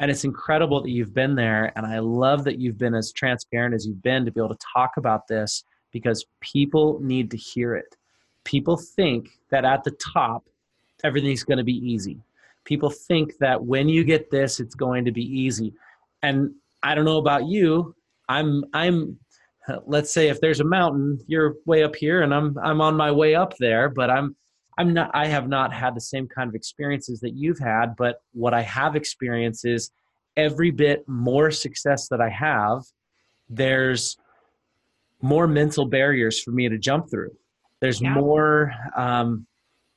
And 0.00 0.10
it's 0.10 0.24
incredible 0.24 0.82
that 0.82 0.90
you've 0.90 1.14
been 1.14 1.34
there 1.34 1.72
and 1.76 1.86
i 1.86 1.98
love 1.98 2.44
that 2.44 2.58
you've 2.58 2.78
been 2.78 2.94
as 2.94 3.12
transparent 3.12 3.74
as 3.74 3.86
you've 3.86 4.02
been 4.02 4.24
to 4.24 4.32
be 4.32 4.40
able 4.40 4.54
to 4.54 4.66
talk 4.74 4.96
about 4.96 5.28
this 5.28 5.62
because 5.92 6.24
people 6.40 6.98
need 7.02 7.30
to 7.30 7.36
hear 7.36 7.74
it. 7.74 7.96
People 8.44 8.76
think 8.76 9.28
that 9.50 9.64
at 9.64 9.84
the 9.84 9.94
top 10.12 10.44
everything's 11.04 11.44
going 11.44 11.58
to 11.58 11.64
be 11.64 11.76
easy 11.86 12.22
people 12.64 12.90
think 12.90 13.32
that 13.38 13.62
when 13.62 13.88
you 13.88 14.04
get 14.04 14.30
this 14.30 14.60
it's 14.60 14.74
going 14.74 15.04
to 15.04 15.12
be 15.12 15.24
easy 15.24 15.72
and 16.22 16.50
i 16.82 16.94
don't 16.94 17.04
know 17.04 17.18
about 17.18 17.46
you 17.46 17.94
i'm 18.28 18.64
i'm 18.74 19.18
let's 19.86 20.12
say 20.12 20.28
if 20.28 20.40
there's 20.40 20.60
a 20.60 20.64
mountain 20.64 21.18
you're 21.26 21.56
way 21.66 21.82
up 21.82 21.94
here 21.94 22.22
and 22.22 22.34
i'm 22.34 22.56
i'm 22.62 22.80
on 22.80 22.96
my 22.96 23.10
way 23.10 23.34
up 23.34 23.54
there 23.58 23.88
but 23.88 24.10
i'm 24.10 24.34
i'm 24.78 24.92
not 24.92 25.10
i 25.14 25.26
have 25.26 25.48
not 25.48 25.72
had 25.72 25.94
the 25.94 26.00
same 26.00 26.26
kind 26.26 26.48
of 26.48 26.54
experiences 26.54 27.20
that 27.20 27.34
you've 27.34 27.58
had 27.58 27.94
but 27.96 28.16
what 28.32 28.54
i 28.54 28.62
have 28.62 28.96
experienced 28.96 29.64
is 29.64 29.90
every 30.36 30.70
bit 30.70 31.06
more 31.08 31.50
success 31.50 32.08
that 32.08 32.20
i 32.20 32.28
have 32.28 32.80
there's 33.48 34.16
more 35.22 35.46
mental 35.46 35.84
barriers 35.84 36.40
for 36.40 36.50
me 36.52 36.68
to 36.68 36.78
jump 36.78 37.10
through 37.10 37.30
there's 37.80 38.00
yeah. 38.00 38.14
more 38.14 38.72
um, 38.96 39.46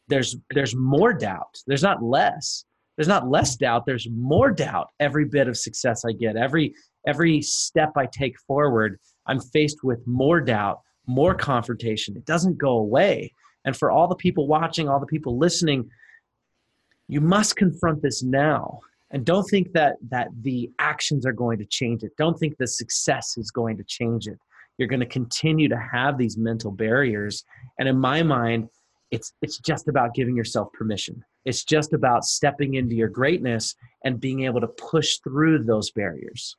there's 0.07 0.35
there's 0.51 0.75
more 0.75 1.13
doubt. 1.13 1.61
There's 1.67 1.83
not 1.83 2.03
less. 2.03 2.65
There's 2.97 3.07
not 3.07 3.29
less 3.29 3.55
doubt. 3.55 3.85
There's 3.85 4.07
more 4.09 4.51
doubt 4.51 4.89
every 4.99 5.25
bit 5.25 5.47
of 5.47 5.57
success 5.57 6.05
i 6.05 6.11
get. 6.11 6.35
Every 6.35 6.75
every 7.07 7.41
step 7.41 7.91
i 7.97 8.05
take 8.05 8.39
forward 8.39 8.99
i'm 9.25 9.39
faced 9.39 9.83
with 9.83 10.05
more 10.07 10.39
doubt 10.39 10.81
more 11.05 11.35
confrontation. 11.35 12.15
It 12.15 12.25
doesn't 12.25 12.57
go 12.57 12.77
away. 12.77 13.33
And 13.65 13.75
for 13.75 13.91
all 13.91 14.07
the 14.07 14.15
people 14.15 14.47
watching 14.47 14.87
all 14.87 14.99
the 14.99 15.05
people 15.05 15.37
listening 15.37 15.89
you 17.09 17.19
must 17.19 17.57
confront 17.57 18.01
this 18.01 18.23
now. 18.23 18.79
And 19.11 19.25
don't 19.25 19.43
think 19.43 19.73
that 19.73 19.97
that 20.09 20.29
the 20.41 20.71
actions 20.79 21.25
are 21.25 21.33
going 21.33 21.59
to 21.59 21.65
change 21.65 22.03
it. 22.03 22.11
Don't 22.17 22.37
think 22.39 22.57
the 22.57 22.67
success 22.67 23.37
is 23.37 23.51
going 23.51 23.77
to 23.77 23.83
change 23.83 24.27
it. 24.27 24.39
You're 24.77 24.87
going 24.87 25.01
to 25.01 25.05
continue 25.05 25.69
to 25.69 25.77
have 25.77 26.17
these 26.17 26.37
mental 26.37 26.71
barriers. 26.71 27.43
And 27.77 27.87
in 27.87 27.97
my 27.97 28.23
mind 28.23 28.69
it's 29.13 29.33
it's 29.43 29.59
just 29.59 29.87
about 29.87 30.15
giving 30.15 30.35
yourself 30.35 30.73
permission 30.73 31.23
it's 31.45 31.63
just 31.63 31.93
about 31.93 32.25
stepping 32.25 32.73
into 32.73 32.95
your 32.95 33.07
greatness 33.07 33.75
and 34.03 34.19
being 34.19 34.43
able 34.43 34.59
to 34.59 34.67
push 34.67 35.17
through 35.19 35.63
those 35.63 35.91
barriers 35.91 36.55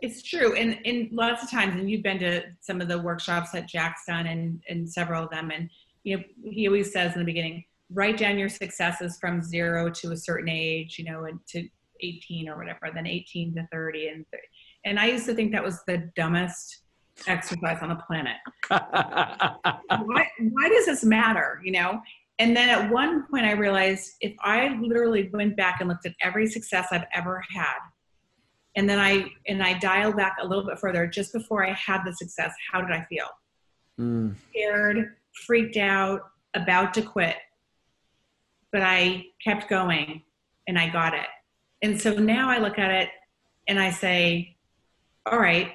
it's 0.00 0.22
true 0.22 0.54
and 0.54 0.78
and 0.84 1.08
lots 1.10 1.42
of 1.42 1.50
times 1.50 1.74
and 1.74 1.90
you've 1.90 2.02
been 2.02 2.18
to 2.18 2.42
some 2.60 2.82
of 2.82 2.88
the 2.88 2.98
workshops 2.98 3.50
that 3.50 3.66
jack's 3.66 4.04
done 4.06 4.26
and 4.26 4.62
and 4.68 4.88
several 4.88 5.24
of 5.24 5.30
them 5.30 5.50
and 5.50 5.70
you 6.04 6.16
know 6.16 6.22
he 6.44 6.68
always 6.68 6.92
says 6.92 7.14
in 7.14 7.18
the 7.18 7.24
beginning 7.24 7.64
write 7.92 8.18
down 8.18 8.38
your 8.38 8.48
successes 8.48 9.18
from 9.18 9.42
zero 9.42 9.88
to 9.90 10.12
a 10.12 10.16
certain 10.16 10.50
age 10.50 10.98
you 10.98 11.04
know 11.04 11.24
and 11.24 11.40
to 11.46 11.66
18 12.02 12.48
or 12.48 12.58
whatever 12.58 12.90
then 12.94 13.06
18 13.06 13.54
to 13.54 13.66
30 13.72 14.08
and 14.08 14.26
30. 14.30 14.42
and 14.84 15.00
i 15.00 15.06
used 15.06 15.24
to 15.24 15.34
think 15.34 15.50
that 15.52 15.64
was 15.64 15.82
the 15.86 16.10
dumbest 16.14 16.82
exercise 17.26 17.78
on 17.82 17.90
the 17.90 17.96
planet. 17.96 18.36
why, 18.68 20.28
why 20.38 20.68
does 20.68 20.86
this 20.86 21.04
matter? 21.04 21.60
You 21.64 21.72
know? 21.72 22.00
And 22.38 22.56
then 22.56 22.70
at 22.70 22.90
one 22.90 23.26
point 23.30 23.44
I 23.44 23.52
realized 23.52 24.12
if 24.20 24.34
I 24.40 24.74
literally 24.80 25.28
went 25.32 25.56
back 25.56 25.80
and 25.80 25.88
looked 25.88 26.06
at 26.06 26.14
every 26.22 26.46
success 26.46 26.88
I've 26.90 27.04
ever 27.14 27.42
had, 27.54 27.76
and 28.76 28.88
then 28.88 28.98
I 28.98 29.30
and 29.46 29.62
I 29.62 29.78
dialed 29.78 30.16
back 30.16 30.36
a 30.40 30.46
little 30.46 30.64
bit 30.64 30.78
further 30.78 31.06
just 31.06 31.32
before 31.32 31.66
I 31.66 31.72
had 31.72 32.02
the 32.04 32.14
success, 32.14 32.54
how 32.72 32.80
did 32.80 32.92
I 32.92 33.04
feel? 33.08 33.26
Mm. 33.98 34.34
Scared, 34.50 35.16
freaked 35.46 35.76
out, 35.76 36.22
about 36.54 36.94
to 36.94 37.02
quit. 37.02 37.36
But 38.72 38.82
I 38.82 39.26
kept 39.44 39.68
going 39.68 40.22
and 40.66 40.78
I 40.78 40.88
got 40.88 41.14
it. 41.14 41.26
And 41.82 42.00
so 42.00 42.14
now 42.14 42.48
I 42.48 42.58
look 42.58 42.78
at 42.78 42.90
it 42.90 43.08
and 43.68 43.78
I 43.78 43.90
say, 43.90 44.56
all 45.26 45.38
right, 45.38 45.72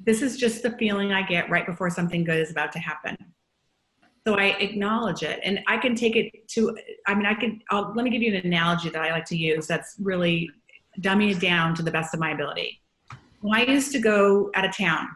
this 0.00 0.22
is 0.22 0.36
just 0.36 0.62
the 0.62 0.70
feeling 0.72 1.12
I 1.12 1.22
get 1.22 1.50
right 1.50 1.66
before 1.66 1.90
something 1.90 2.24
good 2.24 2.38
is 2.38 2.50
about 2.50 2.72
to 2.72 2.78
happen. 2.78 3.16
So 4.26 4.34
I 4.34 4.56
acknowledge 4.58 5.22
it, 5.22 5.40
and 5.42 5.60
I 5.66 5.78
can 5.78 5.94
take 5.94 6.14
it 6.14 6.46
to. 6.48 6.76
I 7.06 7.14
mean, 7.14 7.24
I 7.24 7.34
can. 7.34 7.62
I'll, 7.70 7.92
let 7.94 8.04
me 8.04 8.10
give 8.10 8.22
you 8.22 8.34
an 8.34 8.46
analogy 8.46 8.90
that 8.90 9.00
I 9.00 9.10
like 9.10 9.24
to 9.26 9.36
use. 9.36 9.66
That's 9.66 9.96
really 10.00 10.50
dumbing 11.00 11.30
it 11.30 11.40
down 11.40 11.74
to 11.76 11.82
the 11.82 11.90
best 11.90 12.12
of 12.12 12.20
my 12.20 12.32
ability. 12.32 12.82
When 13.40 13.58
I 13.58 13.64
used 13.64 13.92
to 13.92 14.00
go 14.00 14.50
out 14.54 14.64
of 14.64 14.76
town, 14.76 15.08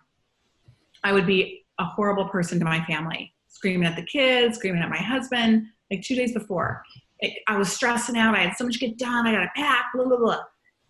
I 1.05 1.13
would 1.13 1.27
be 1.27 1.65
a 1.79 1.85
horrible 1.85 2.27
person 2.29 2.59
to 2.61 2.65
my 2.65 2.83
family, 2.85 3.35
screaming 3.49 3.87
at 3.87 3.97
the 3.97 4.05
kids, 4.05 4.57
screaming 4.57 4.83
at 4.83 4.89
my 4.89 4.97
husband. 4.97 5.67
Like 5.91 6.03
two 6.03 6.15
days 6.15 6.33
before, 6.33 6.83
it, 7.19 7.39
I 7.49 7.59
was 7.59 7.71
stressing 7.71 8.17
out. 8.17 8.35
I 8.35 8.45
had 8.45 8.57
so 8.57 8.65
much 8.65 8.79
to 8.79 8.87
get 8.87 8.97
done. 8.97 9.27
I 9.27 9.33
got 9.33 9.43
to 9.43 9.51
pack. 9.55 9.87
Blah 9.95 10.07
blah 10.07 10.17
blah. 10.17 10.41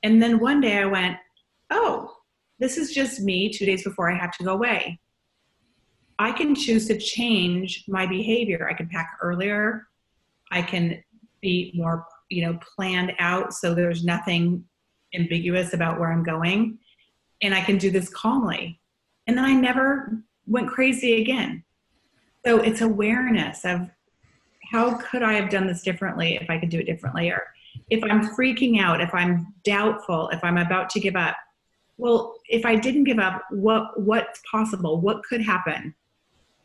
And 0.05 0.22
then 0.22 0.38
one 0.38 0.61
day 0.61 0.78
I 0.78 0.84
went, 0.84 1.16
"Oh, 1.70 2.18
this 2.62 2.76
is 2.76 2.92
just 2.92 3.20
me 3.20 3.48
two 3.48 3.66
days 3.66 3.82
before 3.82 4.10
I 4.10 4.16
have 4.16 4.36
to 4.36 4.44
go 4.44 4.52
away. 4.52 5.00
I 6.18 6.30
can 6.30 6.54
choose 6.54 6.86
to 6.86 6.98
change 6.98 7.84
my 7.88 8.06
behavior. 8.06 8.68
I 8.70 8.74
can 8.74 8.88
pack 8.88 9.18
earlier. 9.20 9.88
I 10.52 10.62
can 10.62 11.02
be 11.40 11.72
more, 11.74 12.06
you 12.28 12.46
know, 12.46 12.58
planned 12.76 13.14
out 13.18 13.52
so 13.52 13.74
there's 13.74 14.04
nothing 14.04 14.64
ambiguous 15.14 15.74
about 15.74 15.98
where 15.98 16.12
I'm 16.12 16.22
going. 16.22 16.78
And 17.42 17.52
I 17.52 17.60
can 17.62 17.78
do 17.78 17.90
this 17.90 18.08
calmly. 18.08 18.80
And 19.26 19.36
then 19.36 19.44
I 19.44 19.54
never 19.54 20.22
went 20.46 20.68
crazy 20.68 21.20
again. 21.20 21.64
So 22.46 22.58
it's 22.58 22.80
awareness 22.80 23.64
of 23.64 23.90
how 24.70 24.94
could 24.94 25.22
I 25.22 25.32
have 25.32 25.50
done 25.50 25.66
this 25.66 25.82
differently 25.82 26.38
if 26.40 26.48
I 26.48 26.58
could 26.58 26.68
do 26.68 26.78
it 26.78 26.86
differently? 26.86 27.30
Or 27.30 27.42
if 27.90 28.02
I'm 28.04 28.28
freaking 28.36 28.80
out, 28.80 29.00
if 29.00 29.12
I'm 29.14 29.52
doubtful, 29.64 30.28
if 30.28 30.44
I'm 30.44 30.58
about 30.58 30.90
to 30.90 31.00
give 31.00 31.16
up, 31.16 31.36
well, 32.03 32.34
if 32.48 32.66
I 32.66 32.74
didn't 32.74 33.05
give 33.05 33.20
up, 33.20 33.44
what 33.50 33.98
what's 34.00 34.40
possible? 34.50 35.00
What 35.00 35.22
could 35.22 35.40
happen? 35.40 35.94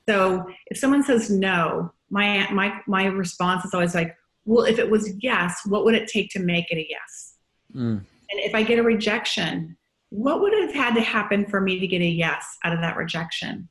So 0.10 0.50
if 0.66 0.80
someone 0.80 1.04
says 1.04 1.30
no, 1.30 1.94
my 2.10 2.50
my 2.52 2.82
my 2.88 3.06
response 3.06 3.64
is 3.64 3.72
always 3.76 3.94
like, 3.94 4.18
well, 4.46 4.66
if 4.66 4.80
it 4.80 4.90
was 4.90 5.14
yes, 5.20 5.62
what 5.68 5.86
would 5.86 5.94
it 5.94 6.08
take 6.08 6.32
to 6.32 6.40
make 6.40 6.72
it 6.72 6.78
a 6.78 6.88
yes? 6.90 7.36
Mm. 7.76 8.00
And 8.30 8.40
if 8.40 8.56
I 8.56 8.64
get 8.64 8.80
a 8.80 8.84
rejection, 8.84 9.78
what 10.10 10.42
would 10.42 10.54
have 10.54 10.74
had 10.74 10.96
to 10.96 11.02
happen 11.02 11.46
for 11.46 11.62
me 11.62 11.80
to 11.80 11.86
get 11.86 12.02
a 12.02 12.06
yes 12.06 12.58
out 12.64 12.74
of 12.74 12.82
that 12.82 12.98
rejection? 12.98 13.70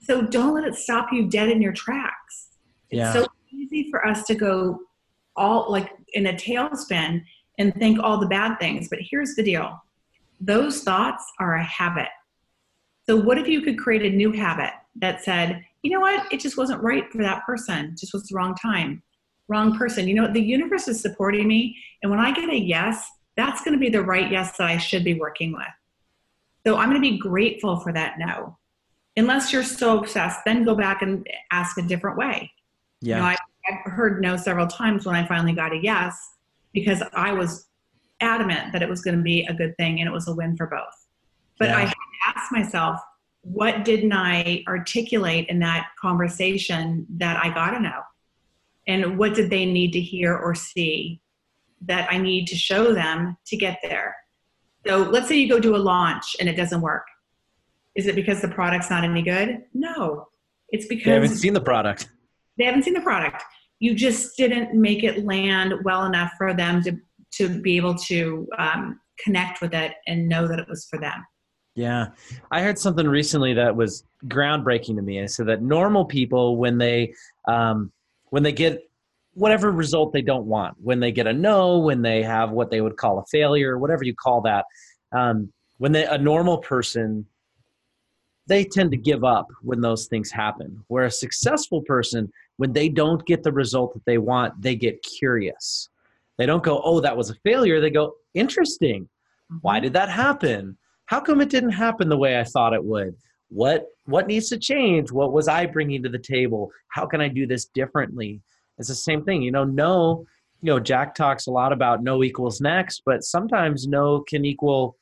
So 0.00 0.22
don't 0.22 0.54
let 0.54 0.62
it 0.62 0.76
stop 0.76 1.08
you 1.12 1.28
dead 1.28 1.48
in 1.48 1.60
your 1.60 1.72
tracks. 1.72 2.50
Yeah. 2.92 3.12
It's 3.12 3.24
so 3.24 3.26
easy 3.50 3.90
for 3.90 4.06
us 4.06 4.22
to 4.26 4.36
go 4.36 4.78
all 5.34 5.68
like 5.68 5.90
in 6.12 6.26
a 6.26 6.32
tailspin 6.32 7.24
and 7.58 7.74
think 7.74 7.98
all 7.98 8.18
the 8.18 8.28
bad 8.28 8.60
things. 8.60 8.88
But 8.88 9.00
here's 9.02 9.34
the 9.34 9.42
deal 9.42 9.82
those 10.40 10.82
thoughts 10.82 11.24
are 11.38 11.54
a 11.54 11.64
habit. 11.64 12.08
So, 13.08 13.16
what 13.16 13.38
if 13.38 13.46
you 13.46 13.62
could 13.62 13.78
create 13.78 14.02
a 14.02 14.14
new 14.14 14.32
habit 14.32 14.72
that 14.96 15.22
said, 15.22 15.64
you 15.82 15.90
know 15.90 16.00
what, 16.00 16.32
it 16.32 16.40
just 16.40 16.56
wasn't 16.56 16.82
right 16.82 17.10
for 17.10 17.18
that 17.18 17.44
person, 17.44 17.86
it 17.86 17.98
just 17.98 18.12
was 18.12 18.24
the 18.24 18.34
wrong 18.34 18.54
time, 18.54 19.02
wrong 19.48 19.76
person. 19.76 20.08
You 20.08 20.14
know, 20.14 20.32
the 20.32 20.40
universe 20.40 20.88
is 20.88 21.00
supporting 21.00 21.46
me. 21.46 21.76
And 22.02 22.10
when 22.10 22.20
I 22.20 22.32
get 22.32 22.50
a 22.50 22.56
yes, 22.56 23.08
that's 23.36 23.62
going 23.62 23.74
to 23.74 23.80
be 23.80 23.90
the 23.90 24.02
right 24.02 24.30
yes 24.30 24.56
that 24.56 24.68
I 24.68 24.78
should 24.78 25.04
be 25.04 25.14
working 25.14 25.52
with. 25.52 25.66
So, 26.66 26.76
I'm 26.76 26.90
going 26.90 27.00
to 27.00 27.10
be 27.10 27.18
grateful 27.18 27.78
for 27.80 27.92
that 27.92 28.18
no. 28.18 28.58
Unless 29.16 29.52
you're 29.52 29.62
so 29.62 29.98
obsessed, 29.98 30.40
then 30.44 30.64
go 30.64 30.74
back 30.74 31.00
and 31.00 31.26
ask 31.50 31.78
a 31.78 31.82
different 31.82 32.18
way. 32.18 32.50
Yeah. 33.00 33.16
You 33.16 33.22
know, 33.22 33.28
I, 33.28 33.36
I've 33.68 33.92
heard 33.92 34.20
no 34.20 34.36
several 34.36 34.66
times 34.66 35.06
when 35.06 35.14
I 35.14 35.26
finally 35.26 35.52
got 35.52 35.72
a 35.72 35.76
yes 35.76 36.32
because 36.72 37.02
I 37.14 37.32
was 37.32 37.66
adamant 38.20 38.72
that 38.72 38.82
it 38.82 38.88
was 38.88 39.02
going 39.02 39.16
to 39.16 39.22
be 39.22 39.44
a 39.44 39.54
good 39.54 39.76
thing 39.76 40.00
and 40.00 40.08
it 40.08 40.12
was 40.12 40.28
a 40.28 40.34
win 40.34 40.56
for 40.56 40.66
both. 40.66 41.06
But 41.58 41.68
yeah. 41.68 41.78
I 41.78 41.92
asked 42.34 42.52
myself, 42.52 43.00
what 43.42 43.84
didn't 43.84 44.12
I 44.12 44.64
articulate 44.66 45.48
in 45.48 45.60
that 45.60 45.88
conversation 46.00 47.06
that 47.16 47.42
I 47.42 47.52
got 47.52 47.70
to 47.70 47.80
know? 47.80 48.00
And 48.86 49.18
what 49.18 49.34
did 49.34 49.50
they 49.50 49.66
need 49.66 49.92
to 49.92 50.00
hear 50.00 50.36
or 50.36 50.54
see 50.54 51.20
that 51.82 52.10
I 52.10 52.18
need 52.18 52.46
to 52.48 52.56
show 52.56 52.92
them 52.92 53.36
to 53.46 53.56
get 53.56 53.78
there? 53.82 54.16
So 54.86 54.98
let's 54.98 55.28
say 55.28 55.36
you 55.36 55.48
go 55.48 55.58
do 55.58 55.74
a 55.74 55.78
launch 55.78 56.36
and 56.38 56.48
it 56.48 56.56
doesn't 56.56 56.80
work. 56.80 57.06
Is 57.94 58.06
it 58.06 58.14
because 58.14 58.40
the 58.40 58.48
product's 58.48 58.90
not 58.90 59.04
any 59.04 59.22
good? 59.22 59.64
No. 59.74 60.28
It's 60.68 60.86
because 60.86 61.04
they 61.04 61.12
haven't 61.12 61.36
seen 61.36 61.54
the 61.54 61.60
product. 61.60 62.10
They 62.58 62.64
haven't 62.64 62.82
seen 62.82 62.94
the 62.94 63.00
product. 63.00 63.42
You 63.78 63.94
just 63.94 64.36
didn't 64.36 64.74
make 64.74 65.02
it 65.02 65.24
land 65.24 65.74
well 65.84 66.04
enough 66.04 66.32
for 66.38 66.54
them 66.54 66.82
to 66.82 66.98
to 67.36 67.60
be 67.60 67.76
able 67.76 67.94
to 67.94 68.48
um, 68.58 69.00
connect 69.22 69.60
with 69.60 69.74
it 69.74 69.94
and 70.06 70.28
know 70.28 70.46
that 70.46 70.58
it 70.58 70.68
was 70.68 70.86
for 70.90 70.98
them. 70.98 71.24
Yeah. 71.74 72.08
I 72.50 72.62
heard 72.62 72.78
something 72.78 73.06
recently 73.06 73.52
that 73.54 73.76
was 73.76 74.04
groundbreaking 74.26 74.96
to 74.96 75.02
me. 75.02 75.22
I 75.22 75.26
said 75.26 75.46
that 75.48 75.62
normal 75.62 76.06
people, 76.06 76.56
when 76.56 76.78
they, 76.78 77.12
um, 77.46 77.92
when 78.30 78.42
they 78.42 78.52
get 78.52 78.82
whatever 79.34 79.70
result 79.70 80.12
they 80.12 80.22
don't 80.22 80.46
want, 80.46 80.74
when 80.82 81.00
they 81.00 81.12
get 81.12 81.26
a 81.26 81.32
no, 81.32 81.78
when 81.78 82.00
they 82.00 82.22
have 82.22 82.50
what 82.50 82.70
they 82.70 82.80
would 82.80 82.96
call 82.96 83.18
a 83.18 83.24
failure, 83.30 83.78
whatever 83.78 84.04
you 84.04 84.14
call 84.14 84.40
that, 84.40 84.64
um, 85.12 85.52
when 85.76 85.92
they, 85.92 86.06
a 86.06 86.16
normal 86.16 86.58
person, 86.58 87.26
they 88.46 88.64
tend 88.64 88.90
to 88.92 88.96
give 88.96 89.24
up 89.24 89.48
when 89.60 89.82
those 89.82 90.06
things 90.06 90.30
happen. 90.30 90.82
Where 90.88 91.04
a 91.04 91.10
successful 91.10 91.82
person, 91.82 92.32
when 92.56 92.72
they 92.72 92.88
don't 92.88 93.24
get 93.26 93.42
the 93.42 93.52
result 93.52 93.92
that 93.92 94.04
they 94.06 94.16
want, 94.16 94.62
they 94.62 94.76
get 94.76 95.02
curious. 95.02 95.90
They 96.38 96.46
don't 96.46 96.62
go, 96.62 96.80
oh, 96.84 97.00
that 97.00 97.16
was 97.16 97.30
a 97.30 97.34
failure. 97.36 97.80
They 97.80 97.90
go, 97.90 98.14
interesting. 98.34 99.08
Why 99.60 99.76
mm-hmm. 99.76 99.84
did 99.84 99.92
that 99.94 100.08
happen? 100.08 100.76
How 101.06 101.20
come 101.20 101.40
it 101.40 101.50
didn't 101.50 101.70
happen 101.70 102.08
the 102.08 102.16
way 102.16 102.38
I 102.38 102.44
thought 102.44 102.74
it 102.74 102.84
would? 102.84 103.14
What 103.48 103.86
what 104.06 104.26
needs 104.26 104.48
to 104.48 104.58
change? 104.58 105.12
What 105.12 105.32
was 105.32 105.46
I 105.46 105.66
bringing 105.66 106.02
to 106.02 106.08
the 106.08 106.18
table? 106.18 106.70
How 106.88 107.06
can 107.06 107.20
I 107.20 107.28
do 107.28 107.46
this 107.46 107.66
differently? 107.66 108.40
It's 108.78 108.88
the 108.88 108.94
same 108.94 109.24
thing. 109.24 109.42
You 109.42 109.52
know, 109.52 109.64
no, 109.64 110.26
you 110.62 110.72
know, 110.72 110.80
Jack 110.80 111.14
talks 111.14 111.46
a 111.46 111.52
lot 111.52 111.72
about 111.72 112.02
no 112.02 112.24
equals 112.24 112.60
next, 112.60 113.02
but 113.06 113.22
sometimes 113.22 113.86
no 113.86 114.20
can 114.20 114.44
equal, 114.44 114.96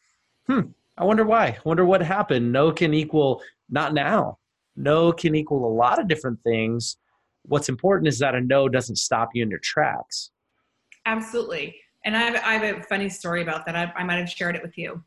hmm, 0.46 0.60
I 0.98 1.04
wonder 1.04 1.24
why. 1.24 1.46
I 1.46 1.58
wonder 1.64 1.84
what 1.84 2.02
happened. 2.02 2.52
No 2.52 2.70
can 2.70 2.92
equal 2.92 3.42
not 3.70 3.94
now. 3.94 4.38
No 4.76 5.12
can 5.12 5.34
equal 5.34 5.66
a 5.66 5.74
lot 5.74 5.98
of 5.98 6.08
different 6.08 6.42
things. 6.42 6.98
What's 7.46 7.68
important 7.68 8.08
is 8.08 8.18
that 8.18 8.34
a 8.34 8.40
no 8.40 8.68
doesn't 8.68 8.96
stop 8.96 9.30
you 9.34 9.42
in 9.42 9.50
your 9.50 9.60
tracks. 9.60 10.30
Absolutely. 11.06 11.76
And 12.04 12.16
I 12.16 12.20
have, 12.20 12.34
I 12.44 12.54
have 12.54 12.78
a 12.78 12.82
funny 12.82 13.08
story 13.08 13.42
about 13.42 13.66
that. 13.66 13.76
I, 13.76 13.92
I 13.96 14.04
might 14.04 14.16
have 14.16 14.28
shared 14.28 14.56
it 14.56 14.62
with 14.62 14.76
you. 14.76 15.02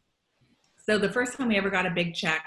So 0.85 0.97
the 0.97 1.09
first 1.09 1.37
time 1.37 1.49
we 1.49 1.57
ever 1.57 1.69
got 1.69 1.85
a 1.85 1.91
big 1.91 2.13
check, 2.13 2.43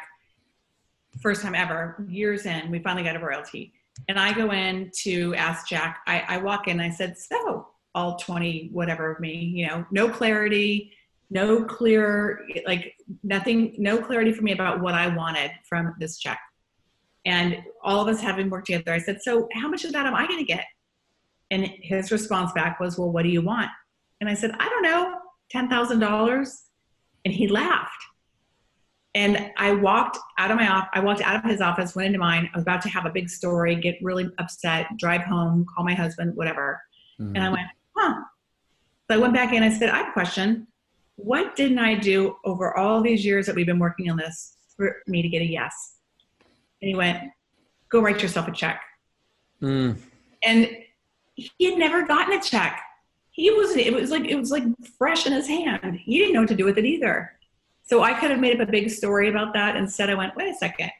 first 1.20 1.42
time 1.42 1.54
ever, 1.54 2.04
years 2.08 2.46
in, 2.46 2.70
we 2.70 2.78
finally 2.80 3.04
got 3.04 3.16
a 3.16 3.18
royalty. 3.18 3.72
And 4.08 4.18
I 4.18 4.32
go 4.32 4.50
in 4.52 4.90
to 5.02 5.34
ask 5.34 5.68
Jack, 5.68 6.00
I, 6.06 6.24
I 6.26 6.38
walk 6.38 6.68
in, 6.68 6.80
I 6.80 6.90
said, 6.90 7.18
so 7.18 7.68
all 7.94 8.16
20, 8.16 8.70
whatever 8.72 9.12
of 9.12 9.20
me, 9.20 9.34
you 9.34 9.66
know, 9.66 9.84
no 9.90 10.08
clarity, 10.08 10.92
no 11.28 11.64
clear, 11.64 12.46
like 12.66 12.94
nothing, 13.22 13.74
no 13.78 13.98
clarity 13.98 14.32
for 14.32 14.42
me 14.42 14.52
about 14.52 14.80
what 14.80 14.94
I 14.94 15.14
wanted 15.14 15.50
from 15.68 15.94
this 15.98 16.18
check. 16.18 16.38
And 17.26 17.62
all 17.82 18.00
of 18.00 18.08
us 18.08 18.20
having 18.20 18.48
worked 18.48 18.66
together, 18.66 18.92
I 18.92 18.98
said, 18.98 19.22
so 19.22 19.48
how 19.52 19.68
much 19.68 19.84
of 19.84 19.92
that 19.92 20.06
am 20.06 20.14
I 20.14 20.26
going 20.26 20.38
to 20.38 20.44
get? 20.44 20.64
And 21.50 21.66
his 21.80 22.12
response 22.12 22.52
back 22.52 22.80
was, 22.80 22.98
Well, 22.98 23.10
what 23.10 23.22
do 23.22 23.28
you 23.28 23.42
want? 23.42 23.70
And 24.20 24.28
I 24.28 24.34
said, 24.34 24.52
I 24.58 24.68
don't 24.68 24.82
know, 24.82 25.16
$10,000. 25.54 26.54
And 27.24 27.34
he 27.34 27.48
laughed. 27.48 28.04
And 29.14 29.50
I 29.56 29.72
walked 29.72 30.18
out 30.38 30.52
of 30.52 30.56
my 30.56 30.68
office, 30.68 30.90
I 30.94 31.00
walked 31.00 31.20
out 31.22 31.44
of 31.44 31.50
his 31.50 31.60
office, 31.60 31.96
went 31.96 32.06
into 32.06 32.20
mine. 32.20 32.48
I 32.54 32.56
was 32.56 32.62
about 32.62 32.80
to 32.82 32.88
have 32.88 33.06
a 33.06 33.10
big 33.10 33.28
story, 33.28 33.74
get 33.74 33.96
really 34.00 34.30
upset, 34.38 34.86
drive 34.98 35.22
home, 35.22 35.66
call 35.74 35.84
my 35.84 35.94
husband, 35.94 36.36
whatever. 36.36 36.80
Mm-hmm. 37.20 37.34
And 37.34 37.44
I 37.44 37.48
went, 37.48 37.66
huh. 37.96 38.22
So 39.10 39.16
I 39.16 39.18
went 39.18 39.34
back 39.34 39.52
in, 39.52 39.64
I 39.64 39.70
said, 39.70 39.88
I 39.88 39.98
have 39.98 40.08
a 40.10 40.12
question. 40.12 40.68
What 41.16 41.56
didn't 41.56 41.80
I 41.80 41.96
do 41.96 42.36
over 42.44 42.76
all 42.76 43.02
these 43.02 43.24
years 43.24 43.46
that 43.46 43.56
we've 43.56 43.66
been 43.66 43.80
working 43.80 44.08
on 44.10 44.16
this 44.16 44.56
for 44.76 45.02
me 45.08 45.22
to 45.22 45.28
get 45.28 45.42
a 45.42 45.46
yes? 45.46 45.96
And 46.80 46.88
he 46.88 46.94
went, 46.94 47.18
go 47.90 48.00
write 48.00 48.22
yourself 48.22 48.46
a 48.46 48.52
check. 48.52 48.80
Mm. 49.60 49.98
And 50.44 50.70
he 51.58 51.70
had 51.70 51.78
never 51.78 52.06
gotten 52.06 52.38
a 52.38 52.42
check. 52.42 52.80
He 53.30 53.50
was 53.50 53.76
it 53.76 53.92
was 53.92 54.10
like 54.10 54.24
it 54.24 54.36
was 54.36 54.50
like 54.50 54.64
fresh 54.98 55.26
in 55.26 55.32
his 55.32 55.46
hand. 55.46 55.98
He 56.02 56.18
didn't 56.18 56.34
know 56.34 56.40
what 56.40 56.48
to 56.48 56.56
do 56.56 56.64
with 56.64 56.78
it 56.78 56.84
either. 56.84 57.32
So 57.84 58.02
I 58.02 58.18
could 58.18 58.30
have 58.30 58.40
made 58.40 58.60
up 58.60 58.68
a 58.68 58.70
big 58.70 58.90
story 58.90 59.28
about 59.28 59.52
that. 59.54 59.76
Instead, 59.76 60.10
I 60.10 60.14
went, 60.14 60.36
wait 60.36 60.48
a 60.48 60.54
second. 60.54 60.90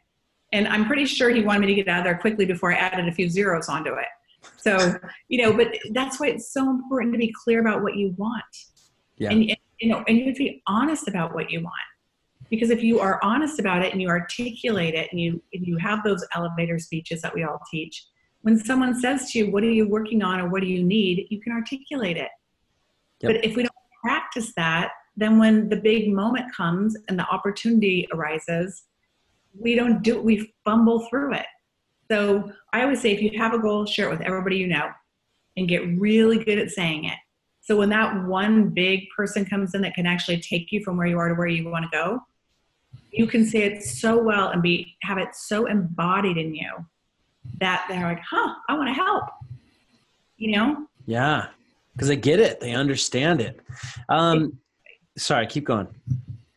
And 0.52 0.66
I'm 0.66 0.86
pretty 0.86 1.06
sure 1.06 1.30
he 1.30 1.42
wanted 1.42 1.60
me 1.60 1.66
to 1.68 1.74
get 1.74 1.88
out 1.88 1.98
of 1.98 2.04
there 2.04 2.18
quickly 2.18 2.44
before 2.44 2.72
I 2.72 2.76
added 2.76 3.06
a 3.06 3.12
few 3.12 3.28
zeros 3.28 3.68
onto 3.68 3.94
it. 3.94 4.08
So, 4.56 4.96
you 5.28 5.42
know, 5.42 5.52
but 5.52 5.68
that's 5.92 6.18
why 6.18 6.28
it's 6.28 6.52
so 6.52 6.68
important 6.68 7.12
to 7.14 7.18
be 7.18 7.32
clear 7.44 7.60
about 7.60 7.82
what 7.82 7.94
you 7.94 8.14
want. 8.16 8.42
Yeah. 9.18 9.30
And, 9.30 9.44
you 9.44 9.88
know, 9.88 10.02
and 10.08 10.18
you 10.18 10.24
have 10.26 10.34
to 10.34 10.38
be 10.38 10.62
honest 10.66 11.06
about 11.06 11.34
what 11.34 11.50
you 11.50 11.60
want. 11.60 11.74
Because 12.48 12.70
if 12.70 12.82
you 12.82 12.98
are 12.98 13.20
honest 13.22 13.60
about 13.60 13.84
it 13.84 13.92
and 13.92 14.02
you 14.02 14.08
articulate 14.08 14.94
it 14.94 15.08
and 15.12 15.20
you 15.20 15.40
and 15.52 15.64
you 15.64 15.76
have 15.76 16.02
those 16.02 16.26
elevator 16.34 16.80
speeches 16.80 17.22
that 17.22 17.32
we 17.32 17.44
all 17.44 17.60
teach, 17.70 18.04
when 18.42 18.58
someone 18.58 18.98
says 18.98 19.30
to 19.30 19.38
you, 19.38 19.50
What 19.50 19.62
are 19.62 19.70
you 19.70 19.88
working 19.88 20.22
on 20.22 20.40
or 20.40 20.48
what 20.48 20.62
do 20.62 20.66
you 20.66 20.82
need? 20.82 21.26
you 21.30 21.40
can 21.40 21.52
articulate 21.52 22.16
it. 22.16 22.30
Yep. 23.20 23.32
But 23.32 23.44
if 23.44 23.56
we 23.56 23.62
don't 23.62 23.72
practice 24.02 24.52
that, 24.56 24.92
then 25.16 25.38
when 25.38 25.68
the 25.68 25.76
big 25.76 26.12
moment 26.12 26.54
comes 26.54 26.96
and 27.08 27.18
the 27.18 27.26
opportunity 27.28 28.08
arises, 28.12 28.84
we 29.58 29.74
don't 29.74 30.02
do 30.02 30.20
we 30.20 30.52
fumble 30.64 31.06
through 31.08 31.34
it. 31.34 31.46
So 32.10 32.50
I 32.72 32.82
always 32.82 33.00
say 33.00 33.12
if 33.12 33.20
you 33.20 33.38
have 33.38 33.52
a 33.52 33.58
goal, 33.58 33.86
share 33.86 34.08
it 34.08 34.10
with 34.10 34.22
everybody 34.22 34.56
you 34.56 34.66
know 34.66 34.90
and 35.56 35.68
get 35.68 35.98
really 35.98 36.42
good 36.42 36.58
at 36.58 36.70
saying 36.70 37.04
it. 37.04 37.18
So 37.60 37.76
when 37.76 37.90
that 37.90 38.26
one 38.26 38.70
big 38.70 39.06
person 39.14 39.44
comes 39.44 39.74
in 39.74 39.82
that 39.82 39.94
can 39.94 40.06
actually 40.06 40.40
take 40.40 40.72
you 40.72 40.82
from 40.82 40.96
where 40.96 41.06
you 41.06 41.18
are 41.18 41.28
to 41.28 41.34
where 41.34 41.46
you 41.46 41.68
want 41.68 41.84
to 41.84 41.96
go, 41.96 42.20
you 43.12 43.26
can 43.26 43.44
say 43.44 43.62
it 43.62 43.82
so 43.82 44.20
well 44.22 44.48
and 44.48 44.62
be 44.62 44.96
have 45.02 45.18
it 45.18 45.34
so 45.34 45.66
embodied 45.66 46.36
in 46.36 46.54
you 46.54 46.70
that 47.60 47.86
they're 47.88 48.02
like, 48.02 48.22
huh, 48.28 48.54
I 48.68 48.74
want 48.74 48.88
to 48.88 48.94
help. 48.94 49.24
You 50.36 50.56
know? 50.56 50.86
Yeah. 51.06 51.46
Because 51.92 52.08
they 52.08 52.16
get 52.16 52.40
it. 52.40 52.60
They 52.60 52.72
understand 52.72 53.40
it. 53.40 53.60
Um, 54.08 54.58
sorry, 55.16 55.46
keep 55.46 55.66
going. 55.66 55.88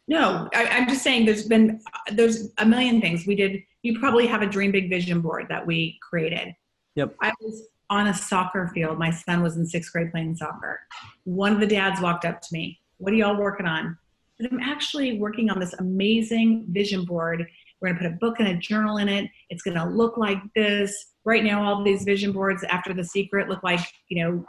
No, 0.07 0.49
I, 0.53 0.67
I'm 0.67 0.87
just 0.87 1.03
saying 1.03 1.25
there's 1.25 1.47
been 1.47 1.81
there's 2.11 2.49
a 2.57 2.65
million 2.65 3.01
things 3.01 3.25
we 3.25 3.35
did. 3.35 3.63
You 3.81 3.99
probably 3.99 4.27
have 4.27 4.41
a 4.41 4.45
dream 4.45 4.71
big 4.71 4.89
vision 4.89 5.21
board 5.21 5.47
that 5.49 5.65
we 5.65 5.97
created. 6.01 6.55
Yep. 6.95 7.15
I 7.21 7.31
was 7.41 7.67
on 7.89 8.07
a 8.07 8.13
soccer 8.13 8.69
field. 8.73 8.97
My 8.97 9.09
son 9.09 9.41
was 9.41 9.57
in 9.57 9.65
sixth 9.65 9.91
grade 9.91 10.11
playing 10.11 10.35
soccer. 10.35 10.81
One 11.23 11.53
of 11.53 11.59
the 11.59 11.67
dads 11.67 12.01
walked 12.01 12.25
up 12.25 12.41
to 12.41 12.47
me. 12.51 12.79
What 12.97 13.13
are 13.13 13.15
y'all 13.15 13.37
working 13.37 13.65
on? 13.65 13.97
And 14.39 14.47
I'm 14.51 14.59
actually 14.59 15.19
working 15.19 15.49
on 15.49 15.59
this 15.59 15.73
amazing 15.73 16.65
vision 16.69 17.05
board. 17.05 17.47
We're 17.83 17.89
going 17.89 18.01
to 18.01 18.09
put 18.09 18.13
a 18.13 18.17
book 18.17 18.39
and 18.39 18.47
a 18.47 18.55
journal 18.55 18.95
in 18.97 19.09
it. 19.09 19.29
It's 19.49 19.61
going 19.61 19.77
to 19.77 19.85
look 19.85 20.17
like 20.17 20.39
this. 20.55 21.11
Right 21.25 21.43
now, 21.43 21.63
all 21.63 21.83
these 21.83 22.03
vision 22.03 22.31
boards 22.31 22.63
after 22.69 22.93
the 22.93 23.03
secret 23.03 23.49
look 23.49 23.61
like, 23.61 23.81
you 24.07 24.23
know, 24.23 24.45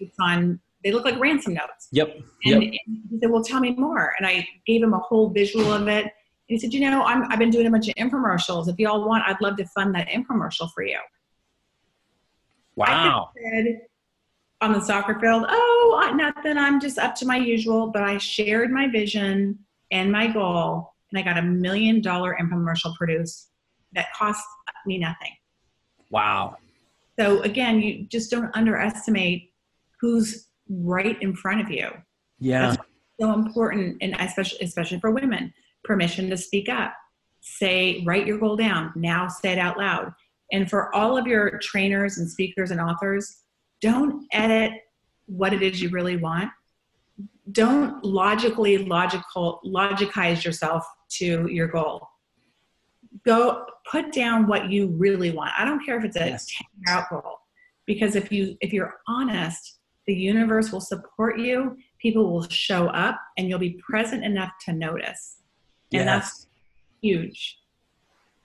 it's 0.00 0.16
on, 0.20 0.60
they 0.82 0.90
look 0.90 1.04
like 1.04 1.18
ransom 1.20 1.54
notes. 1.54 1.88
Yep. 1.92 2.16
And, 2.44 2.62
yep. 2.64 2.72
and 2.86 2.98
he 3.10 3.18
said, 3.20 3.30
well, 3.30 3.44
tell 3.44 3.60
me 3.60 3.70
more. 3.76 4.12
And 4.18 4.26
I 4.26 4.46
gave 4.66 4.82
him 4.82 4.92
a 4.92 4.98
whole 4.98 5.30
visual 5.30 5.72
of 5.72 5.86
it. 5.86 6.04
And 6.04 6.12
he 6.46 6.58
said, 6.58 6.74
you 6.74 6.80
know, 6.80 7.04
I'm, 7.04 7.30
I've 7.30 7.38
been 7.38 7.50
doing 7.50 7.66
a 7.66 7.70
bunch 7.70 7.88
of 7.88 7.94
infomercials. 7.94 8.68
If 8.68 8.78
y'all 8.78 9.06
want, 9.06 9.22
I'd 9.26 9.40
love 9.40 9.56
to 9.58 9.66
fund 9.66 9.94
that 9.94 10.08
infomercial 10.08 10.68
for 10.72 10.82
you. 10.82 10.98
Wow. 12.74 13.30
Said, 13.40 13.82
on 14.60 14.72
the 14.72 14.80
soccer 14.80 15.18
field, 15.20 15.46
oh, 15.48 16.12
nothing. 16.16 16.58
I'm 16.58 16.80
just 16.80 16.98
up 16.98 17.14
to 17.16 17.26
my 17.26 17.36
usual. 17.36 17.88
But 17.88 18.02
I 18.02 18.18
shared 18.18 18.72
my 18.72 18.88
vision 18.88 19.60
and 19.92 20.10
my 20.10 20.26
goal, 20.26 20.91
and 21.12 21.18
I 21.18 21.22
got 21.22 21.38
a 21.38 21.42
million 21.42 22.00
dollar 22.00 22.36
infomercial 22.40 22.94
produced 22.96 23.50
that 23.94 24.06
cost 24.14 24.42
me 24.86 24.98
nothing. 24.98 25.32
Wow. 26.10 26.56
So 27.18 27.42
again, 27.42 27.80
you 27.80 28.06
just 28.06 28.30
don't 28.30 28.50
underestimate 28.54 29.52
who's 30.00 30.48
right 30.68 31.20
in 31.20 31.34
front 31.34 31.60
of 31.60 31.70
you. 31.70 31.90
Yeah. 32.38 32.70
That's 32.70 32.82
so 33.20 33.32
important, 33.34 33.98
and 34.00 34.16
especially 34.18 34.58
especially 34.62 34.98
for 35.00 35.10
women, 35.10 35.52
permission 35.84 36.30
to 36.30 36.36
speak 36.36 36.68
up. 36.68 36.94
Say, 37.40 38.02
write 38.06 38.26
your 38.26 38.38
goal 38.38 38.56
down. 38.56 38.92
Now 38.96 39.28
say 39.28 39.52
it 39.52 39.58
out 39.58 39.78
loud. 39.78 40.12
And 40.52 40.68
for 40.68 40.94
all 40.94 41.16
of 41.16 41.26
your 41.26 41.58
trainers 41.58 42.18
and 42.18 42.30
speakers 42.30 42.70
and 42.70 42.80
authors, 42.80 43.42
don't 43.80 44.26
edit 44.32 44.72
what 45.26 45.52
it 45.52 45.62
is 45.62 45.80
you 45.80 45.90
really 45.90 46.16
want. 46.16 46.50
Don't 47.50 48.04
logically 48.04 48.78
logical 48.78 49.60
logicize 49.64 50.44
yourself 50.44 50.86
to 51.18 51.48
your 51.50 51.66
goal. 51.68 52.06
Go 53.26 53.64
put 53.90 54.12
down 54.12 54.46
what 54.46 54.70
you 54.70 54.88
really 54.88 55.32
want. 55.32 55.50
I 55.58 55.64
don't 55.64 55.84
care 55.84 55.98
if 55.98 56.04
it's 56.04 56.16
a 56.16 56.26
Yes. 56.26 56.46
10 56.46 56.66
year 56.86 56.96
out 56.96 57.10
goal. 57.10 57.38
Because 57.84 58.14
if 58.14 58.30
you 58.30 58.56
if 58.60 58.72
you're 58.72 58.94
honest, 59.08 59.78
the 60.06 60.14
universe 60.14 60.72
will 60.72 60.80
support 60.80 61.38
you, 61.38 61.76
people 62.00 62.32
will 62.32 62.48
show 62.48 62.86
up, 62.88 63.18
and 63.36 63.48
you'll 63.48 63.58
be 63.58 63.80
present 63.88 64.24
enough 64.24 64.52
to 64.66 64.72
notice. 64.72 65.38
And 65.92 66.08
that's 66.08 66.46
huge. 67.00 67.58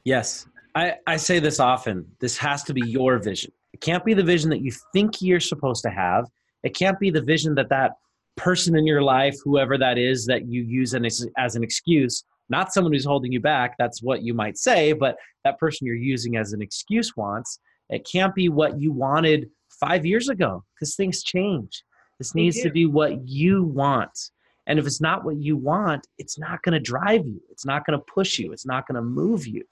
Yes. 0.04 0.48
I, 0.76 0.96
I 1.08 1.18
say 1.18 1.40
this 1.40 1.60
often. 1.60 2.06
This 2.20 2.38
has 2.38 2.64
to 2.64 2.74
be 2.74 2.82
your 2.86 3.18
vision. 3.18 3.52
It 3.74 3.82
can't 3.82 4.06
be 4.06 4.14
the 4.14 4.24
vision 4.24 4.50
that 4.52 4.62
you 4.62 4.72
think 4.94 5.22
you're 5.22 5.40
supposed 5.40 5.84
to 5.84 5.90
have. 5.90 6.26
It 6.64 6.76
can't 6.76 7.00
be 7.00 7.10
the 7.10 7.22
vision 7.22 7.56
that 7.56 7.70
that 7.70 7.94
person 8.38 8.78
in 8.78 8.88
your 8.88 9.02
life, 9.02 9.36
whoever 9.44 9.78
that 9.78 9.98
is, 9.98 10.26
that 10.28 10.48
you 10.48 10.62
use 10.62 10.94
as, 10.94 11.28
as 11.38 11.56
an 11.56 11.64
excuse, 11.64 12.24
not 12.50 12.72
someone 12.72 12.94
who's 12.94 13.06
holding 13.06 13.32
you 13.32 13.42
back. 13.42 13.76
That's 13.78 14.02
what 14.02 14.24
you 14.24 14.34
might 14.34 14.58
say, 14.58 14.94
but 14.94 15.18
that 15.44 15.60
person 15.60 15.86
you're 15.86 15.96
using 15.96 16.38
as 16.38 16.54
an 16.54 16.62
excuse 16.62 17.18
wants. 17.18 17.60
It 17.90 18.08
can't 18.10 18.34
be 18.34 18.50
what 18.50 18.80
you 18.80 18.92
wanted 18.92 19.50
five 19.80 20.06
years 20.06 20.30
ago 20.30 20.64
because 20.74 20.96
things 20.96 21.24
change. 21.24 21.84
This 22.18 22.32
They 22.32 22.42
needs 22.42 22.62
to 22.62 22.70
be 22.70 22.86
what 22.86 23.28
you 23.28 23.64
want. 23.64 24.32
And 24.66 24.80
if 24.80 24.86
it's 24.86 25.02
not 25.02 25.24
what 25.24 25.38
you 25.38 25.56
want, 25.56 26.08
it's 26.18 26.38
not 26.38 26.62
going 26.64 26.74
to 26.74 26.80
drive 26.80 27.26
you. 27.26 27.42
It's 27.50 27.66
not 27.66 27.86
going 27.86 27.98
to 27.98 28.06
push 28.14 28.38
you. 28.38 28.52
It's 28.52 28.66
not 28.66 28.88
going 28.88 28.96
to 28.96 29.02
move 29.02 29.48
you. 29.48 29.64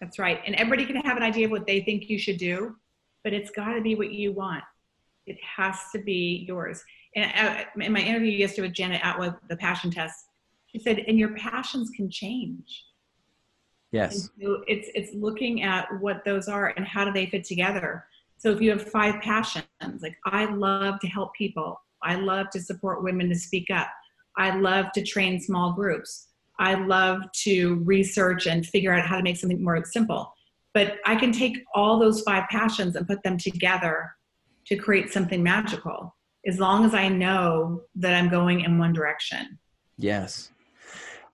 That's 0.00 0.18
right. 0.18 0.40
And 0.46 0.54
everybody 0.56 0.86
can 0.86 0.96
have 0.96 1.16
an 1.16 1.22
idea 1.22 1.46
of 1.46 1.50
what 1.50 1.66
they 1.66 1.80
think 1.80 2.08
you 2.08 2.18
should 2.18 2.38
do, 2.38 2.76
but 3.22 3.32
it's 3.32 3.50
got 3.50 3.74
to 3.74 3.80
be 3.80 3.94
what 3.94 4.12
you 4.12 4.32
want. 4.32 4.64
It 5.26 5.38
has 5.56 5.76
to 5.92 6.00
be 6.00 6.44
yours. 6.48 6.82
And 7.14 7.30
I, 7.34 7.66
in 7.80 7.92
my 7.92 8.00
interview 8.00 8.30
yesterday 8.30 8.68
with 8.68 8.76
Janet 8.76 9.02
Attwood, 9.02 9.36
the 9.48 9.56
passion 9.56 9.90
test, 9.90 10.26
she 10.66 10.78
said, 10.78 11.00
and 11.06 11.18
your 11.18 11.36
passions 11.36 11.90
can 11.90 12.10
change. 12.10 12.84
Yes. 13.92 14.30
so 14.40 14.64
it's 14.66 14.88
it's 14.94 15.14
looking 15.14 15.62
at 15.62 15.86
what 16.00 16.24
those 16.24 16.48
are 16.48 16.72
and 16.78 16.86
how 16.86 17.04
do 17.04 17.12
they 17.12 17.26
fit 17.26 17.44
together. 17.44 18.06
So 18.38 18.50
if 18.50 18.60
you 18.60 18.70
have 18.70 18.90
five 18.90 19.20
passions, 19.20 19.66
like 20.00 20.16
I 20.24 20.46
love 20.46 20.98
to 21.00 21.06
help 21.06 21.34
people, 21.34 21.78
I 22.02 22.14
love 22.14 22.48
to 22.50 22.60
support 22.60 23.04
women 23.04 23.28
to 23.28 23.34
speak 23.34 23.70
up, 23.70 23.88
I 24.38 24.56
love 24.56 24.86
to 24.94 25.02
train 25.04 25.40
small 25.40 25.74
groups, 25.74 26.28
I 26.58 26.74
love 26.74 27.20
to 27.42 27.76
research 27.84 28.46
and 28.46 28.64
figure 28.66 28.94
out 28.94 29.06
how 29.06 29.18
to 29.18 29.22
make 29.22 29.36
something 29.36 29.62
more 29.62 29.84
simple. 29.84 30.32
But 30.72 30.96
I 31.04 31.14
can 31.14 31.30
take 31.30 31.62
all 31.74 31.98
those 31.98 32.22
five 32.22 32.48
passions 32.50 32.96
and 32.96 33.06
put 33.06 33.22
them 33.22 33.36
together 33.36 34.14
to 34.66 34.76
create 34.76 35.12
something 35.12 35.42
magical 35.42 36.14
as 36.46 36.58
long 36.58 36.84
as 36.84 36.94
I 36.94 37.08
know 37.08 37.82
that 37.96 38.14
I'm 38.14 38.28
going 38.28 38.60
in 38.62 38.78
one 38.78 38.92
direction. 38.92 39.58
Yes. 39.98 40.50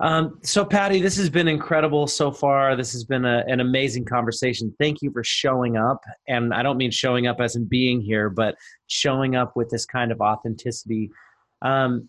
Um, 0.01 0.39
so, 0.43 0.65
Patty, 0.65 1.01
this 1.01 1.17
has 1.17 1.29
been 1.29 1.49
incredible 1.49 2.07
so 2.07 2.31
far. 2.31 2.77
This 2.77 2.93
has 2.93 3.05
been 3.05 3.25
a, 3.25 3.43
an 3.49 3.61
amazing 3.61 4.05
conversation. 4.05 4.73
Thank 4.79 5.03
you 5.03 5.11
for 5.11 5.25
showing 5.25 5.77
up. 5.77 6.05
And 6.29 6.55
I 6.55 6.63
don't 6.63 6.77
mean 6.77 6.93
showing 6.93 7.27
up 7.27 7.41
as 7.41 7.57
in 7.57 7.65
being 7.65 8.01
here, 8.01 8.31
but 8.31 8.55
showing 8.87 9.35
up 9.35 9.57
with 9.57 9.71
this 9.71 9.85
kind 9.85 10.13
of 10.13 10.21
authenticity. 10.21 11.11
Um, 11.63 12.09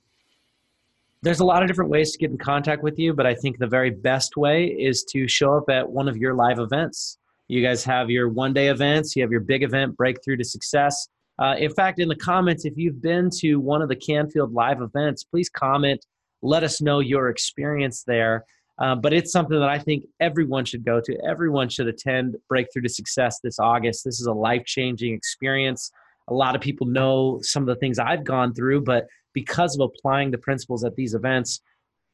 there's 1.23 1.39
a 1.39 1.45
lot 1.45 1.63
of 1.63 1.67
different 1.67 1.89
ways 1.89 2.11
to 2.11 2.17
get 2.17 2.29
in 2.29 2.37
contact 2.37 2.83
with 2.83 2.99
you, 2.99 3.13
but 3.13 3.25
I 3.25 3.33
think 3.33 3.57
the 3.57 3.67
very 3.67 3.89
best 3.89 4.37
way 4.37 4.65
is 4.65 5.03
to 5.05 5.27
show 5.27 5.57
up 5.57 5.69
at 5.69 5.89
one 5.89 6.07
of 6.07 6.15
your 6.15 6.35
live 6.35 6.59
events. 6.59 7.17
You 7.49 7.61
guys 7.63 7.83
have 7.83 8.09
your 8.09 8.29
one 8.29 8.53
day 8.53 8.69
events, 8.69 9.15
you 9.15 9.23
have 9.23 9.31
your 9.31 9.41
big 9.41 9.63
event, 9.63 9.97
Breakthrough 9.97 10.37
to 10.37 10.43
Success. 10.43 11.09
Uh, 11.39 11.55
in 11.57 11.73
fact, 11.73 11.99
in 11.99 12.07
the 12.07 12.15
comments, 12.15 12.63
if 12.63 12.77
you've 12.77 13.01
been 13.01 13.29
to 13.39 13.55
one 13.55 13.81
of 13.81 13.89
the 13.89 13.95
Canfield 13.95 14.53
live 14.53 14.81
events, 14.81 15.23
please 15.23 15.49
comment 15.49 16.05
let 16.41 16.63
us 16.63 16.81
know 16.81 16.99
your 16.99 17.29
experience 17.29 18.03
there. 18.03 18.45
Uh, 18.77 18.95
but 18.95 19.13
it's 19.13 19.31
something 19.31 19.59
that 19.59 19.67
I 19.67 19.77
think 19.77 20.05
everyone 20.19 20.63
should 20.63 20.85
go 20.85 21.01
to. 21.01 21.17
Everyone 21.25 21.67
should 21.67 21.87
attend 21.87 22.37
Breakthrough 22.47 22.83
to 22.83 22.89
Success 22.89 23.39
this 23.43 23.59
August. 23.59 24.05
This 24.05 24.21
is 24.21 24.27
a 24.27 24.33
life 24.33 24.63
changing 24.65 25.13
experience. 25.13 25.91
A 26.29 26.33
lot 26.33 26.55
of 26.55 26.61
people 26.61 26.87
know 26.87 27.39
some 27.41 27.63
of 27.63 27.67
the 27.67 27.75
things 27.75 27.99
I've 27.99 28.23
gone 28.23 28.53
through, 28.53 28.81
but 28.81 29.07
because 29.33 29.75
of 29.75 29.81
applying 29.81 30.31
the 30.31 30.37
principles 30.37 30.85
at 30.85 30.95
these 30.95 31.13
events, 31.13 31.61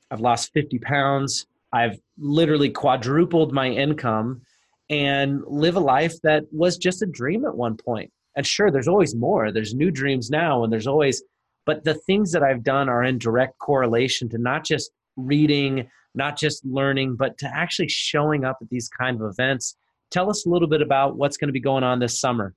I've 0.10 0.22
lost 0.22 0.54
50 0.54 0.80
pounds. 0.80 1.46
I've 1.72 2.00
literally 2.18 2.70
quadrupled 2.70 3.54
my 3.54 3.70
income 3.70 4.42
and 4.90 5.42
live 5.48 5.76
a 5.76 5.80
life 5.80 6.14
that 6.24 6.44
was 6.52 6.78
just 6.78 7.02
a 7.02 7.08
dream 7.08 7.46
at 7.46 7.56
one 7.56 7.78
point. 7.78 8.12
And 8.36 8.46
sure, 8.46 8.70
there's 8.70 8.88
always 8.88 9.16
more. 9.16 9.52
There's 9.52 9.74
new 9.74 9.92
dreams 9.92 10.30
now, 10.30 10.64
and 10.64 10.72
there's 10.72 10.88
always 10.88 11.24
but 11.66 11.84
the 11.84 11.96
things 11.96 12.32
that 12.32 12.44
I've 12.44 12.64
done 12.64 12.90
are 12.90 13.04
in 13.04 13.18
direct 13.18 13.58
correlation 13.58 14.30
to 14.30 14.38
not 14.38 14.64
just 14.64 14.92
reading, 15.16 15.90
not 16.14 16.38
just 16.38 16.64
learning, 16.64 17.16
but 17.16 17.38
to 17.40 17.48
actually 17.48 17.88
showing 17.88 18.46
up 18.46 18.58
at 18.62 18.70
these 18.70 18.88
kind 18.88 19.20
of 19.20 19.28
events. 19.28 19.76
Tell 20.12 20.30
us 20.30 20.46
a 20.46 20.50
little 20.50 20.68
bit 20.68 20.82
about 20.82 21.18
what's 21.18 21.38
going 21.38 21.48
to 21.48 21.54
be 21.54 21.60
going 21.60 21.84
on 21.84 22.00
this 22.00 22.20
summer. 22.20 22.54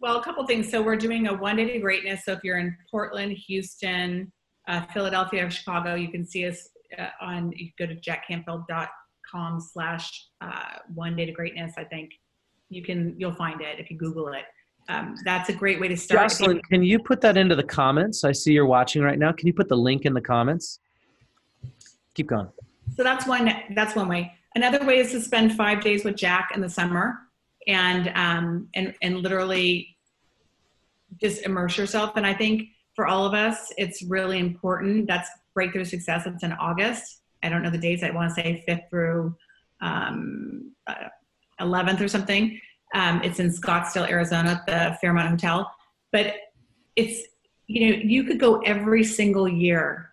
Well, 0.00 0.18
a 0.18 0.22
couple 0.22 0.46
things. 0.46 0.70
So 0.70 0.80
we're 0.80 0.96
doing 0.96 1.26
a 1.26 1.34
one 1.34 1.56
day 1.56 1.72
to 1.72 1.78
greatness. 1.80 2.24
So 2.24 2.32
if 2.32 2.40
you're 2.44 2.58
in 2.58 2.76
Portland, 2.90 3.32
Houston, 3.32 4.32
uh, 4.68 4.82
Philadelphia, 4.94 5.46
or 5.46 5.50
Chicago, 5.50 5.94
you 5.94 6.08
can 6.08 6.24
see 6.24 6.46
us 6.46 6.68
uh, 6.98 7.08
on. 7.20 7.52
You 7.56 7.70
go 7.78 7.86
to 7.86 7.96
jackcanfield.com 7.96 8.88
slash 9.60 10.26
uh, 10.40 10.78
one 10.94 11.16
day 11.16 11.26
to 11.26 11.32
greatness. 11.32 11.72
I 11.76 11.84
think 11.84 12.12
you 12.68 12.82
can 12.82 13.14
you'll 13.18 13.34
find 13.34 13.60
it 13.60 13.78
if 13.78 13.90
you 13.90 13.98
Google 13.98 14.28
it. 14.28 14.44
Um, 14.88 15.14
that's 15.24 15.48
a 15.48 15.52
great 15.52 15.80
way 15.80 15.88
to 15.88 15.96
start. 15.96 16.30
Jocelyn, 16.30 16.60
can 16.70 16.82
you 16.82 16.98
put 16.98 17.20
that 17.20 17.36
into 17.36 17.54
the 17.54 17.62
comments? 17.62 18.24
I 18.24 18.32
see 18.32 18.52
you're 18.52 18.66
watching 18.66 19.02
right 19.02 19.18
now. 19.18 19.32
Can 19.32 19.46
you 19.46 19.54
put 19.54 19.68
the 19.68 19.76
link 19.76 20.04
in 20.04 20.12
the 20.12 20.20
comments? 20.20 20.80
Keep 22.14 22.28
going. 22.28 22.48
So 22.96 23.02
that's 23.02 23.26
one. 23.26 23.52
That's 23.74 23.94
one 23.94 24.08
way. 24.08 24.32
Another 24.54 24.84
way 24.84 24.98
is 24.98 25.12
to 25.12 25.20
spend 25.20 25.54
five 25.54 25.80
days 25.80 26.04
with 26.04 26.16
Jack 26.16 26.50
in 26.54 26.60
the 26.60 26.68
summer, 26.68 27.18
and 27.66 28.12
um, 28.14 28.68
and 28.74 28.94
and 29.02 29.18
literally 29.18 29.96
just 31.20 31.42
immerse 31.42 31.78
yourself. 31.78 32.16
And 32.16 32.26
I 32.26 32.34
think 32.34 32.64
for 32.94 33.06
all 33.06 33.24
of 33.24 33.34
us, 33.34 33.72
it's 33.78 34.02
really 34.02 34.38
important. 34.38 35.06
That's 35.06 35.28
breakthrough 35.54 35.84
success. 35.84 36.26
It's 36.26 36.42
in 36.42 36.52
August. 36.52 37.21
I 37.42 37.48
don't 37.48 37.62
know 37.62 37.70
the 37.70 37.78
dates. 37.78 38.02
I 38.02 38.10
want 38.10 38.34
to 38.34 38.42
say 38.42 38.62
fifth 38.66 38.84
through 38.90 39.34
um, 39.80 40.72
uh, 40.86 41.08
11th 41.60 42.00
or 42.00 42.08
something. 42.08 42.60
Um, 42.94 43.22
it's 43.22 43.40
in 43.40 43.50
Scottsdale, 43.50 44.08
Arizona, 44.08 44.50
at 44.50 44.66
the 44.66 44.98
Fairmont 45.00 45.28
Hotel. 45.28 45.70
But 46.10 46.34
it's 46.96 47.26
you 47.66 47.90
know 47.90 48.02
you 48.02 48.24
could 48.24 48.38
go 48.38 48.60
every 48.60 49.02
single 49.04 49.48
year 49.48 50.12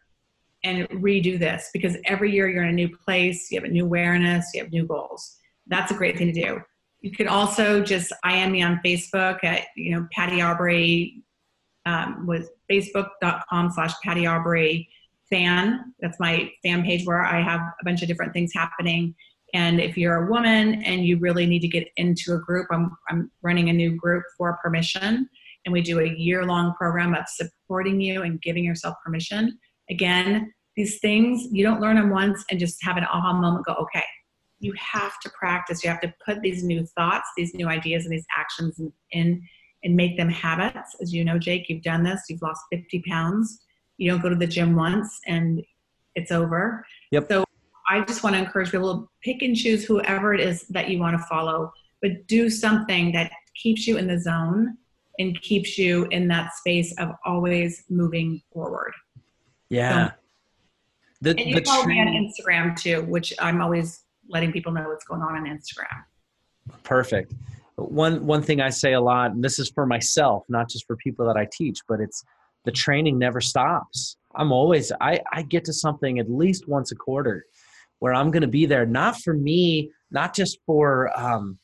and 0.63 0.87
redo 0.89 1.39
this 1.39 1.69
because 1.73 1.95
every 2.05 2.31
year 2.31 2.49
you're 2.49 2.63
in 2.63 2.69
a 2.69 2.73
new 2.73 2.89
place, 2.89 3.51
you 3.51 3.59
have 3.59 3.69
a 3.69 3.71
new 3.71 3.85
awareness, 3.85 4.51
you 4.53 4.61
have 4.61 4.71
new 4.71 4.85
goals. 4.85 5.37
That's 5.67 5.91
a 5.91 5.95
great 5.95 6.17
thing 6.17 6.33
to 6.33 6.41
do. 6.41 6.61
You 7.01 7.11
could 7.11 7.27
also 7.27 7.81
just 7.81 8.11
IM 8.29 8.51
me 8.51 8.61
on 8.61 8.81
Facebook 8.85 9.43
at, 9.43 9.67
you 9.75 9.91
know, 9.91 10.07
Patty 10.11 10.39
Aubery 10.39 11.21
um, 11.85 12.27
with 12.27 12.49
facebook.com 12.69 13.71
slash 13.71 13.93
Patty 14.03 14.23
Aubery, 14.23 14.87
fan. 15.29 15.93
That's 15.99 16.19
my 16.19 16.51
fan 16.63 16.83
page 16.83 17.05
where 17.05 17.23
I 17.23 17.41
have 17.41 17.59
a 17.59 17.85
bunch 17.85 18.01
of 18.01 18.07
different 18.07 18.33
things 18.33 18.51
happening. 18.53 19.15
And 19.53 19.79
if 19.79 19.97
you're 19.97 20.27
a 20.27 20.31
woman 20.31 20.83
and 20.83 21.05
you 21.05 21.17
really 21.17 21.45
need 21.45 21.61
to 21.61 21.67
get 21.67 21.87
into 21.97 22.33
a 22.33 22.39
group, 22.39 22.67
I'm, 22.71 22.95
I'm 23.09 23.31
running 23.41 23.69
a 23.69 23.73
new 23.73 23.95
group 23.95 24.23
for 24.37 24.57
permission. 24.63 25.27
And 25.65 25.73
we 25.73 25.81
do 25.81 25.99
a 25.99 26.07
year 26.07 26.45
long 26.45 26.73
program 26.75 27.15
of 27.15 27.25
supporting 27.27 27.99
you 27.99 28.21
and 28.21 28.41
giving 28.41 28.63
yourself 28.63 28.95
permission. 29.03 29.57
Again, 29.89 30.53
these 30.75 30.99
things, 30.99 31.47
you 31.51 31.63
don't 31.63 31.81
learn 31.81 31.95
them 31.95 32.09
once 32.09 32.45
and 32.49 32.59
just 32.59 32.77
have 32.83 32.97
an 32.97 33.05
aha 33.05 33.33
moment 33.33 33.65
go, 33.65 33.73
okay. 33.73 34.03
You 34.61 34.73
have 34.77 35.19
to 35.21 35.29
practice. 35.29 35.83
You 35.83 35.89
have 35.89 36.01
to 36.01 36.13
put 36.25 36.41
these 36.41 36.63
new 36.63 36.85
thoughts, 36.97 37.29
these 37.37 37.53
new 37.53 37.67
ideas, 37.67 38.03
and 38.03 38.13
these 38.13 38.25
actions 38.37 38.77
in, 38.77 38.91
in 39.11 39.41
and 39.83 39.95
make 39.95 40.17
them 40.17 40.29
habits. 40.29 40.95
As 41.01 41.13
you 41.13 41.23
know, 41.23 41.39
Jake, 41.39 41.69
you've 41.69 41.83
done 41.83 42.03
this, 42.03 42.23
you've 42.29 42.41
lost 42.41 42.61
50 42.71 43.03
pounds. 43.07 43.59
You 43.99 44.09
don't 44.09 44.21
go 44.21 44.29
to 44.29 44.35
the 44.35 44.47
gym 44.47 44.75
once 44.75 45.19
and 45.27 45.61
it's 46.15 46.31
over. 46.31 46.85
Yep. 47.11 47.27
So 47.29 47.45
I 47.89 48.01
just 48.01 48.23
want 48.23 48.35
to 48.35 48.39
encourage 48.39 48.71
people 48.71 49.01
to 49.01 49.09
pick 49.23 49.41
and 49.41 49.55
choose 49.55 49.83
whoever 49.83 50.33
it 50.33 50.41
is 50.41 50.63
that 50.69 50.89
you 50.89 50.99
want 50.99 51.17
to 51.19 51.25
follow, 51.25 51.71
but 52.01 52.27
do 52.27 52.49
something 52.49 53.11
that 53.11 53.31
keeps 53.55 53.87
you 53.87 53.97
in 53.97 54.07
the 54.07 54.19
zone 54.19 54.77
and 55.19 55.39
keeps 55.41 55.77
you 55.77 56.07
in 56.11 56.27
that 56.29 56.53
space 56.55 56.97
of 56.97 57.09
always 57.25 57.83
moving 57.89 58.41
forward. 58.53 58.93
Yeah. 59.69 60.07
So, 60.07 60.13
the, 61.21 61.29
and 61.31 61.39
you 61.41 61.55
the 61.55 61.65
follow 61.65 61.85
me 61.85 61.99
on 61.99 62.07
Instagram 62.07 62.79
too, 62.79 63.01
which 63.03 63.33
I'm 63.39 63.61
always 63.61 64.03
letting 64.29 64.53
people 64.53 64.71
know 64.71 64.87
what's 64.87 65.03
going 65.03 65.21
on 65.21 65.35
on 65.35 65.45
Instagram. 65.45 66.03
Perfect 66.83 67.33
one 67.79 68.25
one 68.25 68.41
thing 68.41 68.61
I 68.61 68.69
say 68.69 68.93
a 68.93 69.01
lot, 69.01 69.31
and 69.31 69.43
this 69.43 69.59
is 69.59 69.69
for 69.69 69.85
myself, 69.85 70.43
not 70.49 70.69
just 70.69 70.85
for 70.85 70.95
people 70.95 71.25
that 71.27 71.37
I 71.37 71.47
teach, 71.51 71.79
but 71.87 71.99
it's 71.99 72.23
the 72.65 72.71
training 72.71 73.17
never 73.17 73.41
stops. 73.41 74.17
I'm 74.35 74.51
always 74.51 74.91
I, 75.01 75.21
I 75.31 75.41
get 75.41 75.65
to 75.65 75.73
something 75.73 76.19
at 76.19 76.29
least 76.29 76.67
once 76.67 76.91
a 76.91 76.95
quarter 76.95 77.45
where 77.99 78.13
I'm 78.13 78.31
going 78.31 78.41
to 78.41 78.47
be 78.47 78.65
there, 78.65 78.85
not 78.85 79.19
for 79.21 79.33
me, 79.33 79.91
not 80.11 80.33
just 80.33 80.59
for 80.65 81.17
um, 81.19 81.57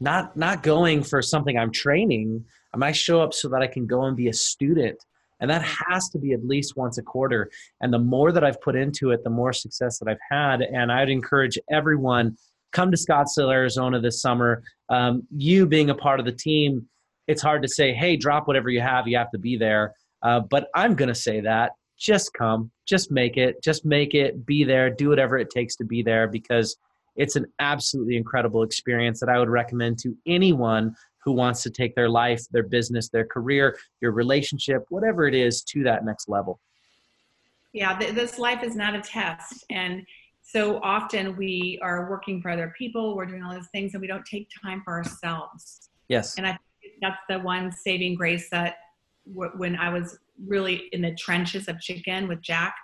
not 0.00 0.36
not 0.36 0.62
going 0.62 1.02
for 1.02 1.20
something 1.22 1.58
I'm 1.58 1.72
training. 1.72 2.44
I 2.72 2.76
might 2.76 2.96
show 2.96 3.20
up 3.20 3.34
so 3.34 3.48
that 3.48 3.62
I 3.62 3.66
can 3.66 3.86
go 3.86 4.04
and 4.04 4.16
be 4.16 4.28
a 4.28 4.32
student, 4.32 4.98
and 5.40 5.50
that 5.50 5.62
has 5.62 6.08
to 6.10 6.18
be 6.18 6.32
at 6.32 6.44
least 6.44 6.76
once 6.76 6.98
a 6.98 7.02
quarter. 7.02 7.50
And 7.80 7.92
the 7.92 7.98
more 7.98 8.32
that 8.32 8.44
I've 8.44 8.60
put 8.60 8.76
into 8.76 9.10
it, 9.10 9.24
the 9.24 9.30
more 9.30 9.52
success 9.52 9.98
that 9.98 10.08
I've 10.08 10.18
had. 10.30 10.62
And 10.62 10.92
I'd 10.92 11.10
encourage 11.10 11.58
everyone 11.70 12.36
come 12.72 12.90
to 12.90 12.96
Scottsdale, 12.96 13.52
Arizona 13.52 14.00
this 14.00 14.22
summer. 14.22 14.62
Um, 14.88 15.26
you 15.36 15.66
being 15.66 15.90
a 15.90 15.94
part 15.94 16.20
of 16.20 16.26
the 16.26 16.32
team, 16.32 16.86
it's 17.26 17.42
hard 17.42 17.62
to 17.62 17.68
say, 17.68 17.92
hey, 17.92 18.16
drop 18.16 18.46
whatever 18.46 18.70
you 18.70 18.80
have, 18.80 19.08
you 19.08 19.16
have 19.16 19.30
to 19.32 19.38
be 19.38 19.56
there. 19.56 19.94
Uh, 20.22 20.40
but 20.40 20.68
I'm 20.74 20.94
going 20.94 21.08
to 21.08 21.14
say 21.14 21.40
that 21.40 21.72
just 21.98 22.32
come, 22.32 22.70
just 22.86 23.10
make 23.10 23.36
it, 23.36 23.62
just 23.62 23.84
make 23.84 24.14
it, 24.14 24.46
be 24.46 24.64
there, 24.64 24.90
do 24.90 25.10
whatever 25.10 25.38
it 25.38 25.50
takes 25.50 25.76
to 25.76 25.84
be 25.84 26.02
there 26.02 26.26
because 26.26 26.76
it's 27.16 27.36
an 27.36 27.46
absolutely 27.58 28.16
incredible 28.16 28.62
experience 28.62 29.20
that 29.20 29.28
I 29.28 29.38
would 29.38 29.50
recommend 29.50 29.98
to 30.00 30.16
anyone 30.26 30.94
who 31.22 31.32
wants 31.32 31.62
to 31.64 31.70
take 31.70 31.94
their 31.94 32.08
life, 32.08 32.42
their 32.50 32.62
business, 32.62 33.10
their 33.10 33.26
career, 33.26 33.76
your 34.00 34.12
relationship, 34.12 34.84
whatever 34.88 35.26
it 35.28 35.34
is, 35.34 35.62
to 35.64 35.82
that 35.84 36.04
next 36.04 36.28
level. 36.28 36.58
Yeah, 37.74 37.98
th- 37.98 38.14
this 38.14 38.38
life 38.38 38.62
is 38.62 38.74
not 38.74 38.94
a 38.94 39.02
test. 39.02 39.64
And 39.70 40.06
so 40.40 40.80
often 40.82 41.36
we 41.36 41.78
are 41.82 42.08
working 42.10 42.40
for 42.40 42.50
other 42.50 42.74
people, 42.76 43.14
we're 43.14 43.26
doing 43.26 43.42
all 43.42 43.52
those 43.52 43.68
things, 43.68 43.92
and 43.92 44.00
we 44.00 44.06
don't 44.06 44.24
take 44.24 44.48
time 44.62 44.80
for 44.84 44.94
ourselves. 44.94 45.90
Yes. 46.08 46.36
And 46.38 46.46
I 46.46 46.58
think 46.80 46.94
that's 47.02 47.20
the 47.28 47.38
one 47.38 47.70
saving 47.70 48.14
grace 48.14 48.48
that 48.50 48.76
when 49.24 49.76
I 49.76 49.90
was 49.90 50.18
really 50.46 50.88
in 50.92 51.02
the 51.02 51.14
trenches 51.14 51.68
of 51.68 51.80
chicken 51.80 52.28
with 52.28 52.40
Jack, 52.42 52.74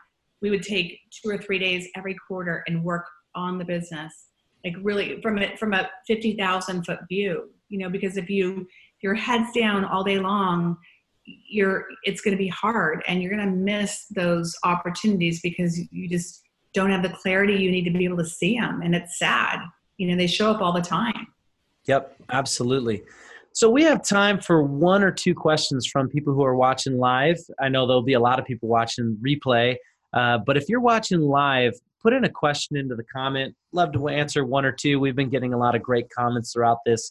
we 0.43 0.51
would 0.51 0.63
take 0.63 1.01
two 1.11 1.31
or 1.31 1.39
three 1.39 1.59
days 1.59 1.89
every 1.97 2.17
quarter 2.29 2.63
and 2.67 2.85
work 2.85 3.07
on 3.35 3.59
the 3.59 3.65
business, 3.65 4.29
like 4.65 4.75
really 4.83 5.21
from 5.23 5.39
a 5.39 5.57
from 5.57 5.73
a 5.73 5.89
fifty 6.07 6.37
thousand 6.37 6.85
foot 6.85 7.01
view. 7.09 7.51
You 7.69 7.79
know, 7.79 7.91
because 7.91 8.17
if 8.17 8.31
you 8.31 8.67
your 9.03 9.15
head's 9.15 9.53
down 9.53 9.85
all 9.85 10.05
day 10.05 10.19
long, 10.19 10.77
you're 11.25 11.87
it's 12.05 12.21
going 12.21 12.37
to 12.37 12.43
be 12.43 12.49
hard, 12.49 13.03
and 13.09 13.23
you're 13.23 13.35
going 13.35 13.49
to 13.49 13.57
miss 13.57 14.07
those 14.15 14.55
opportunities 14.65 15.41
because 15.41 15.81
you 15.91 16.09
just 16.09 16.43
don't 16.77 16.91
have 16.91 17.03
the 17.03 17.09
clarity 17.09 17.55
you 17.55 17.71
need 17.71 17.85
to 17.85 17.91
be 17.91 18.05
able 18.05 18.19
to 18.19 18.27
see 18.27 18.59
them 18.59 18.83
and 18.83 18.95
it's 18.95 19.19
sad. 19.19 19.61
You 19.97 20.09
know 20.09 20.17
they 20.17 20.27
show 20.27 20.51
up 20.51 20.61
all 20.61 20.73
the 20.73 20.83
time. 20.83 21.27
Yep 21.87 22.17
absolutely 22.31 23.03
so 23.57 23.71
we 23.71 23.83
have 23.85 24.07
time 24.07 24.39
for 24.39 24.63
one 24.63 25.03
or 25.03 25.11
two 25.11 25.35
questions 25.35 25.87
from 25.87 26.09
people 26.09 26.35
who 26.35 26.45
are 26.45 26.57
watching 26.57 26.99
live. 26.99 27.39
I 27.59 27.69
know 27.69 27.87
there'll 27.87 28.03
be 28.03 28.13
a 28.13 28.21
lot 28.21 28.39
of 28.39 28.45
people 28.45 28.69
watching 28.69 29.19
replay 29.27 29.77
uh, 30.13 30.39
but 30.47 30.57
if 30.57 30.69
you're 30.69 30.81
watching 30.81 31.21
live 31.21 31.75
put 32.07 32.13
in 32.13 32.23
a 32.23 32.31
question 32.31 32.77
into 32.77 32.95
the 32.95 33.03
comment. 33.03 33.53
Love 33.73 33.93
to 33.93 34.07
answer 34.07 34.45
one 34.45 34.65
or 34.65 34.71
two. 34.71 35.01
We've 35.01 35.17
been 35.17 35.29
getting 35.29 35.53
a 35.53 35.59
lot 35.59 35.75
of 35.75 35.83
great 35.83 36.07
comments 36.17 36.53
throughout 36.53 36.79
this. 36.87 37.11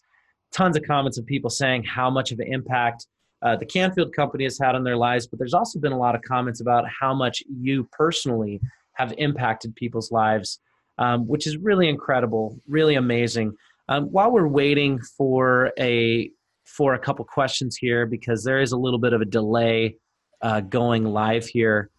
Tons 0.54 0.78
of 0.78 0.84
comments 0.84 1.18
of 1.18 1.26
people 1.26 1.50
saying 1.50 1.84
how 1.84 2.10
much 2.10 2.32
of 2.32 2.40
an 2.40 2.48
impact 2.48 3.06
uh, 3.42 3.58
the 3.58 3.66
canfield 3.66 4.16
company 4.16 4.46
has 4.46 4.58
had 4.58 4.74
on 4.74 4.86
their 4.86 4.96
lives 4.96 5.28
but 5.28 5.38
there's 5.38 5.54
also 5.54 5.80
been 5.80 5.92
a 5.92 5.98
lot 5.98 6.16
of 6.16 6.22
comments 6.22 6.62
about 6.62 6.86
how 6.88 7.14
much 7.14 7.44
you 7.60 7.88
personally 7.92 8.62
have 8.94 9.14
impacted 9.18 9.76
people's 9.76 10.14
lives, 10.14 10.62
um, 10.98 11.28
which 11.28 11.46
is 11.46 11.58
really 11.58 11.90
incredible, 11.90 12.58
really 12.66 12.96
amazing. 12.96 13.54
Um, 13.88 14.06
while 14.06 14.32
we're 14.32 14.48
waiting 14.48 15.00
for 15.18 15.72
a 15.80 16.32
for 16.66 16.96
a 16.96 17.00
couple 17.00 17.24
questions 17.26 17.78
here, 17.78 18.06
because 18.06 18.44
there 18.44 18.60
is 18.60 18.72
a 18.72 18.78
little 18.78 19.00
bit 19.00 19.14
of 19.14 19.22
a 19.22 19.26
delay 19.26 19.98
uh, 20.42 20.62
going 20.62 21.06
live 21.06 21.46
here, 21.46 21.92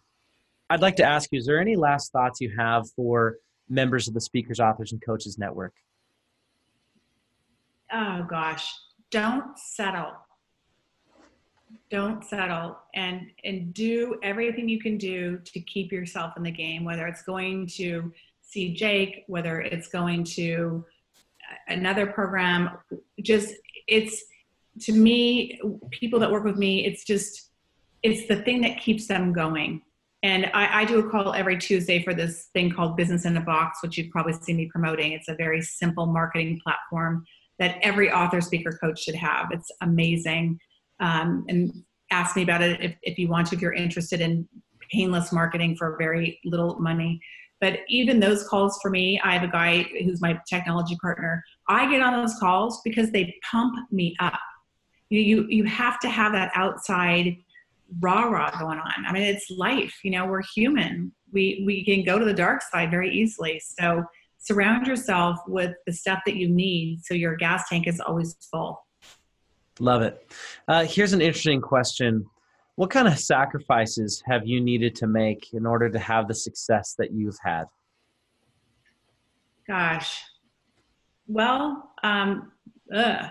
I'd 0.69 0.81
like 0.81 0.97
to 0.97 1.03
ask 1.03 1.31
you: 1.31 1.39
Is 1.39 1.45
there 1.45 1.59
any 1.59 1.75
last 1.75 2.11
thoughts 2.11 2.41
you 2.41 2.53
have 2.57 2.89
for 2.95 3.37
members 3.69 4.07
of 4.07 4.13
the 4.13 4.21
Speakers, 4.21 4.59
Authors, 4.59 4.91
and 4.91 5.01
Coaches 5.05 5.37
Network? 5.37 5.73
Oh 7.91 8.25
gosh, 8.29 8.69
don't 9.11 9.57
settle 9.57 10.11
don't 11.89 12.23
settle 12.23 12.77
and 12.95 13.27
and 13.43 13.73
do 13.73 14.17
everything 14.23 14.67
you 14.69 14.79
can 14.79 14.97
do 14.97 15.37
to 15.45 15.59
keep 15.61 15.91
yourself 15.91 16.33
in 16.37 16.43
the 16.43 16.51
game 16.51 16.83
whether 16.83 17.07
it's 17.07 17.23
going 17.23 17.67
to 17.67 18.11
see 18.41 18.73
jake 18.73 19.23
whether 19.27 19.61
it's 19.61 19.87
going 19.87 20.23
to 20.23 20.85
another 21.67 22.07
program. 22.07 22.71
Just 23.21 23.53
it's 23.87 24.23
to 24.81 24.91
me 24.91 25.59
people 25.91 26.19
that 26.19 26.31
work 26.31 26.43
with 26.43 26.57
me 26.57 26.85
it's 26.85 27.03
just 27.03 27.49
it's 28.03 28.27
the 28.27 28.35
thing 28.43 28.61
that 28.61 28.79
keeps 28.79 29.07
them 29.07 29.33
going. 29.33 29.81
And 30.23 30.47
I, 30.53 30.81
I, 30.81 30.85
do 30.85 30.99
a 30.99 31.09
call 31.09 31.33
every 31.33 31.57
tuesday 31.57 32.03
for 32.03 32.13
this 32.13 32.49
thing 32.53 32.71
called 32.71 32.97
business 32.97 33.25
in 33.25 33.37
a 33.37 33.41
box 33.41 33.79
which 33.81 33.97
you've 33.97 34.11
probably 34.11 34.33
seen 34.33 34.57
me 34.57 34.69
promoting. 34.71 35.11
It's 35.11 35.29
a 35.29 35.35
very 35.35 35.61
simple 35.61 36.05
marketing 36.05 36.59
platform 36.63 37.23
that 37.59 37.77
every 37.81 38.11
author 38.11 38.41
speaker 38.41 38.71
coach 38.71 39.03
should 39.03 39.15
have. 39.15 39.47
It's 39.51 39.71
amazing. 39.81 40.59
Um, 40.99 41.45
and 41.47 41.71
ask 42.11 42.35
me 42.35 42.43
about 42.43 42.61
it 42.61 42.81
if, 42.81 42.95
if 43.03 43.17
you 43.17 43.27
want 43.27 43.47
to, 43.47 43.55
if 43.55 43.61
you're 43.61 43.73
interested 43.73 44.21
in 44.21 44.47
painless 44.91 45.31
marketing 45.31 45.75
for 45.75 45.97
very 45.97 46.39
little 46.45 46.79
money. 46.79 47.19
But 47.59 47.79
even 47.89 48.19
those 48.19 48.47
calls 48.47 48.79
for 48.81 48.91
me, 48.91 49.19
I 49.23 49.33
have 49.33 49.43
a 49.43 49.51
guy 49.51 49.83
who's 50.03 50.21
my 50.21 50.39
technology 50.47 50.95
partner. 51.01 51.43
I 51.67 51.89
get 51.89 52.01
on 52.01 52.13
those 52.13 52.37
calls 52.39 52.81
because 52.83 53.11
they 53.11 53.35
pump 53.49 53.73
me 53.91 54.15
up. 54.19 54.39
You, 55.09 55.21
you, 55.21 55.47
you 55.49 55.63
have 55.63 55.99
to 56.01 56.09
have 56.09 56.33
that 56.33 56.51
outside 56.53 57.37
rah 57.99 58.25
rah 58.25 58.51
going 58.59 58.79
on. 58.79 59.05
I 59.07 59.11
mean, 59.11 59.23
it's 59.23 59.49
life. 59.49 59.95
You 60.03 60.11
know, 60.11 60.25
we're 60.25 60.43
human. 60.55 61.11
We 61.31 61.63
we 61.65 61.83
can 61.83 62.03
go 62.03 62.19
to 62.19 62.25
the 62.25 62.33
dark 62.33 62.61
side 62.61 62.91
very 62.91 63.13
easily. 63.13 63.59
So 63.59 64.03
surround 64.37 64.87
yourself 64.87 65.39
with 65.47 65.73
the 65.85 65.93
stuff 65.93 66.19
that 66.25 66.35
you 66.35 66.47
need 66.47 67.03
so 67.03 67.13
your 67.13 67.35
gas 67.35 67.67
tank 67.69 67.87
is 67.87 67.99
always 67.99 68.35
full. 68.51 68.85
Love 69.79 70.01
it. 70.01 70.31
Uh, 70.67 70.85
here's 70.85 71.13
an 71.13 71.21
interesting 71.21 71.61
question. 71.61 72.25
What 72.77 72.91
kind 72.91 73.07
of 73.07 73.17
sacrifices 73.17 74.21
have 74.27 74.45
you 74.45 74.61
needed 74.61 74.93
to 74.97 75.07
make 75.07 75.51
in 75.51 75.65
order 75.65 75.89
to 75.89 75.97
have 75.97 76.27
the 76.27 76.35
success 76.35 76.93
that 76.99 77.11
you've 77.11 77.39
had? 77.43 77.65
Gosh. 79.67 80.21
Well, 81.27 81.91
um, 82.03 82.51
ugh. 82.93 83.25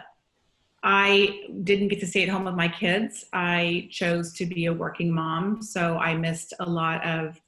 I 0.82 1.42
didn't 1.62 1.88
get 1.88 2.00
to 2.00 2.08
stay 2.08 2.24
at 2.24 2.28
home 2.28 2.44
with 2.44 2.56
my 2.56 2.66
kids. 2.66 3.24
I 3.32 3.88
chose 3.92 4.32
to 4.34 4.46
be 4.46 4.66
a 4.66 4.72
working 4.72 5.14
mom, 5.14 5.62
so 5.62 5.96
I 5.96 6.16
missed 6.16 6.52
a 6.58 6.68
lot 6.68 7.06
of 7.06 7.40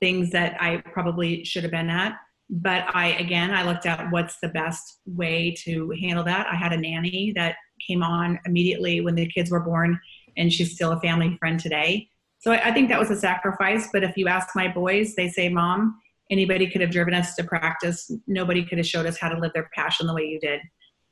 things 0.00 0.32
that 0.32 0.60
I 0.60 0.78
probably 0.78 1.44
should 1.44 1.62
have 1.62 1.72
been 1.72 1.88
at. 1.88 2.16
But 2.50 2.84
I, 2.94 3.10
again, 3.20 3.52
I 3.52 3.62
looked 3.62 3.86
at 3.86 4.10
what's 4.10 4.40
the 4.40 4.48
best 4.48 4.98
way 5.06 5.54
to 5.64 5.90
handle 6.00 6.24
that. 6.24 6.48
I 6.50 6.56
had 6.56 6.72
a 6.72 6.76
nanny 6.76 7.32
that 7.36 7.56
came 7.86 8.02
on 8.02 8.40
immediately 8.44 9.00
when 9.00 9.14
the 9.14 9.28
kids 9.28 9.52
were 9.52 9.60
born, 9.60 10.00
and 10.36 10.52
she's 10.52 10.74
still 10.74 10.92
a 10.92 11.00
family 11.00 11.36
friend 11.38 11.58
today. 11.58 12.08
So 12.38 12.52
I, 12.52 12.68
I 12.68 12.72
think 12.72 12.88
that 12.88 13.00
was 13.00 13.10
a 13.10 13.16
sacrifice. 13.16 13.88
But 13.92 14.04
if 14.04 14.16
you 14.16 14.28
ask 14.28 14.48
my 14.54 14.68
boys, 14.68 15.14
they 15.14 15.28
say, 15.28 15.48
Mom, 15.48 15.98
anybody 16.30 16.70
could 16.70 16.80
have 16.80 16.90
driven 16.90 17.14
us 17.14 17.34
to 17.36 17.44
practice. 17.44 18.10
Nobody 18.26 18.64
could 18.64 18.78
have 18.78 18.86
showed 18.86 19.06
us 19.06 19.18
how 19.18 19.28
to 19.28 19.38
live 19.38 19.52
their 19.54 19.70
passion 19.74 20.06
the 20.06 20.14
way 20.14 20.24
you 20.24 20.40
did. 20.40 20.60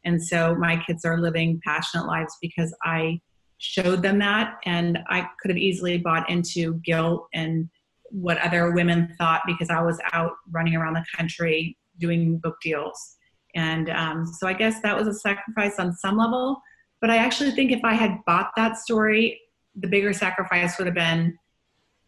And 0.05 0.23
so 0.23 0.55
my 0.57 0.83
kids 0.85 1.05
are 1.05 1.21
living 1.21 1.61
passionate 1.65 2.07
lives 2.07 2.37
because 2.41 2.75
I 2.83 3.21
showed 3.59 4.03
them 4.03 4.19
that. 4.19 4.59
And 4.65 4.99
I 5.09 5.29
could 5.41 5.51
have 5.51 5.59
easily 5.59 5.99
bought 5.99 6.29
into 6.29 6.75
guilt 6.85 7.29
and 7.33 7.69
what 8.11 8.39
other 8.39 8.73
women 8.73 9.15
thought 9.17 9.43
because 9.47 9.71
I 9.71 9.81
was 9.81 9.99
out 10.13 10.33
running 10.51 10.75
around 10.75 10.95
the 10.95 11.05
country 11.17 11.79
doing 11.99 12.39
book 12.39 12.57
deals. 12.63 13.17
And 13.55 13.91
um, 13.91 14.27
so 14.27 14.47
I 14.47 14.53
guess 14.53 14.81
that 14.83 14.97
was 14.97 15.07
a 15.07 15.15
sacrifice 15.15 15.79
on 15.79 15.95
some 15.95 16.17
level. 16.17 16.61
But 17.03 17.11
I 17.11 17.17
actually 17.17 17.51
think 17.51 17.73
if 17.73 17.85
I 17.85 17.95
had 17.95 18.25
bought 18.25 18.53
that 18.57 18.79
story, 18.79 19.41
the 19.75 19.89
bigger 19.89 20.15
sacrifice 20.15 20.79
would 20.79 20.87
have 20.87 20.95
been 20.95 21.37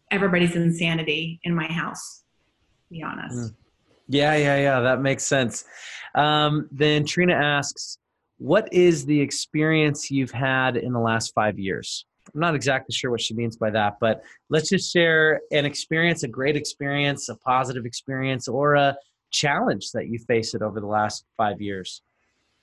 everybody's 0.09 0.55
insanity 0.55 1.39
in 1.43 1.53
my 1.53 1.67
house, 1.67 2.23
be 2.89 3.03
honest. 3.03 3.35
Mm. 3.35 3.55
Yeah, 4.07 4.35
yeah, 4.35 4.55
yeah. 4.57 4.79
That 4.79 5.01
makes 5.01 5.25
sense. 5.25 5.65
Um, 6.15 6.69
then 6.71 7.05
Trina 7.05 7.33
asks, 7.33 7.97
what 8.37 8.71
is 8.71 9.05
the 9.05 9.19
experience 9.19 10.09
you've 10.09 10.31
had 10.31 10.77
in 10.77 10.93
the 10.93 10.99
last 10.99 11.33
five 11.33 11.59
years? 11.59 12.05
I'm 12.33 12.39
not 12.39 12.55
exactly 12.55 12.93
sure 12.93 13.11
what 13.11 13.21
she 13.21 13.33
means 13.33 13.57
by 13.57 13.71
that, 13.71 13.97
but 13.99 14.23
let's 14.49 14.69
just 14.69 14.91
share 14.93 15.41
an 15.51 15.65
experience, 15.65 16.23
a 16.23 16.27
great 16.27 16.55
experience, 16.55 17.29
a 17.29 17.35
positive 17.35 17.85
experience, 17.85 18.47
or 18.47 18.75
a 18.75 18.95
challenge 19.31 19.91
that 19.91 20.07
you 20.07 20.19
faced 20.19 20.55
over 20.55 20.79
the 20.79 20.87
last 20.87 21.25
five 21.35 21.59
years. 21.61 22.01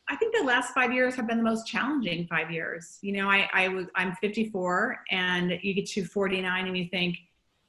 I 0.09 0.17
think 0.17 0.37
the 0.37 0.45
last 0.45 0.75
five 0.75 0.93
years 0.93 1.15
have 1.15 1.27
been 1.27 1.39
the 1.39 1.45
most 1.45 1.67
challenging 1.67 2.27
five 2.27 2.51
years. 2.51 2.99
You 3.03 3.13
know, 3.13 3.31
I, 3.31 3.49
I 3.53 3.69
was 3.69 3.87
I'm 3.95 4.15
54, 4.17 4.99
and 5.11 5.59
you 5.63 5.75
get 5.75 5.87
to 5.91 6.05
49, 6.05 6.67
and 6.67 6.77
you 6.77 6.89
think, 6.89 7.19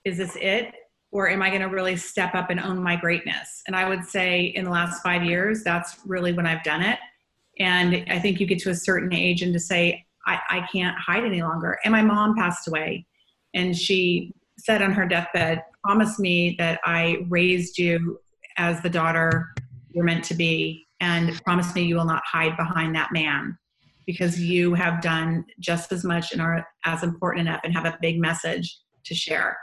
is 0.03 0.17
this 0.17 0.35
it? 0.41 0.73
Or 1.11 1.29
am 1.29 1.43
I 1.43 1.49
going 1.49 1.61
to 1.61 1.67
really 1.67 1.95
step 1.95 2.33
up 2.33 2.49
and 2.49 2.59
own 2.59 2.81
my 2.81 2.95
greatness? 2.95 3.61
And 3.67 3.75
I 3.75 3.87
would 3.87 4.03
say 4.03 4.45
in 4.45 4.65
the 4.65 4.71
last 4.71 5.03
five 5.03 5.23
years, 5.23 5.63
that's 5.63 5.99
really 6.05 6.33
when 6.33 6.47
I've 6.47 6.63
done 6.63 6.81
it. 6.81 6.97
And 7.59 8.03
I 8.09 8.17
think 8.17 8.39
you 8.39 8.47
get 8.47 8.59
to 8.59 8.71
a 8.71 8.75
certain 8.75 9.13
age 9.13 9.43
and 9.43 9.53
to 9.53 9.59
say, 9.59 10.05
I, 10.25 10.39
I 10.49 10.67
can't 10.71 10.97
hide 10.97 11.23
any 11.23 11.43
longer. 11.43 11.77
And 11.85 11.91
my 11.91 12.01
mom 12.01 12.35
passed 12.35 12.67
away, 12.67 13.05
and 13.53 13.77
she 13.77 14.33
said 14.57 14.81
on 14.81 14.91
her 14.93 15.07
deathbed, 15.07 15.63
promise 15.83 16.17
me 16.17 16.55
that 16.57 16.79
I 16.83 17.25
raised 17.27 17.77
you 17.77 18.19
as 18.57 18.81
the 18.81 18.89
daughter 18.89 19.53
you're 19.89 20.03
meant 20.03 20.23
to 20.25 20.33
be, 20.33 20.82
and 21.03 21.43
promise 21.43 21.75
me 21.75 21.83
you 21.83 21.95
will 21.95 22.05
not 22.05 22.23
hide 22.25 22.55
behind 22.55 22.95
that 22.95 23.09
man 23.11 23.57
because 24.05 24.39
you 24.39 24.73
have 24.73 25.01
done 25.01 25.43
just 25.59 25.91
as 25.91 26.05
much 26.05 26.31
and 26.31 26.41
are 26.41 26.65
as 26.85 27.03
important 27.03 27.47
enough 27.47 27.59
and 27.65 27.73
have 27.73 27.85
a 27.85 27.97
big 28.01 28.19
message 28.19 28.77
to 29.03 29.13
share. 29.13 29.57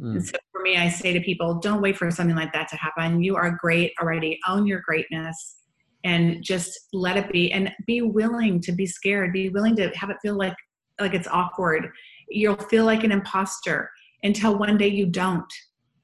Mm. 0.00 0.12
And 0.12 0.24
so 0.24 0.36
for 0.52 0.62
me, 0.62 0.76
I 0.76 0.88
say 0.88 1.12
to 1.12 1.20
people, 1.20 1.58
don't 1.58 1.82
wait 1.82 1.96
for 1.96 2.08
something 2.12 2.36
like 2.36 2.52
that 2.52 2.68
to 2.68 2.76
happen. 2.76 3.24
You 3.24 3.34
are 3.34 3.58
great 3.60 3.92
already. 4.00 4.38
Own 4.48 4.68
your 4.68 4.82
greatness 4.86 5.56
and 6.04 6.42
just 6.44 6.78
let 6.92 7.16
it 7.16 7.30
be 7.32 7.50
and 7.50 7.72
be 7.86 8.02
willing 8.02 8.60
to 8.60 8.72
be 8.72 8.86
scared. 8.86 9.32
Be 9.32 9.48
willing 9.48 9.74
to 9.76 9.88
have 9.96 10.10
it 10.10 10.16
feel 10.22 10.36
like 10.36 10.56
like 11.00 11.14
it's 11.14 11.28
awkward. 11.28 11.90
You'll 12.28 12.54
feel 12.54 12.84
like 12.84 13.02
an 13.02 13.10
imposter 13.10 13.90
until 14.22 14.56
one 14.56 14.78
day 14.78 14.88
you 14.88 15.06
don't. 15.06 15.52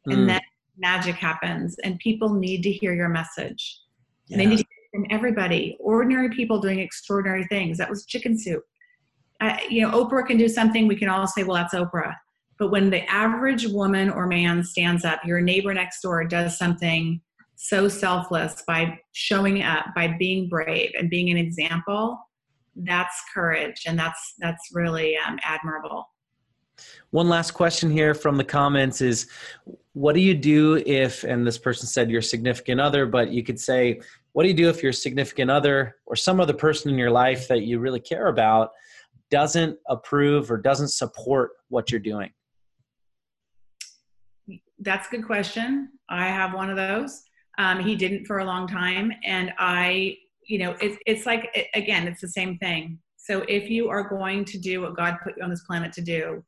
Mm. 0.08 0.14
And 0.14 0.28
then 0.28 0.40
magic 0.78 1.14
happens 1.14 1.76
and 1.84 1.96
people 2.00 2.34
need 2.34 2.62
to 2.64 2.72
hear 2.72 2.92
your 2.92 3.08
message. 3.08 3.78
Yeah. 4.26 4.38
They 4.38 4.46
need 4.46 4.58
to 4.58 4.64
from 4.92 5.06
everybody. 5.10 5.76
Ordinary 5.80 6.30
people 6.30 6.60
doing 6.60 6.80
extraordinary 6.80 7.44
things. 7.44 7.78
That 7.78 7.90
was 7.90 8.06
chicken 8.06 8.38
soup. 8.38 8.62
Uh, 9.40 9.56
you 9.68 9.82
know, 9.82 9.90
Oprah 9.92 10.26
can 10.26 10.36
do 10.36 10.48
something. 10.48 10.86
We 10.86 10.96
can 10.96 11.08
all 11.08 11.26
say, 11.26 11.44
well, 11.44 11.56
that's 11.56 11.74
Oprah. 11.74 12.14
But 12.58 12.70
when 12.70 12.90
the 12.90 13.10
average 13.10 13.66
woman 13.66 14.10
or 14.10 14.26
man 14.26 14.62
stands 14.62 15.04
up, 15.04 15.20
your 15.24 15.40
neighbor 15.40 15.72
next 15.72 16.02
door 16.02 16.24
does 16.24 16.58
something 16.58 17.20
so 17.56 17.88
selfless 17.88 18.62
by 18.66 18.98
showing 19.12 19.62
up, 19.62 19.86
by 19.94 20.14
being 20.18 20.48
brave 20.48 20.90
and 20.98 21.08
being 21.08 21.30
an 21.30 21.36
example, 21.36 22.18
that's 22.76 23.22
courage, 23.34 23.82
and 23.86 23.98
that's 23.98 24.34
that's 24.38 24.70
really 24.72 25.16
um, 25.26 25.38
admirable. 25.42 26.06
One 27.10 27.28
last 27.28 27.52
question 27.52 27.90
here 27.90 28.14
from 28.14 28.36
the 28.36 28.44
comments 28.44 29.00
is 29.00 29.28
what 29.92 30.14
do 30.14 30.20
you 30.20 30.34
do 30.34 30.82
if 30.86 31.24
and 31.24 31.46
this 31.46 31.58
person 31.58 31.86
said 31.86 32.10
your 32.10 32.22
significant 32.22 32.80
other 32.80 33.04
but 33.06 33.30
you 33.30 33.42
could 33.42 33.58
say 33.58 34.00
what 34.32 34.44
do 34.44 34.48
you 34.48 34.54
do 34.54 34.68
if 34.68 34.82
your 34.82 34.92
significant 34.92 35.50
other 35.50 35.96
or 36.06 36.16
some 36.16 36.40
other 36.40 36.54
person 36.54 36.90
in 36.90 36.98
your 36.98 37.10
life 37.10 37.48
that 37.48 37.62
you 37.62 37.78
really 37.78 38.00
care 38.00 38.28
about 38.28 38.70
doesn't 39.30 39.78
approve 39.88 40.50
or 40.50 40.56
doesn't 40.56 40.88
support 40.88 41.52
what 41.68 41.90
you're 41.90 42.00
doing 42.00 42.30
that's 44.80 45.08
a 45.08 45.10
good 45.10 45.26
question. 45.26 45.90
I 46.08 46.26
have 46.26 46.54
one 46.54 46.70
of 46.70 46.76
those. 46.76 47.22
Um, 47.58 47.80
he 47.80 47.94
didn't 47.94 48.26
for 48.26 48.38
a 48.38 48.44
long 48.44 48.66
time, 48.66 49.12
and 49.24 49.52
I, 49.58 50.16
you 50.46 50.58
know, 50.58 50.76
it's 50.80 50.96
it's 51.06 51.26
like 51.26 51.50
it, 51.54 51.68
again, 51.74 52.08
it's 52.08 52.20
the 52.20 52.28
same 52.28 52.58
thing. 52.58 52.98
So 53.16 53.44
if 53.48 53.68
you 53.68 53.90
are 53.90 54.08
going 54.08 54.44
to 54.46 54.58
do 54.58 54.80
what 54.80 54.96
God 54.96 55.16
put 55.22 55.34
you 55.36 55.44
on 55.44 55.50
this 55.50 55.64
planet 55.64 55.92
to 55.94 56.00
do, 56.00 56.42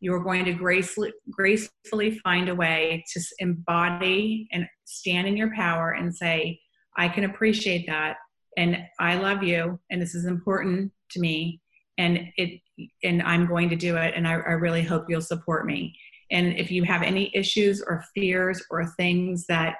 you 0.00 0.12
are 0.14 0.20
going 0.20 0.44
to 0.46 0.52
gracefully 0.52 1.12
gracefully 1.30 2.18
find 2.20 2.48
a 2.48 2.54
way 2.54 3.04
to 3.12 3.20
embody 3.38 4.48
and 4.52 4.66
stand 4.84 5.28
in 5.28 5.36
your 5.36 5.54
power 5.54 5.90
and 5.90 6.14
say, 6.14 6.58
I 6.96 7.08
can 7.08 7.24
appreciate 7.24 7.86
that, 7.86 8.16
and 8.56 8.78
I 9.00 9.16
love 9.16 9.42
you, 9.42 9.78
and 9.90 10.00
this 10.00 10.14
is 10.14 10.26
important 10.26 10.92
to 11.10 11.20
me, 11.20 11.60
and 11.98 12.28
it, 12.36 12.60
and 13.02 13.22
I'm 13.22 13.46
going 13.46 13.68
to 13.70 13.76
do 13.76 13.96
it, 13.96 14.14
and 14.16 14.26
I, 14.26 14.32
I 14.32 14.52
really 14.52 14.82
hope 14.82 15.06
you'll 15.08 15.20
support 15.20 15.66
me 15.66 15.96
and 16.30 16.58
if 16.58 16.70
you 16.70 16.84
have 16.84 17.02
any 17.02 17.30
issues 17.34 17.82
or 17.82 18.04
fears 18.14 18.62
or 18.70 18.86
things 18.86 19.46
that 19.46 19.76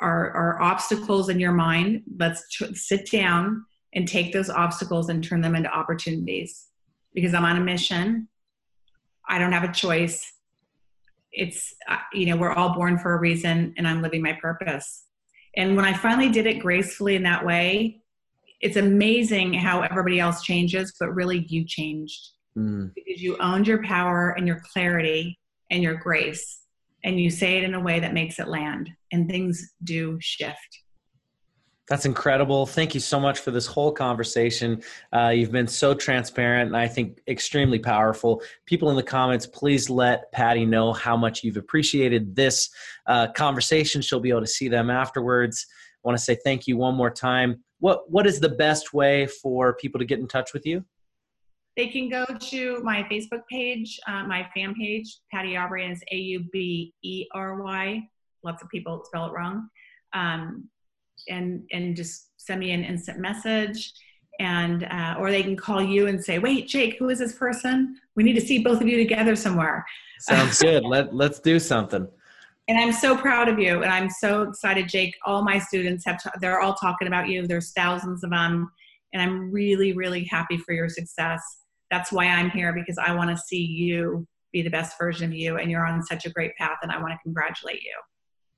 are, 0.00 0.30
are 0.30 0.62
obstacles 0.62 1.28
in 1.28 1.38
your 1.38 1.52
mind, 1.52 2.02
let's 2.18 2.42
t- 2.56 2.74
sit 2.74 3.10
down 3.10 3.64
and 3.94 4.06
take 4.06 4.32
those 4.32 4.48
obstacles 4.48 5.08
and 5.08 5.22
turn 5.22 5.40
them 5.40 5.54
into 5.54 5.68
opportunities. 5.68 6.68
Because 7.12 7.34
I'm 7.34 7.44
on 7.44 7.56
a 7.56 7.60
mission. 7.60 8.28
I 9.28 9.38
don't 9.38 9.52
have 9.52 9.68
a 9.68 9.72
choice. 9.72 10.32
It's, 11.32 11.74
uh, 11.88 11.98
you 12.12 12.26
know, 12.26 12.36
we're 12.36 12.52
all 12.52 12.74
born 12.74 12.98
for 12.98 13.12
a 13.12 13.18
reason, 13.18 13.74
and 13.76 13.86
I'm 13.86 14.00
living 14.00 14.22
my 14.22 14.38
purpose. 14.40 15.04
And 15.56 15.76
when 15.76 15.84
I 15.84 15.92
finally 15.92 16.28
did 16.28 16.46
it 16.46 16.60
gracefully 16.60 17.16
in 17.16 17.22
that 17.24 17.44
way, 17.44 18.00
it's 18.60 18.76
amazing 18.76 19.54
how 19.54 19.80
everybody 19.82 20.20
else 20.20 20.42
changes, 20.42 20.94
but 21.00 21.14
really 21.14 21.46
you 21.48 21.64
changed 21.64 22.30
mm. 22.56 22.92
because 22.94 23.22
you 23.22 23.36
owned 23.38 23.66
your 23.66 23.82
power 23.82 24.34
and 24.36 24.46
your 24.46 24.60
clarity 24.72 25.38
and 25.70 25.82
your 25.82 25.94
grace 25.94 26.60
and 27.04 27.18
you 27.18 27.30
say 27.30 27.56
it 27.56 27.64
in 27.64 27.74
a 27.74 27.80
way 27.80 28.00
that 28.00 28.12
makes 28.12 28.38
it 28.38 28.48
land 28.48 28.90
and 29.12 29.28
things 29.28 29.72
do 29.84 30.18
shift 30.20 30.82
that's 31.90 32.06
incredible. 32.06 32.66
Thank 32.66 32.94
you 32.94 33.00
so 33.00 33.18
much 33.18 33.40
for 33.40 33.50
this 33.50 33.66
whole 33.66 33.90
conversation. 33.90 34.80
Uh, 35.12 35.30
you've 35.30 35.50
been 35.50 35.66
so 35.66 35.92
transparent 35.92 36.68
and 36.68 36.76
I 36.76 36.86
think 36.86 37.20
extremely 37.26 37.80
powerful. 37.80 38.42
People 38.64 38.90
in 38.90 38.96
the 38.96 39.02
comments, 39.02 39.44
please 39.44 39.90
let 39.90 40.30
Patty 40.30 40.64
know 40.64 40.92
how 40.92 41.16
much 41.16 41.42
you've 41.42 41.56
appreciated 41.56 42.36
this 42.36 42.70
uh, 43.08 43.32
conversation. 43.32 44.02
She'll 44.02 44.20
be 44.20 44.30
able 44.30 44.42
to 44.42 44.46
see 44.46 44.68
them 44.68 44.88
afterwards. 44.88 45.66
I 45.96 46.08
want 46.08 46.16
to 46.16 46.22
say 46.22 46.38
thank 46.44 46.68
you 46.68 46.76
one 46.76 46.94
more 46.94 47.10
time. 47.10 47.64
What 47.80 48.08
What 48.08 48.24
is 48.24 48.38
the 48.38 48.50
best 48.50 48.94
way 48.94 49.26
for 49.26 49.74
people 49.74 49.98
to 49.98 50.04
get 50.04 50.20
in 50.20 50.28
touch 50.28 50.52
with 50.52 50.64
you? 50.64 50.84
They 51.76 51.88
can 51.88 52.08
go 52.08 52.24
to 52.24 52.80
my 52.84 53.02
Facebook 53.10 53.42
page, 53.50 53.98
uh, 54.06 54.22
my 54.24 54.48
fan 54.54 54.74
page, 54.76 55.18
Patty 55.32 55.54
Aubery, 55.54 55.84
and 55.84 55.92
it's 55.92 56.02
A 56.12 56.16
U 56.16 56.44
B 56.52 56.94
E 57.02 57.26
R 57.34 57.60
Y. 57.60 58.00
Lots 58.44 58.62
of 58.62 58.68
people 58.68 59.02
spell 59.04 59.26
it 59.26 59.32
wrong. 59.32 59.68
Um, 60.12 60.68
and 61.28 61.62
and 61.72 61.96
just 61.96 62.30
send 62.36 62.60
me 62.60 62.72
an 62.72 62.84
instant 62.84 63.18
message. 63.18 63.92
And 64.38 64.84
uh, 64.84 65.16
or 65.18 65.30
they 65.30 65.42
can 65.42 65.56
call 65.56 65.82
you 65.82 66.06
and 66.06 66.22
say 66.22 66.38
wait 66.38 66.66
jake 66.66 66.96
who 66.98 67.10
is 67.10 67.18
this 67.18 67.34
person? 67.34 67.98
We 68.16 68.22
need 68.22 68.34
to 68.34 68.40
see 68.40 68.62
both 68.62 68.80
of 68.80 68.88
you 68.88 68.96
together 68.96 69.36
somewhere. 69.36 69.84
Sounds 70.20 70.58
good. 70.62 70.84
Let, 70.84 71.14
let's 71.14 71.40
do 71.40 71.58
something. 71.58 72.08
And 72.68 72.78
i'm 72.78 72.92
so 72.92 73.16
proud 73.16 73.48
of 73.48 73.58
you 73.58 73.82
and 73.82 73.92
i'm 73.92 74.08
so 74.08 74.42
excited 74.42 74.88
jake. 74.88 75.14
All 75.26 75.42
my 75.42 75.58
students 75.58 76.04
have 76.06 76.22
t- 76.22 76.30
they're 76.40 76.60
all 76.60 76.74
talking 76.74 77.08
about 77.08 77.28
you. 77.28 77.46
There's 77.46 77.72
thousands 77.72 78.24
of 78.24 78.30
them 78.30 78.70
and 79.12 79.20
i'm 79.20 79.50
really 79.50 79.92
really 79.92 80.24
happy 80.24 80.56
for 80.56 80.72
your 80.72 80.88
success. 80.88 81.42
That's 81.90 82.12
why 82.12 82.26
I'm 82.26 82.50
here 82.50 82.72
because 82.72 82.98
I 82.98 83.12
want 83.14 83.30
to 83.30 83.36
see 83.36 83.64
you 83.64 84.26
be 84.52 84.62
the 84.62 84.70
best 84.70 84.98
version 84.98 85.30
of 85.30 85.34
you 85.34 85.58
and 85.58 85.70
you're 85.70 85.86
on 85.86 86.02
such 86.02 86.26
a 86.26 86.30
great 86.30 86.56
path 86.56 86.78
and 86.82 86.90
I 86.90 87.00
want 87.00 87.12
to 87.12 87.18
congratulate 87.22 87.82
you. 87.82 87.94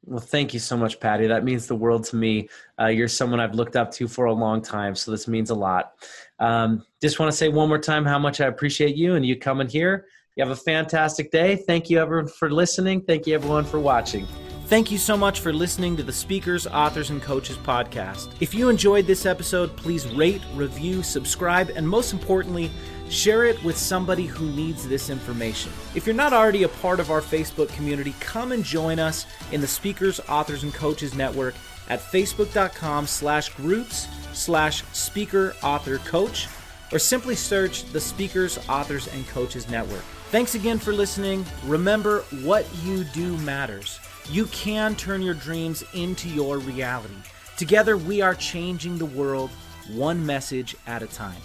Well, 0.05 0.21
thank 0.21 0.53
you 0.53 0.59
so 0.59 0.77
much, 0.77 0.99
Patty. 0.99 1.29
That 1.29 1.45
means 1.45 1.67
the 1.67 1.77
world 1.77 2.05
to 2.07 2.17
me. 2.17 2.49
Uh, 2.81 2.87
you're 2.87 3.09
someone 3.09 3.39
I've 3.39 3.55
looked 3.55 3.77
up 3.77 3.93
to 3.93 4.09
for 4.09 4.25
a 4.25 4.33
long 4.33 4.61
time, 4.61 4.97
so 4.97 5.11
this 5.11 5.29
means 5.29 5.51
a 5.51 5.55
lot. 5.55 5.93
Um, 6.41 6.85
just 7.01 7.21
want 7.21 7.31
to 7.31 7.37
say 7.37 7.49
one 7.49 7.69
more 7.69 7.79
time 7.79 8.05
how 8.05 8.19
much 8.19 8.41
I 8.41 8.47
appreciate 8.47 8.97
you 8.97 9.15
and 9.15 9.25
you 9.25 9.39
coming 9.39 9.69
here. 9.69 10.07
You 10.35 10.45
have 10.45 10.51
a 10.51 10.57
fantastic 10.57 11.31
day. 11.31 11.57
Thank 11.57 11.89
you, 11.89 12.01
everyone, 12.01 12.27
for 12.27 12.51
listening. 12.51 13.03
Thank 13.03 13.27
you, 13.27 13.35
everyone, 13.35 13.65
for 13.65 13.79
watching. 13.79 14.27
Thank 14.67 14.91
you 14.91 14.97
so 14.97 15.17
much 15.17 15.41
for 15.41 15.53
listening 15.53 15.97
to 15.99 16.03
the 16.03 16.13
Speakers, 16.13 16.67
Authors, 16.67 17.11
and 17.11 17.21
Coaches 17.21 17.59
podcast. 17.59 18.31
If 18.41 18.55
you 18.55 18.71
enjoyed 18.71 19.07
this 19.07 19.27
episode, 19.27 19.77
please 19.77 20.07
rate, 20.15 20.41
review, 20.55 21.03
subscribe, 21.03 21.69
and 21.77 21.87
most 21.87 22.13
importantly, 22.13 22.71
Share 23.13 23.45
it 23.45 23.63
with 23.63 23.77
somebody 23.77 24.25
who 24.25 24.49
needs 24.53 24.89
this 24.89 25.11
information. 25.11 25.71
If 25.95 26.07
you're 26.07 26.15
not 26.15 26.33
already 26.33 26.63
a 26.63 26.69
part 26.69 26.99
of 26.99 27.11
our 27.11 27.21
Facebook 27.21 27.69
community, 27.69 28.15
come 28.21 28.53
and 28.53 28.65
join 28.65 28.99
us 28.99 29.27
in 29.53 29.61
the 29.61 29.67
Speakers, 29.67 30.19
Authors, 30.31 30.63
and 30.63 30.73
Coaches 30.73 31.15
Network 31.15 31.55
at 31.91 32.01
facebook.com 32.01 33.07
slash 33.07 33.51
groups 33.51 34.09
slash 34.33 34.83
speaker 34.95 35.55
author 35.63 35.99
coach 35.99 36.49
or 36.91 36.99
simply 36.99 37.35
search 37.35 37.85
the 37.93 38.01
Speakers, 38.01 38.59
Authors, 38.67 39.09
and 39.09 39.29
Coaches 39.29 39.69
Network. 39.69 40.05
Thanks 40.31 40.55
again 40.55 40.79
for 40.79 40.95
listening. 40.95 41.45
Remember, 41.67 42.21
what 42.43 42.67
you 42.83 43.05
do 43.05 43.37
matters. 43.39 44.01
You 44.31 44.47
can 44.47 44.95
turn 44.95 45.21
your 45.21 45.35
dreams 45.35 45.85
into 45.93 46.31
your 46.31 46.57
reality. 46.61 47.13
Together, 47.59 47.99
we 47.99 48.23
are 48.23 48.35
changing 48.35 48.97
the 48.97 49.05
world 49.05 49.51
one 49.91 50.25
message 50.25 50.75
at 50.87 51.03
a 51.03 51.07
time. 51.07 51.43